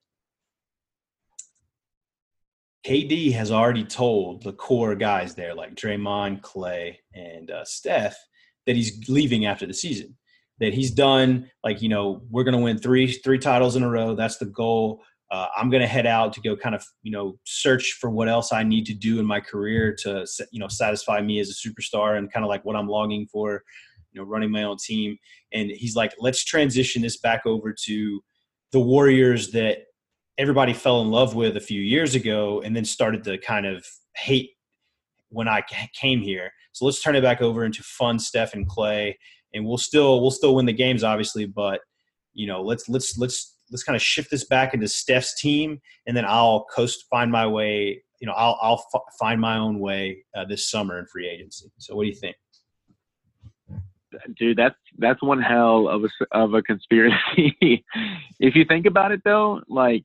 KD 2.87 3.33
has 3.33 3.51
already 3.51 3.85
told 3.85 4.43
the 4.43 4.53
core 4.53 4.95
guys 4.95 5.35
there, 5.35 5.55
like 5.55 5.74
Draymond, 5.74 6.41
Klay, 6.41 6.97
and 7.14 7.51
uh, 7.51 7.64
Steph, 7.64 8.16
that 8.66 8.76
he's 8.76 9.09
leaving 9.09 9.47
after 9.47 9.66
the 9.66 9.74
season. 9.74 10.16
That 10.61 10.74
he's 10.74 10.91
done. 10.91 11.51
Like 11.62 11.83
you 11.83 11.89
know, 11.89 12.22
we're 12.31 12.45
going 12.45 12.57
to 12.57 12.64
win 12.64 12.79
three 12.79 13.12
three 13.12 13.39
titles 13.39 13.76
in 13.76 13.83
a 13.83 13.91
row. 13.91 14.14
That's 14.14 14.39
the 14.39 14.47
goal. 14.47 15.03
Uh, 15.31 15.47
I'm 15.57 15.68
going 15.68 15.83
to 15.83 15.87
head 15.87 16.07
out 16.07 16.33
to 16.35 16.41
go 16.41 16.57
kind 16.57 16.74
of 16.74 16.85
you 17.03 17.12
know 17.12 17.39
search 17.45 17.99
for 18.01 18.11
what 18.11 18.29
else 18.29 18.53
I 18.53 18.62
need 18.62 18.87
to 18.87 18.95
do 18.95 19.18
in 19.18 19.26
my 19.26 19.41
career 19.41 19.95
to 20.01 20.26
you 20.51 20.61
know 20.61 20.68
satisfy 20.68 21.20
me 21.20 21.41
as 21.41 21.51
a 21.51 21.68
superstar 21.68 22.16
and 22.16 22.33
kind 22.33 22.45
of 22.45 22.49
like 22.49 22.64
what 22.64 22.76
I'm 22.76 22.89
longing 22.89 23.26
for. 23.26 23.62
You 24.12 24.22
know, 24.22 24.26
running 24.26 24.51
my 24.51 24.62
own 24.62 24.79
team. 24.79 25.18
And 25.53 25.70
he's 25.70 25.95
like, 25.95 26.14
let's 26.18 26.43
transition 26.43 27.03
this 27.03 27.18
back 27.18 27.45
over 27.45 27.74
to 27.85 28.20
the 28.72 28.81
Warriors 28.81 29.51
that 29.53 29.81
everybody 30.39 30.72
fell 30.72 31.03
in 31.03 31.11
love 31.11 31.35
with 31.35 31.57
a 31.57 31.61
few 31.61 31.83
years 31.83 32.14
ago 32.14 32.62
and 32.62 32.74
then 32.74 32.85
started 32.85 33.24
to 33.24 33.37
kind 33.39 33.66
of 33.66 33.85
hate 34.16 34.53
when 35.31 35.49
I 35.49 35.62
came 35.95 36.20
here. 36.20 36.51
So 36.72 36.87
let's 36.87 37.03
turn 37.03 37.16
it 37.16 37.22
back 37.22 37.43
over 37.43 37.64
into 37.64 37.83
fun 37.83 38.18
Steph 38.18 38.55
and 38.55 38.68
Klay. 38.68 39.14
and 39.53 39.66
we'll 39.66 39.79
still 39.79 40.20
we'll 40.20 40.31
still 40.31 40.55
win 40.55 40.66
the 40.66 40.72
games 40.72 41.05
obviously, 41.05 41.45
but 41.45 41.81
you 42.35 42.47
know, 42.47 42.62
let's 42.62 42.89
let's 42.89 43.18
let's 43.18 43.57
let's 43.71 43.83
kind 43.83 43.97
of 43.97 44.03
shift 44.03 44.31
this 44.31 44.45
back 44.45 44.75
into 44.75 44.89
Steph's 44.89 45.41
team 45.41 45.81
and 46.07 46.16
then 46.16 46.25
I'll 46.27 46.66
coast 46.75 47.05
find 47.11 47.31
my 47.31 47.47
way, 47.47 48.03
you 48.21 48.27
know, 48.27 48.35
I'll 48.35 48.59
I'll 48.61 48.85
f- 48.95 49.03
find 49.19 49.41
my 49.41 49.59
own 49.59 49.79
way 49.79 50.25
uh, 50.37 50.45
this 50.45 50.71
summer 50.71 50.99
in 50.99 51.07
free 51.07 51.29
agency. 51.29 51.71
So 51.79 51.95
what 51.95 52.05
do 52.05 52.09
you 52.09 52.14
think? 52.14 52.37
dude, 54.37 54.57
that's 54.57 54.77
that's 54.99 55.23
one 55.23 55.41
hell 55.41 55.89
of 55.89 56.05
a 56.05 56.09
of 56.37 56.55
a 56.55 56.62
conspiracy. 56.62 57.57
if 58.41 58.55
you 58.55 58.64
think 58.64 58.87
about 58.87 59.12
it, 59.12 59.21
though, 59.25 59.61
like 59.69 60.03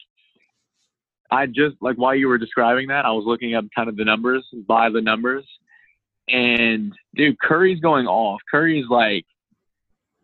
I 1.31 1.45
just 1.47 1.75
like 1.81 1.97
while 1.97 2.15
you 2.15 2.27
were 2.27 2.37
describing 2.37 2.87
that, 2.87 3.05
I 3.05 3.11
was 3.11 3.25
looking 3.25 3.55
up 3.55 3.65
kind 3.75 3.89
of 3.89 3.97
the 3.97 4.05
numbers 4.05 4.45
by 4.67 4.89
the 4.89 5.01
numbers, 5.01 5.45
and 6.27 6.93
dude, 7.15 7.39
Curry's 7.39 7.79
going 7.79 8.07
off. 8.07 8.41
Curry's 8.51 8.85
like 8.89 9.25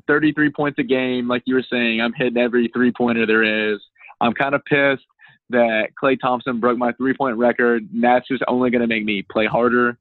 33 0.10 0.52
points 0.52 0.80
a 0.80 0.84
game, 0.84 1.28
like 1.28 1.44
you 1.46 1.56
were 1.56 1.66
saying. 1.72 2.02
I'm 2.02 2.14
hitting 2.14 2.38
every 2.38 2.70
three 2.74 2.92
pointer 2.92 3.26
there 3.26 3.74
is. 3.74 3.80
I'm 4.20 4.34
kind 4.34 4.56
of 4.56 4.66
pissed 4.66 5.06
that 5.52 5.90
Klay 6.02 6.20
Thompson 6.20 6.60
broke 6.60 6.78
my 6.78 6.92
three 6.94 7.14
point 7.14 7.38
record. 7.38 7.88
And 7.94 8.04
that's 8.04 8.28
just 8.28 8.44
only 8.48 8.70
going 8.72 8.82
to 8.82 8.88
make 8.88 9.06
me 9.06 9.24
play 9.32 9.46
harder 9.46 9.98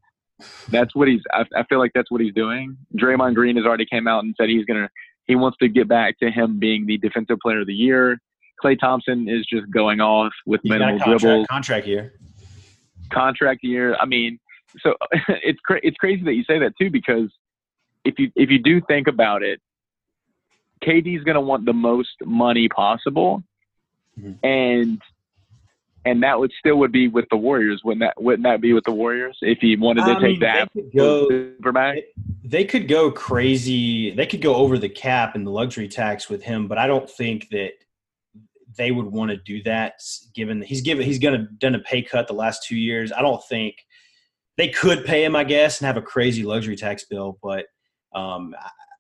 that's 0.71 0.95
what 0.95 1.09
he's. 1.09 1.21
I, 1.33 1.45
I 1.57 1.65
feel 1.65 1.79
like 1.79 1.93
that's 1.95 2.11
what 2.11 2.21
he's 2.21 2.35
doing. 2.35 2.77
Draymond 2.97 3.35
Green 3.35 3.57
has 3.57 3.65
already 3.65 3.87
came 3.87 4.07
out 4.07 4.25
and 4.25 4.35
said 4.39 4.49
he's 4.49 4.65
gonna. 4.65 4.89
He 5.27 5.35
wants 5.35 5.59
to 5.59 5.69
get 5.69 5.89
back 5.89 6.19
to 6.21 6.31
him 6.31 6.59
being 6.59 6.87
the 6.87 6.97
defensive 6.99 7.39
player 7.43 7.61
of 7.61 7.67
the 7.67 7.75
year. 7.75 8.19
Klay 8.63 8.79
Thompson 8.79 9.29
is 9.29 9.47
just 9.47 9.71
going 9.71 10.01
off 10.01 10.33
with 10.47 10.61
He's 10.63 10.71
minimal 10.71 10.99
contract, 10.99 11.21
dribbles. 11.21 11.47
Contract 11.49 11.87
year. 11.87 12.15
Contract 13.13 13.61
year. 13.63 13.97
I 13.97 14.07
mean, 14.07 14.39
so 14.81 14.95
it's 15.29 15.61
cra- 15.61 15.81
it's 15.83 15.97
crazy 15.97 16.23
that 16.25 16.35
you 16.35 16.45
say 16.45 16.59
that 16.59 16.73
too 16.81 16.91
because 16.91 17.31
if 18.05 18.19
you 18.19 18.31
if 18.37 18.51
you 18.51 18.59
do 18.59 18.81
think 18.89 19.07
about 19.07 19.43
it, 19.43 19.61
KD's 20.85 21.25
going 21.25 21.35
to 21.35 21.41
want 21.41 21.65
the 21.65 21.73
most 21.73 22.15
money 22.25 22.69
possible, 22.69 23.43
Mm-hmm. 24.21 24.45
and 24.45 25.03
and 26.05 26.23
that 26.23 26.39
would 26.39 26.53
still 26.59 26.77
would 26.77 26.93
be 26.93 27.09
with 27.09 27.27
the 27.31 27.37
Warriors. 27.37 27.83
Wouldn't 27.85 28.01
that 28.01 28.21
wouldn't 28.21 28.45
that 28.45 28.61
be 28.61 28.73
with 28.73 28.85
the 28.85 28.93
Warriors 28.93 29.39
if 29.43 29.59
he 29.59 29.77
wanted 29.77 30.07
to 30.07 30.21
take 30.21 30.41
that 30.41 30.69
they 30.75 30.83
could 30.83 30.93
go-? 30.97 31.29
They 32.45 32.65
could 32.65 32.89
go 32.89 33.11
crazy. 33.11 34.11
They 34.11 34.27
could 34.27 34.41
go 34.41 34.55
over 34.55 34.79
the 34.79 34.89
cap 34.89 35.35
and 35.35 35.47
the 35.47 35.51
luxury 35.51 35.89
tax 35.89 36.29
with 36.29 36.43
him, 36.43 36.67
but 36.67 36.79
I 36.79 36.87
don't 36.87 37.09
think 37.09 37.49
that 37.51 37.73
they 38.77 38.91
would 38.91 39.07
want 39.07 39.31
to 39.31 39.37
do 39.37 39.63
that. 39.65 40.01
Given 40.35 40.63
he's 40.63 40.81
given 40.81 41.05
he's 41.05 41.19
gonna 41.19 41.47
done 41.59 41.75
a 41.75 41.81
pay 41.81 42.03
cut 42.03 42.27
the 42.27 42.35
last 42.35 42.65
two 42.65 42.77
years. 42.77 43.13
I 43.13 43.21
don't 43.21 43.43
think 43.45 43.77
they 44.57 44.69
could 44.69 45.05
pay 45.05 45.25
him, 45.25 45.37
I 45.37 45.45
guess, 45.45 45.81
and 45.81 45.87
have 45.87 45.97
a 45.97 46.03
crazy 46.03 46.43
luxury 46.43 46.77
tax 46.77 47.05
bill, 47.05 47.39
but 47.43 47.67
um, 48.15 48.55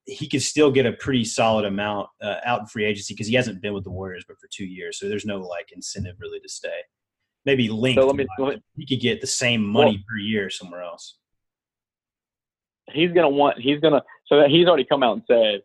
he 0.08 0.26
could 0.28 0.42
still 0.42 0.70
get 0.70 0.86
a 0.86 0.92
pretty 0.94 1.24
solid 1.24 1.64
amount 1.66 2.08
uh, 2.22 2.36
out 2.44 2.60
in 2.60 2.66
free 2.66 2.84
agency 2.86 3.12
because 3.14 3.26
he 3.26 3.34
hasn't 3.34 3.60
been 3.60 3.74
with 3.74 3.84
the 3.84 3.90
Warriors 3.90 4.24
but 4.26 4.38
for 4.40 4.48
two 4.50 4.64
years, 4.64 4.98
so 4.98 5.08
there's 5.08 5.26
no 5.26 5.38
like 5.38 5.70
incentive 5.72 6.16
really 6.18 6.40
to 6.40 6.48
stay. 6.48 6.80
Maybe 7.44 7.68
linked. 7.68 8.00
So 8.00 8.06
let 8.06 8.16
me, 8.16 8.26
let 8.38 8.56
me 8.56 8.62
he 8.76 8.86
could 8.86 9.00
get 9.02 9.20
the 9.20 9.26
same 9.26 9.62
money 9.64 10.04
per 10.08 10.18
year 10.18 10.50
somewhere 10.50 10.82
else. 10.82 11.18
he's 12.92 13.12
gonna 13.12 13.28
want 13.28 13.58
he's 13.58 13.80
gonna 13.80 14.02
so 14.26 14.42
he's 14.48 14.66
already 14.66 14.84
come 14.84 15.02
out 15.02 15.12
and 15.14 15.22
said 15.28 15.60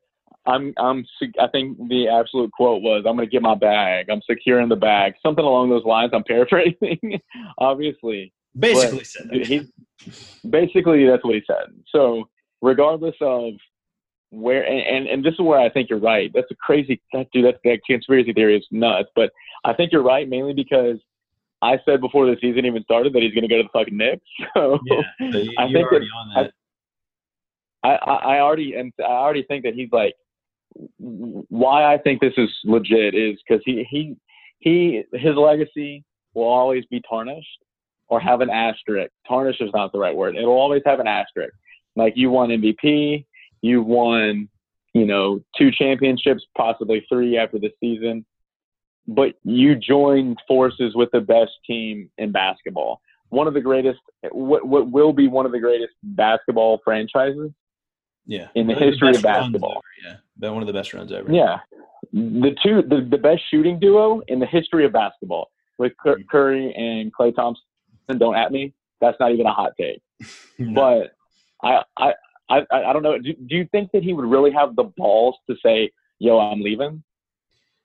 I'm 0.45 0.73
I'm 0.77 1.05
I 1.39 1.47
think 1.47 1.77
the 1.89 2.07
absolute 2.09 2.51
quote 2.51 2.81
was 2.81 3.03
I'm 3.07 3.15
gonna 3.15 3.27
get 3.27 3.41
my 3.41 3.55
bag 3.55 4.07
I'm 4.09 4.21
securing 4.29 4.67
the 4.69 4.75
bag 4.75 5.13
something 5.25 5.43
along 5.43 5.69
those 5.69 5.85
lines 5.85 6.11
I'm 6.13 6.23
paraphrasing 6.23 7.19
obviously 7.59 8.33
Basically 8.57 8.99
But 8.99 9.07
said 9.07 9.29
that. 9.29 9.45
he 9.47 9.61
basically 10.49 11.05
that's 11.07 11.23
what 11.23 11.35
he 11.35 11.41
said 11.47 11.67
so 11.87 12.25
regardless 12.61 13.15
of 13.21 13.53
where 14.33 14.63
and, 14.63 14.79
and 14.81 15.07
and 15.07 15.23
this 15.23 15.33
is 15.33 15.39
where 15.41 15.59
I 15.59 15.69
think 15.69 15.89
you're 15.89 15.99
right 15.99 16.31
that's 16.33 16.49
a 16.51 16.55
crazy 16.55 16.99
that 17.13 17.27
dude 17.31 17.45
that, 17.45 17.59
that 17.63 17.79
conspiracy 17.85 18.33
theory 18.33 18.57
is 18.57 18.65
nuts 18.71 19.09
but 19.15 19.29
I 19.63 19.73
think 19.73 19.91
you're 19.91 20.01
right 20.03 20.27
mainly 20.27 20.53
because 20.53 20.97
I 21.61 21.77
said 21.85 22.01
before 22.01 22.25
the 22.25 22.35
season 22.41 22.65
even 22.65 22.83
started 22.83 23.13
that 23.13 23.21
he's 23.21 23.33
gonna 23.33 23.47
go 23.47 23.57
to 23.57 23.63
the 23.63 23.69
fucking 23.71 23.95
Knicks 23.95 24.25
so 24.55 24.79
Yeah, 24.85 25.01
so 25.31 25.37
you- 25.37 25.53
I 25.59 25.65
think 25.71 25.87
already 25.91 26.07
on 26.17 26.43
that. 26.43 26.51
I, 27.83 27.95
I 27.95 28.13
I 28.35 28.39
already 28.39 28.73
and 28.75 28.91
I 28.99 29.03
already 29.11 29.43
think 29.43 29.63
that 29.65 29.73
he's 29.75 29.89
like 29.91 30.15
why 30.97 31.93
I 31.93 31.97
think 31.99 32.19
this 32.21 32.33
is 32.37 32.49
legit 32.63 33.13
is 33.13 33.37
because 33.47 33.61
he 33.65 33.85
he 33.89 34.15
he 34.59 35.03
his 35.13 35.35
legacy 35.35 36.03
will 36.33 36.45
always 36.47 36.85
be 36.87 37.01
tarnished 37.07 37.59
or 38.07 38.19
have 38.19 38.41
an 38.41 38.49
asterisk. 38.49 39.11
Tarnish 39.27 39.61
is 39.61 39.69
not 39.73 39.91
the 39.91 39.99
right 39.99 40.15
word. 40.15 40.35
It'll 40.35 40.49
always 40.53 40.81
have 40.85 40.99
an 40.99 41.07
asterisk. 41.07 41.53
Like 41.95 42.13
you 42.15 42.31
won 42.31 42.49
MVP, 42.49 43.25
you 43.63 43.81
won, 43.81 44.49
you 44.93 45.05
know, 45.07 45.41
two 45.57 45.71
championships, 45.71 46.43
possibly 46.55 47.03
three 47.09 47.37
after 47.37 47.57
the 47.57 47.71
season, 47.79 48.25
but 49.07 49.33
you 49.43 49.75
joined 49.75 50.37
forces 50.47 50.93
with 50.95 51.09
the 51.11 51.21
best 51.21 51.51
team 51.65 52.09
in 52.17 52.31
basketball. 52.31 53.01
One 53.29 53.47
of 53.47 53.53
the 53.55 53.61
greatest, 53.61 53.99
what 54.31 54.67
what 54.67 54.91
will 54.91 55.13
be 55.13 55.27
one 55.27 55.45
of 55.47 55.51
the 55.53 55.59
greatest 55.59 55.93
basketball 56.03 56.81
franchises 56.83 57.51
yeah, 58.27 58.49
in 58.53 58.67
the 58.67 58.75
history 58.75 59.15
of 59.15 59.23
basketball. 59.23 59.71
ever, 59.71 59.81
yeah, 60.05 60.15
Been 60.37 60.53
one 60.53 60.61
of 60.61 60.67
the 60.67 60.73
best 60.73 60.93
runs 60.93 61.11
ever. 61.11 61.31
Yeah, 61.33 61.59
the 62.11 62.55
two 62.61 62.83
the, 62.83 63.07
the 63.09 63.17
best 63.17 63.41
shooting 63.49 63.79
duo 63.79 64.21
in 64.27 64.39
the 64.39 64.45
history 64.45 64.85
of 64.85 64.91
basketball 64.93 65.49
with 65.79 65.93
Mhm. 66.05 66.27
Curry 66.29 66.73
and 66.75 67.11
Klay 67.13 67.33
Thompson. 67.35 67.63
Don't 68.17 68.35
at 68.35 68.51
me. 68.51 68.73
That's 69.01 69.19
not 69.19 69.31
even 69.31 69.45
a 69.47 69.53
hot 69.53 69.71
take. 69.79 70.01
No. 70.59 70.75
But 70.75 71.15
I 71.67 71.81
I 71.97 72.13
I, 72.59 72.89
I 72.89 72.93
don't 72.93 73.03
know. 73.03 73.17
Do, 73.17 73.33
do 73.33 73.55
you 73.55 73.67
think 73.71 73.91
that 73.93 74.03
he 74.03 74.13
would 74.13 74.25
really 74.25 74.51
have 74.51 74.75
the 74.75 74.83
balls 74.97 75.35
to 75.49 75.55
say, 75.63 75.91
"Yo, 76.19 76.39
I'm 76.39 76.61
leaving"? 76.61 77.03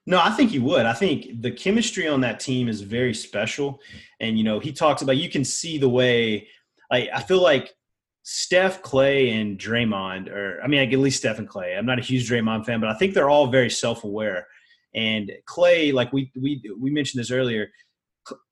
No, 0.08 0.18
I 0.18 0.30
think 0.30 0.52
he 0.52 0.58
would. 0.58 0.86
I 0.86 0.94
think 0.94 1.42
the 1.42 1.50
chemistry 1.50 2.08
on 2.08 2.22
that 2.22 2.40
team 2.40 2.66
is 2.66 2.80
very 2.80 3.12
special. 3.12 3.78
And, 4.20 4.38
you 4.38 4.42
know, 4.42 4.58
he 4.58 4.72
talks 4.72 5.02
about, 5.02 5.18
you 5.18 5.28
can 5.28 5.44
see 5.44 5.76
the 5.76 5.88
way, 5.90 6.48
like, 6.90 7.10
I 7.12 7.20
feel 7.20 7.42
like 7.42 7.74
Steph, 8.22 8.82
Klay, 8.82 9.38
and 9.38 9.58
Draymond, 9.58 10.30
or, 10.30 10.62
I 10.64 10.66
mean, 10.66 10.80
at 10.80 10.98
least 10.98 11.18
Steph 11.18 11.38
and 11.38 11.46
Klay. 11.46 11.76
I'm 11.76 11.84
not 11.84 11.98
a 11.98 12.02
huge 12.02 12.26
Draymond 12.26 12.64
fan, 12.64 12.80
but 12.80 12.88
I 12.88 12.94
think 12.94 13.12
they're 13.12 13.28
all 13.28 13.48
very 13.48 13.68
self 13.68 14.02
aware. 14.02 14.46
And 14.94 15.30
Klay, 15.46 15.92
like 15.92 16.10
we, 16.10 16.32
we, 16.40 16.62
we 16.80 16.90
mentioned 16.90 17.20
this 17.20 17.30
earlier, 17.30 17.68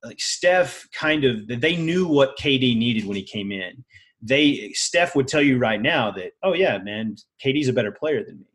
like 0.04 0.20
Steph 0.20 0.86
kind 0.92 1.24
of, 1.24 1.48
they 1.48 1.76
knew 1.76 2.06
what 2.06 2.36
KD 2.38 2.76
needed 2.76 3.06
when 3.06 3.16
he 3.16 3.22
came 3.22 3.50
in. 3.50 3.82
They, 4.22 4.72
Steph 4.74 5.14
would 5.14 5.28
tell 5.28 5.42
you 5.42 5.58
right 5.58 5.80
now 5.80 6.10
that, 6.12 6.32
oh, 6.42 6.54
yeah, 6.54 6.78
man, 6.78 7.16
KD's 7.44 7.68
a 7.68 7.72
better 7.72 7.92
player 7.92 8.24
than 8.24 8.38
me 8.38 8.46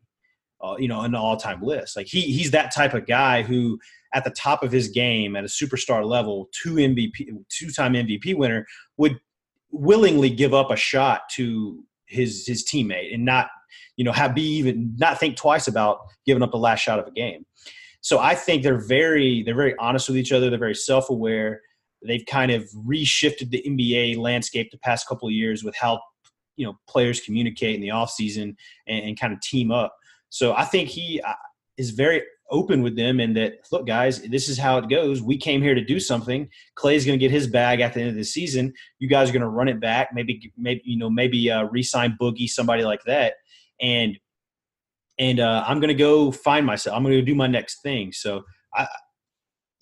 uh, 0.62 0.76
you 0.78 0.88
know, 0.88 1.00
an 1.00 1.14
all-time 1.14 1.60
list. 1.62 1.96
Like 1.96 2.06
he 2.06 2.20
he's 2.20 2.52
that 2.52 2.72
type 2.74 2.94
of 2.94 3.06
guy 3.06 3.42
who, 3.42 3.78
at 4.14 4.24
the 4.24 4.30
top 4.30 4.62
of 4.62 4.70
his 4.70 4.88
game, 4.88 5.34
at 5.34 5.44
a 5.44 5.48
superstar 5.48 6.06
level, 6.06 6.48
two 6.52 6.74
MVP, 6.74 7.26
two-time 7.48 7.94
MVP 7.94 8.36
winner, 8.36 8.66
would 8.96 9.18
willingly 9.70 10.30
give 10.30 10.54
up 10.54 10.70
a 10.70 10.76
shot 10.76 11.22
to 11.32 11.84
his 12.06 12.46
his 12.46 12.64
teammate 12.64 13.12
and 13.12 13.24
not, 13.24 13.48
you 13.96 14.04
know, 14.04 14.12
have 14.12 14.34
be 14.34 14.42
even 14.42 14.94
not 14.98 15.18
think 15.18 15.36
twice 15.36 15.66
about 15.66 15.98
giving 16.26 16.42
up 16.42 16.52
the 16.52 16.58
last 16.58 16.80
shot 16.80 16.98
of 16.98 17.06
a 17.06 17.12
game. 17.12 17.44
So 18.00 18.18
I 18.18 18.34
think 18.34 18.62
they're 18.62 18.84
very 18.86 19.42
they're 19.42 19.54
very 19.54 19.74
honest 19.78 20.08
with 20.08 20.16
each 20.16 20.32
other. 20.32 20.48
They're 20.48 20.58
very 20.58 20.74
self-aware. 20.74 21.60
They've 22.06 22.24
kind 22.26 22.50
of 22.50 22.68
reshifted 22.86 23.50
the 23.50 23.62
NBA 23.66 24.18
landscape 24.18 24.70
the 24.70 24.78
past 24.78 25.08
couple 25.08 25.28
of 25.28 25.34
years 25.34 25.64
with 25.64 25.76
how 25.76 26.00
you 26.56 26.66
know 26.66 26.74
players 26.88 27.20
communicate 27.20 27.74
in 27.74 27.80
the 27.80 27.90
off 27.90 28.10
season 28.10 28.56
and, 28.86 29.04
and 29.04 29.20
kind 29.20 29.32
of 29.32 29.40
team 29.40 29.70
up. 29.70 29.94
So 30.28 30.54
I 30.54 30.64
think 30.64 30.88
he 30.88 31.20
uh, 31.20 31.34
is 31.76 31.90
very 31.90 32.22
open 32.50 32.82
with 32.82 32.96
them 32.96 33.18
and 33.18 33.34
that 33.34 33.54
look 33.72 33.86
guys 33.86 34.20
this 34.22 34.48
is 34.48 34.58
how 34.58 34.76
it 34.78 34.88
goes. 34.88 35.22
We 35.22 35.36
came 35.38 35.62
here 35.62 35.74
to 35.74 35.84
do 35.84 35.98
something. 35.98 36.48
Klay's 36.76 37.04
going 37.06 37.18
to 37.18 37.22
get 37.22 37.30
his 37.30 37.46
bag 37.46 37.80
at 37.80 37.94
the 37.94 38.00
end 38.00 38.10
of 38.10 38.16
the 38.16 38.24
season. 38.24 38.72
You 38.98 39.08
guys 39.08 39.30
are 39.30 39.32
going 39.32 39.40
to 39.40 39.48
run 39.48 39.68
it 39.68 39.80
back 39.80 40.10
maybe 40.12 40.52
maybe 40.56 40.82
you 40.84 40.98
know 40.98 41.10
maybe 41.10 41.50
uh, 41.50 41.64
resign 41.64 42.16
boogie 42.20 42.48
somebody 42.48 42.84
like 42.84 43.02
that. 43.04 43.34
And 43.80 44.18
and 45.18 45.40
uh, 45.40 45.64
i'm 45.66 45.78
going 45.78 45.88
to 45.88 45.94
go 45.94 46.32
find 46.32 46.64
myself 46.64 46.96
i'm 46.96 47.02
going 47.02 47.14
to 47.14 47.22
do 47.22 47.34
my 47.34 47.46
next 47.46 47.82
thing. 47.82 48.12
So 48.12 48.42
i 48.74 48.86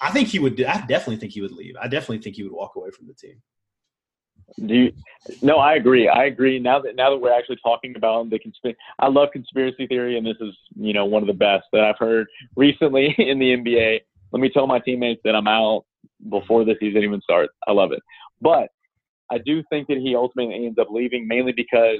i 0.00 0.10
think 0.10 0.28
he 0.28 0.38
would 0.38 0.62
i 0.64 0.84
definitely 0.86 1.16
think 1.16 1.32
he 1.32 1.40
would 1.40 1.52
leave 1.52 1.74
i 1.80 1.86
definitely 1.86 2.18
think 2.18 2.36
he 2.36 2.42
would 2.42 2.52
walk 2.52 2.76
away 2.76 2.90
from 2.90 3.06
the 3.06 3.14
team 3.14 3.40
do 4.66 4.74
you, 4.74 4.92
no, 5.42 5.56
I 5.56 5.74
agree. 5.74 6.08
I 6.08 6.24
agree. 6.24 6.58
Now 6.58 6.80
that 6.80 6.96
now 6.96 7.10
that 7.10 7.18
we're 7.18 7.36
actually 7.36 7.58
talking 7.62 7.94
about 7.96 8.30
the 8.30 8.38
conspiracy, 8.38 8.78
I 8.98 9.08
love 9.08 9.28
conspiracy 9.32 9.86
theory, 9.86 10.16
and 10.18 10.26
this 10.26 10.36
is 10.40 10.56
you 10.76 10.92
know 10.92 11.04
one 11.04 11.22
of 11.22 11.26
the 11.26 11.34
best 11.34 11.66
that 11.72 11.84
I've 11.84 11.98
heard 11.98 12.26
recently 12.56 13.14
in 13.18 13.38
the 13.38 13.56
NBA. 13.56 14.00
Let 14.32 14.40
me 14.40 14.50
tell 14.50 14.66
my 14.66 14.78
teammates 14.78 15.20
that 15.24 15.34
I'm 15.34 15.48
out 15.48 15.84
before 16.28 16.64
the 16.64 16.74
season 16.80 17.02
even 17.02 17.20
starts. 17.20 17.52
I 17.66 17.72
love 17.72 17.92
it, 17.92 18.02
but 18.40 18.68
I 19.30 19.38
do 19.38 19.62
think 19.70 19.88
that 19.88 19.98
he 19.98 20.14
ultimately 20.16 20.66
ends 20.66 20.78
up 20.78 20.88
leaving 20.90 21.28
mainly 21.28 21.52
because 21.52 21.98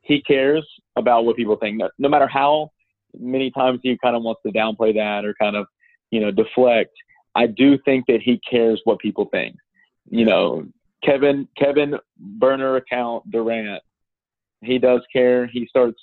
he 0.00 0.20
cares 0.22 0.66
about 0.96 1.24
what 1.24 1.36
people 1.36 1.56
think. 1.56 1.78
No, 1.78 1.88
no 1.98 2.08
matter 2.08 2.26
how 2.26 2.70
many 3.18 3.50
times 3.50 3.80
he 3.82 3.98
kind 4.02 4.16
of 4.16 4.22
wants 4.22 4.40
to 4.44 4.52
downplay 4.52 4.94
that 4.94 5.24
or 5.24 5.34
kind 5.34 5.56
of 5.56 5.66
you 6.10 6.20
know 6.20 6.30
deflect, 6.30 6.92
I 7.34 7.46
do 7.46 7.78
think 7.84 8.06
that 8.06 8.20
he 8.22 8.40
cares 8.48 8.80
what 8.84 8.98
people 8.98 9.26
think. 9.30 9.56
You 10.10 10.24
know, 10.24 10.66
Kevin 11.04 11.48
Kevin 11.56 11.96
burner 12.18 12.76
account 12.76 13.30
Durant. 13.30 13.82
He 14.62 14.78
does 14.78 15.00
care. 15.12 15.46
He 15.46 15.66
starts. 15.66 16.00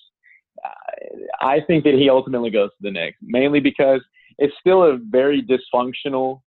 I 1.42 1.60
think 1.66 1.84
that 1.86 1.94
he 1.94 2.10
ultimately 2.10 2.50
goes 2.50 2.70
to 2.72 2.78
the 2.82 2.92
Knicks 2.92 3.18
mainly 3.22 3.62
because 3.62 4.02
it's 4.38 4.54
still 4.60 4.84
a 4.84 4.98
very 4.98 5.42
dysfunctional 5.42 6.42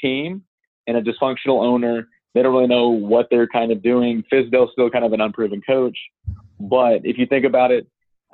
team 0.00 0.42
and 0.86 0.96
a 0.96 1.02
dysfunctional 1.02 1.64
owner. 1.64 2.08
They 2.34 2.42
don't 2.42 2.52
really 2.52 2.68
know 2.68 2.90
what 2.90 3.28
they're 3.30 3.48
kind 3.48 3.72
of 3.72 3.82
doing. 3.82 4.22
Fizdale's 4.32 4.70
still 4.72 4.90
kind 4.90 5.04
of 5.04 5.12
an 5.12 5.20
unproven 5.20 5.62
coach, 5.66 5.98
but 6.60 7.00
if 7.04 7.18
you 7.18 7.26
think 7.26 7.44
about 7.44 7.70
it, 7.72 7.86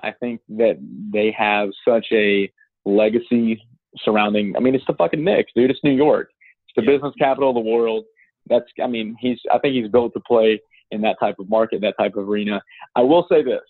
I 0.02 0.10
think 0.10 0.40
that 0.50 0.78
they 1.12 1.30
have 1.38 1.70
such 1.86 2.06
a 2.12 2.50
legacy 2.84 3.62
surrounding. 3.98 4.56
I 4.56 4.60
mean, 4.60 4.74
it's 4.74 4.86
the 4.86 4.94
fucking 4.94 5.22
Knicks, 5.22 5.52
dude. 5.54 5.70
It's 5.70 5.80
New 5.84 5.94
York. 5.94 6.30
It's 6.66 6.74
the 6.76 6.82
yeah. 6.82 6.96
business 6.96 7.14
capital 7.18 7.50
of 7.50 7.54
the 7.54 7.60
world 7.60 8.04
that's 8.48 8.66
I 8.82 8.86
mean 8.86 9.16
he's 9.20 9.38
I 9.52 9.58
think 9.58 9.74
he's 9.74 9.88
built 9.88 10.12
to 10.14 10.20
play 10.20 10.60
in 10.90 11.00
that 11.02 11.16
type 11.20 11.36
of 11.38 11.48
market, 11.48 11.80
that 11.82 11.94
type 11.98 12.16
of 12.16 12.28
arena. 12.28 12.62
I 12.96 13.02
will 13.02 13.26
say 13.30 13.42
this, 13.42 13.60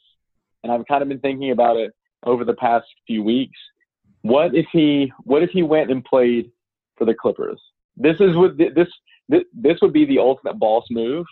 and 0.63 0.73
I've 0.73 0.87
kind 0.87 1.03
of 1.03 1.09
been 1.09 1.21
thinking 1.21 1.51
about 1.51 1.77
it 1.77 1.93
over 2.25 2.45
the 2.45 2.55
past 2.55 2.87
few 3.07 3.23
weeks. 3.23 3.59
What 4.23 4.55
if 4.55 4.67
he 4.73 5.13
what 5.25 5.43
if 5.43 5.51
he 5.51 5.63
went 5.63 5.91
and 5.91 6.05
played 6.05 6.51
for 6.97 7.05
the 7.05 7.15
Clippers? 7.15 7.61
This 7.97 8.17
is 8.21 8.37
what 8.37 8.57
this 8.57 8.89
this, 9.29 9.43
this 9.55 9.79
would 9.83 9.93
be 9.93 10.05
the 10.05 10.19
ultimate 10.19 10.59
boss 10.59 10.85
move. 10.91 11.27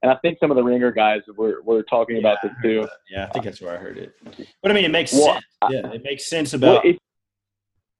And 0.00 0.12
I 0.12 0.16
think 0.22 0.38
some 0.38 0.52
of 0.52 0.56
the 0.56 0.62
ringer 0.62 0.92
guys 0.92 1.22
were, 1.36 1.60
were 1.64 1.82
talking 1.82 2.16
yeah, 2.16 2.20
about 2.20 2.38
this 2.40 2.52
too. 2.62 2.86
Yeah, 3.10 3.24
I 3.24 3.30
think 3.30 3.44
that's 3.46 3.60
where 3.60 3.74
I 3.74 3.78
heard 3.78 3.98
it. 3.98 4.14
But 4.62 4.70
I 4.70 4.74
mean, 4.74 4.84
it 4.84 4.92
makes 4.92 5.12
well, 5.12 5.32
sense. 5.32 5.44
Yeah, 5.70 5.90
it 5.90 6.04
makes 6.04 6.28
sense 6.30 6.54
about. 6.54 6.84
Well, 6.84 6.94
it, 6.94 7.02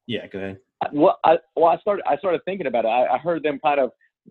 yeah, 0.09 0.26
go 0.26 0.38
ahead. 0.38 0.59
Well, 0.92 1.20
I, 1.22 1.36
well, 1.54 1.66
I 1.66 1.78
started 1.78 2.02
I 2.09 2.16
started 2.16 2.40
thinking 2.44 2.66
about 2.66 2.86
it. 2.86 2.88
I, 2.88 3.14
I 3.14 3.18
heard 3.18 3.42
them 3.42 3.61
kind 3.62 3.78
of 3.78 3.90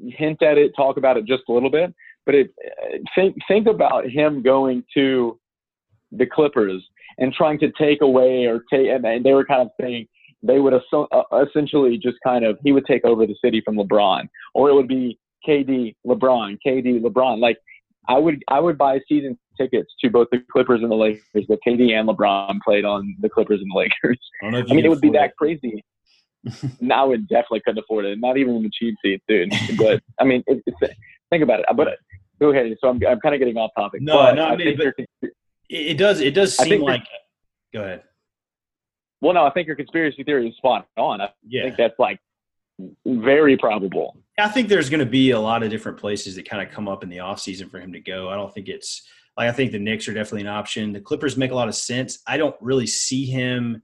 hint 0.09 0.41
at 0.41 0.57
it, 0.57 0.73
talk 0.75 0.97
about 0.97 1.17
it 1.17 1.25
just 1.25 1.43
a 1.47 1.53
little 1.53 1.69
bit. 1.69 1.93
But 2.25 2.36
it, 2.36 2.53
think 3.15 3.38
think 3.47 3.67
about 3.67 4.09
him 4.09 4.41
going 4.41 4.84
to 4.95 5.39
the 6.11 6.25
Clippers 6.25 6.84
and 7.19 7.32
trying 7.32 7.59
to 7.59 7.71
take 7.80 8.01
away 8.01 8.45
or 8.45 8.63
take, 8.71 8.88
and 8.89 9.23
they 9.23 9.34
were 9.34 9.45
kind 9.45 9.61
of 9.61 9.69
saying 9.80 10.07
they 10.41 10.59
would 10.59 10.73
uh, 10.73 11.21
essentially 11.47 11.97
just 11.97 12.17
kind 12.23 12.43
of 12.43 12.57
he 12.63 12.71
would 12.71 12.86
take 12.86 13.05
over 13.05 13.28
the 13.28 13.36
city 13.43 13.61
from 13.63 13.75
LeBron, 13.78 14.28
or 14.55 14.69
it 14.69 14.73
would 14.73 14.88
be 14.88 15.19
KD, 15.47 15.95
LeBron, 16.05 16.57
KD, 16.65 17.01
LeBron. 17.01 17.39
Like 17.39 17.57
I 18.09 18.17
would 18.17 18.43
I 18.47 18.59
would 18.59 18.80
buy 18.80 18.99
season 19.07 19.38
tickets 19.58 19.93
to 20.01 20.10
both 20.10 20.28
the 20.32 20.41
Clippers 20.51 20.82
and 20.82 20.91
the 20.91 20.95
Lakers, 20.95 21.45
but 21.47 21.60
KD 21.68 21.91
and 21.93 22.08
LeBron 22.08 22.60
played 22.64 22.86
on 22.86 23.16
the 23.20 23.30
Clippers 23.30 23.62
and 23.62 23.72
the 23.72 23.78
Lakers. 23.78 24.20
I, 24.43 24.47
I 24.47 24.74
mean, 24.74 24.86
it 24.86 24.89
would 24.89 25.01
be 25.01 25.12
that 25.12 25.36
crazy. 25.38 25.84
I 26.91 27.03
would 27.03 27.28
definitely 27.28 27.62
couldn't 27.66 27.84
afford 27.84 28.05
it. 28.05 28.20
Not 28.20 28.38
even 28.38 28.55
in 28.55 28.64
the 28.64 28.72
cheap 28.72 28.95
seats, 29.03 29.24
dude. 29.28 29.51
But 29.78 30.01
I 30.20 30.24
mean, 30.24 30.43
it, 30.47 30.64
it's, 30.66 30.95
think 31.30 31.43
about 31.43 31.62
it. 31.62 31.66
Uh, 31.70 31.74
but 31.74 31.97
go 32.39 32.51
ahead. 32.51 32.76
So 32.80 32.89
I'm, 32.89 32.99
I'm 33.08 33.20
kind 33.20 33.36
of 33.36 33.39
getting 33.39 33.58
off 33.58 33.72
topic. 33.78 34.01
No, 34.01 34.18
but 34.18 34.36
no, 34.36 34.45
I 34.45 34.55
mean, 34.55 34.78
but 34.78 35.32
it 35.70 35.97
does. 35.97 36.22
It 36.22 36.34
does 36.34 36.55
seem 36.55 36.82
like. 36.82 37.03
Go 37.74 37.82
ahead. 37.82 38.03
Well, 39.22 39.34
no, 39.34 39.45
I 39.45 39.49
think 39.51 39.68
your 39.68 39.76
conspiracy 39.76 40.24
theory 40.24 40.49
is 40.49 40.55
spot 40.58 40.88
on. 40.95 41.22
I 41.22 41.30
yeah. 41.47 41.64
think 41.64 41.78
that's 41.78 41.97
like 41.97 42.20
very 43.05 43.58
probable. 43.58 44.18
I 44.38 44.49
think 44.49 44.70
there's 44.70 44.89
going 44.89 44.99
to 44.99 45.05
be 45.05 45.32
a 45.32 45.39
lot 45.39 45.64
of 45.64 45.72
different 45.72 45.97
places 45.97 46.36
that 46.36 46.47
kind 46.47 46.66
of 46.66 46.74
come 46.74 46.88
up 46.88 47.03
in 47.03 47.10
the 47.10 47.20
off 47.20 47.39
season 47.39 47.70
for 47.70 47.80
him 47.80 47.91
to 47.93 47.99
go. 47.99 48.30
I 48.30 48.36
don't 48.36 48.53
think 48.53 48.68
it's 48.68 49.08
like 49.38 49.50
I 49.50 49.52
think 49.52 49.72
the 49.72 49.80
Knicks 49.80 50.08
are 50.08 50.14
definitely 50.14 50.42
an 50.42 50.48
option. 50.48 50.92
The 50.92 51.00
Clippers 51.00 51.38
make 51.38 51.52
a 51.52 51.56
lot 51.56 51.68
of 51.68 51.76
sense. 51.76 52.20
I 52.26 52.38
don't 52.38 52.56
really 52.60 52.88
see 52.88 53.26
him 53.26 53.84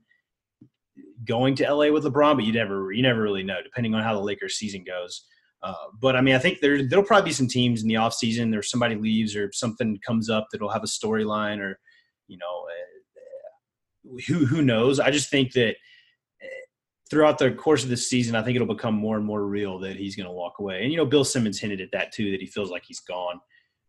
going 1.24 1.54
to 1.56 1.72
LA 1.72 1.90
with 1.90 2.04
LeBron, 2.04 2.34
but 2.34 2.44
you 2.44 2.52
never 2.52 2.92
you 2.92 3.02
never 3.02 3.22
really 3.22 3.44
know, 3.44 3.62
depending 3.62 3.94
on 3.94 4.02
how 4.02 4.14
the 4.14 4.20
Lakers 4.20 4.56
season 4.56 4.84
goes. 4.84 5.24
Uh, 5.62 5.74
but 5.98 6.16
I 6.16 6.20
mean, 6.20 6.34
I 6.34 6.38
think 6.38 6.60
there 6.60 6.86
there'll 6.86 7.04
probably 7.04 7.30
be 7.30 7.34
some 7.34 7.48
teams 7.48 7.82
in 7.82 7.88
the 7.88 7.94
offseason 7.94 8.56
or 8.56 8.62
somebody 8.62 8.96
leaves 8.96 9.36
or 9.36 9.50
something 9.52 9.98
comes 10.04 10.28
up 10.28 10.48
that'll 10.50 10.68
have 10.68 10.82
a 10.82 10.86
storyline 10.86 11.60
or 11.60 11.78
you 12.26 12.36
know 12.36 12.66
uh, 12.66 14.20
who 14.26 14.44
who 14.44 14.60
knows. 14.60 14.98
I 14.98 15.10
just 15.10 15.30
think 15.30 15.52
that 15.52 15.76
uh, 16.42 16.46
throughout 17.08 17.38
the 17.38 17.52
course 17.52 17.84
of 17.84 17.90
this 17.90 18.10
season, 18.10 18.34
I 18.34 18.42
think 18.42 18.56
it'll 18.56 18.66
become 18.66 18.94
more 18.94 19.16
and 19.16 19.24
more 19.24 19.46
real 19.46 19.78
that 19.78 19.96
he's 19.96 20.16
going 20.16 20.26
to 20.26 20.32
walk 20.32 20.54
away. 20.58 20.82
And 20.82 20.90
you 20.90 20.98
know, 20.98 21.06
Bill 21.06 21.24
Simmons 21.24 21.60
hinted 21.60 21.80
at 21.80 21.92
that 21.92 22.12
too, 22.12 22.32
that 22.32 22.40
he 22.40 22.46
feels 22.46 22.70
like 22.70 22.84
he's 22.84 23.00
gone. 23.00 23.40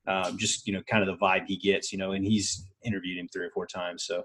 Um, 0.08 0.38
just 0.38 0.68
you 0.68 0.74
know, 0.74 0.82
kind 0.90 1.08
of 1.08 1.08
the 1.08 1.24
vibe 1.24 1.46
he 1.48 1.58
gets, 1.58 1.92
you 1.92 1.98
know, 1.98 2.12
and 2.12 2.24
he's 2.24 2.68
interviewed 2.84 3.18
him 3.18 3.28
three 3.28 3.46
or 3.46 3.50
four 3.52 3.66
times. 3.66 4.06
So 4.06 4.24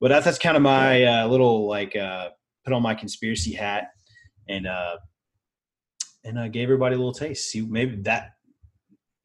but 0.00 0.08
that's, 0.08 0.24
that's 0.24 0.38
kind 0.38 0.56
of 0.56 0.62
my 0.62 1.04
uh, 1.04 1.26
little 1.26 1.66
like 1.66 1.96
uh, 1.96 2.30
put 2.64 2.72
on 2.72 2.82
my 2.82 2.94
conspiracy 2.94 3.52
hat 3.52 3.88
and 4.48 4.66
uh, 4.66 4.96
and 6.24 6.38
uh, 6.38 6.48
gave 6.48 6.64
everybody 6.64 6.94
a 6.94 6.98
little 6.98 7.12
taste. 7.12 7.50
See, 7.50 7.62
maybe 7.62 7.96
that 8.02 8.30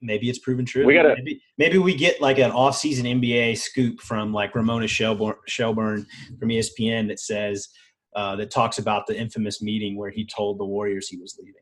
maybe 0.01 0.29
it's 0.29 0.39
proven 0.39 0.65
true. 0.65 0.86
We 0.86 0.95
gotta 0.95 1.15
maybe, 1.15 1.41
maybe 1.57 1.77
we 1.77 1.95
get 1.95 2.21
like 2.21 2.39
an 2.39 2.51
off-season 2.51 3.05
NBA 3.05 3.57
scoop 3.57 4.01
from 4.01 4.34
like 4.34 4.55
Ramona 4.55 4.88
Shelburne, 4.88 5.36
Shelburne 5.47 6.07
from 6.39 6.49
ESPN 6.49 7.07
that 7.09 7.19
says 7.19 7.69
uh, 8.15 8.36
that 8.38 8.51
talks 8.51 8.79
about 8.79 9.05
the 9.07 9.17
infamous 9.17 9.61
meeting 9.61 9.95
where 9.95 10.09
he 10.09 10.25
told 10.25 10.59
the 10.59 10.65
Warriors 10.65 11.07
he 11.07 11.17
was 11.17 11.38
leaving. 11.39 11.61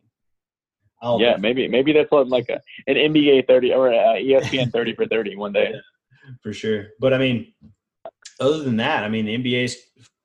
I'll 1.01 1.19
yeah, 1.19 1.37
maybe 1.37 1.67
maybe 1.67 1.93
that's 1.93 2.11
like 2.11 2.49
a, 2.49 2.61
an 2.87 2.95
NBA 2.95 3.47
thirty 3.47 3.73
or 3.73 3.89
ESPN 3.89 4.71
thirty 4.71 4.93
for 4.93 5.07
thirty 5.07 5.35
one 5.35 5.51
day. 5.51 5.71
Yeah, 5.73 6.31
for 6.43 6.53
sure, 6.53 6.89
but 6.99 7.13
I 7.13 7.17
mean, 7.17 7.53
other 8.39 8.63
than 8.63 8.77
that, 8.77 9.03
I 9.03 9.09
mean, 9.09 9.25
the 9.25 9.37
NBA's 9.37 9.77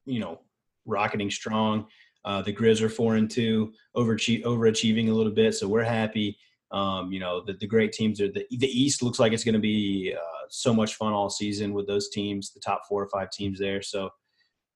you 0.05 0.21
know 0.21 0.41
rocketing 0.85 1.31
strong. 1.31 1.87
Uh, 2.25 2.43
the 2.43 2.53
Grizz 2.53 2.83
are 2.83 2.89
four 2.89 3.15
and 3.15 3.31
two, 3.31 3.73
overachieve, 3.97 4.43
overachieving 4.45 5.09
a 5.09 5.13
little 5.13 5.33
bit, 5.33 5.55
so 5.55 5.69
we're 5.69 5.85
happy. 5.85 6.37
Um, 6.73 7.13
you 7.13 7.21
know, 7.21 7.45
the, 7.45 7.53
the 7.55 7.67
great 7.67 7.93
teams 7.93 8.21
are 8.21 8.31
the 8.31 8.45
the 8.51 8.67
East 8.67 9.03
looks 9.03 9.19
like 9.19 9.33
it's 9.33 9.45
going 9.45 9.55
to 9.55 9.61
be 9.61 10.15
uh, 10.17 10.47
so 10.51 10.75
much 10.75 10.97
fun 10.97 11.13
all 11.13 11.31
season 11.31 11.73
with 11.73 11.87
those 11.87 12.09
teams, 12.11 12.53
the 12.53 12.61
top 12.61 12.83
four 12.89 13.03
or 13.03 13.09
five 13.09 13.31
teams 13.31 13.59
there. 13.59 13.81
So 13.81 14.11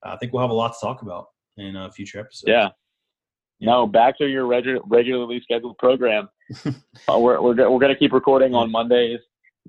I 0.03 0.17
think 0.17 0.33
we'll 0.33 0.43
have 0.43 0.51
a 0.51 0.55
lot 0.55 0.73
to 0.73 0.79
talk 0.81 1.03
about 1.03 1.27
in 1.57 1.77
uh, 1.77 1.91
future 1.91 2.21
episodes. 2.21 2.49
Yeah. 2.49 2.69
No, 3.61 3.87
back 3.87 4.17
to 4.19 4.27
your 4.27 4.47
regu- 4.47 4.81
regularly 4.87 5.41
scheduled 5.43 5.77
program. 5.79 6.29
uh, 6.65 6.73
we're 7.19 7.41
we're, 7.41 7.55
we're 7.71 7.79
going 7.79 7.93
to 7.93 7.99
keep 7.99 8.13
recording 8.13 8.55
on 8.55 8.71
Mondays, 8.71 9.21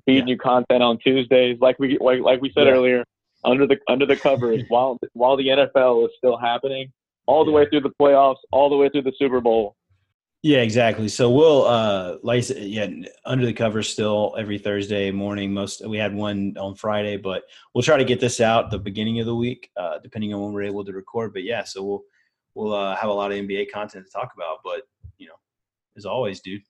feeding 0.05 0.27
yeah. 0.27 0.33
you 0.33 0.37
content 0.37 0.81
on 0.81 0.97
Tuesdays, 0.99 1.57
like 1.59 1.77
we 1.79 1.97
like, 1.99 2.21
like 2.21 2.41
we 2.41 2.51
said 2.53 2.67
yeah. 2.67 2.73
earlier 2.73 3.03
under 3.43 3.67
the 3.67 3.77
under 3.87 4.05
the 4.05 4.15
covers 4.15 4.63
while 4.69 4.97
while 5.13 5.35
the 5.37 5.47
NFL 5.47 6.05
is 6.05 6.11
still 6.17 6.37
happening, 6.37 6.91
all 7.25 7.45
the 7.45 7.51
yeah. 7.51 7.57
way 7.57 7.69
through 7.69 7.81
the 7.81 7.93
playoffs, 7.99 8.37
all 8.51 8.69
the 8.69 8.77
way 8.77 8.89
through 8.89 9.03
the 9.03 9.13
Super 9.17 9.41
Bowl. 9.41 9.75
Yeah, 10.43 10.61
exactly. 10.61 11.07
So 11.07 11.29
we'll 11.29 11.65
uh 11.65 12.17
like 12.23 12.43
yeah, 12.49 12.87
under 13.25 13.45
the 13.45 13.53
covers 13.53 13.89
still 13.89 14.35
every 14.37 14.57
Thursday 14.57 15.11
morning. 15.11 15.53
Most 15.53 15.85
we 15.87 15.97
had 15.97 16.15
one 16.15 16.55
on 16.57 16.75
Friday, 16.75 17.17
but 17.17 17.43
we'll 17.73 17.83
try 17.83 17.97
to 17.97 18.05
get 18.05 18.19
this 18.19 18.39
out 18.41 18.71
the 18.71 18.79
beginning 18.79 19.19
of 19.19 19.27
the 19.27 19.35
week, 19.35 19.69
uh, 19.77 19.99
depending 19.99 20.33
on 20.33 20.41
when 20.41 20.53
we're 20.53 20.63
able 20.63 20.83
to 20.85 20.93
record. 20.93 21.33
But 21.33 21.43
yeah, 21.43 21.63
so 21.63 21.83
we'll 21.83 22.03
we'll 22.55 22.73
uh, 22.73 22.95
have 22.95 23.09
a 23.09 23.13
lot 23.13 23.31
of 23.31 23.37
NBA 23.37 23.71
content 23.71 24.05
to 24.05 24.11
talk 24.11 24.31
about. 24.35 24.59
But 24.63 24.81
you 25.17 25.27
know, 25.27 25.35
as 25.97 26.05
always, 26.05 26.41
dude. 26.41 26.61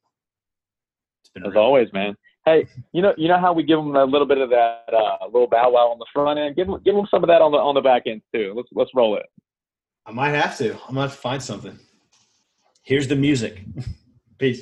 It's 1.21 1.29
been 1.33 1.45
as 1.45 1.55
always, 1.55 1.91
man. 1.93 2.15
Hey, 2.45 2.67
you 2.91 3.03
know, 3.03 3.13
you 3.17 3.27
know 3.27 3.39
how 3.39 3.53
we 3.53 3.61
give 3.61 3.77
them 3.77 3.95
a 3.95 4.03
little 4.03 4.25
bit 4.27 4.39
of 4.39 4.49
that 4.49 4.85
uh, 4.91 5.25
little 5.25 5.47
bow 5.47 5.69
wow 5.69 5.91
on 5.91 5.99
the 5.99 6.07
front 6.11 6.39
end. 6.39 6.55
Give 6.55 6.65
them, 6.65 6.81
give 6.83 6.95
them 6.95 7.05
some 7.11 7.23
of 7.23 7.27
that 7.27 7.41
on 7.41 7.51
the 7.51 7.57
on 7.57 7.75
the 7.75 7.81
back 7.81 8.03
end 8.07 8.21
too. 8.33 8.53
Let's 8.55 8.69
let's 8.73 8.91
roll 8.95 9.15
it. 9.17 9.25
I 10.05 10.11
might 10.11 10.31
have 10.31 10.57
to. 10.57 10.75
I 10.87 10.91
might 10.91 11.03
have 11.03 11.11
to 11.11 11.17
find 11.17 11.41
something. 11.41 11.77
Here's 12.83 13.07
the 13.07 13.15
music. 13.15 13.61
Peace. 14.39 14.59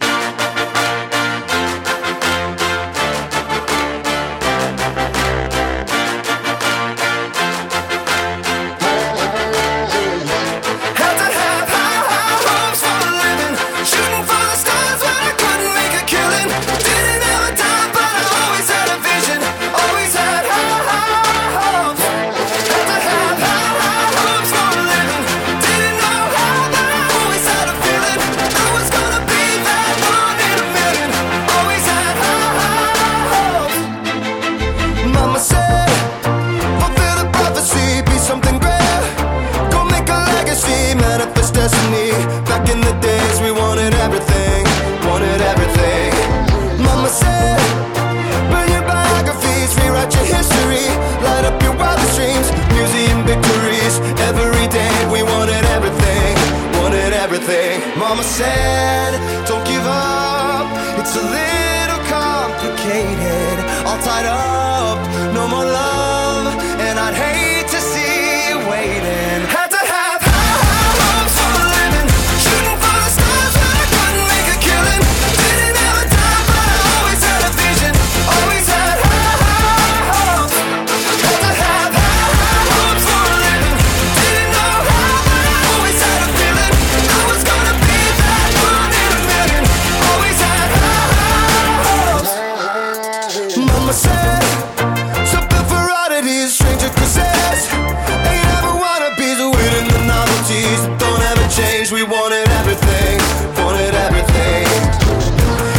change. 101.89 102.01
We 102.01 102.03
wanted 102.03 102.47
everything, 102.49 103.19
wanted 103.63 103.93
everything. 103.93 104.67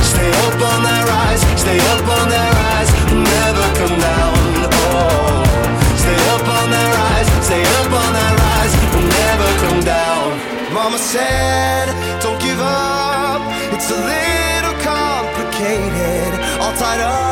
Stay 0.03 0.31
up 0.47 0.61
on 0.73 0.83
that 0.83 1.05
rise. 1.09 1.43
stay 1.61 1.79
up 1.79 2.09
on 2.09 2.29
that 2.29 2.51
rise. 2.61 2.91
never 3.11 3.67
come 3.79 3.97
down. 3.99 4.35
Oh, 4.73 5.45
stay 5.97 6.19
up 6.35 6.47
on 6.47 6.71
that 6.71 6.89
rise. 6.99 7.29
stay 7.45 7.63
up 7.63 7.93
on 7.93 8.13
their 8.13 8.35
eyes, 8.55 8.73
never 9.19 9.49
come 9.65 9.81
down. 9.85 10.39
Mama 10.73 10.99
said, 10.99 11.89
don't 12.21 12.41
give 12.41 12.61
up. 12.61 13.43
It's 13.73 13.91
a 13.91 13.99
little 14.13 14.77
complicated, 14.83 16.33
all 16.61 16.73
tied 16.75 17.01
up 17.01 17.30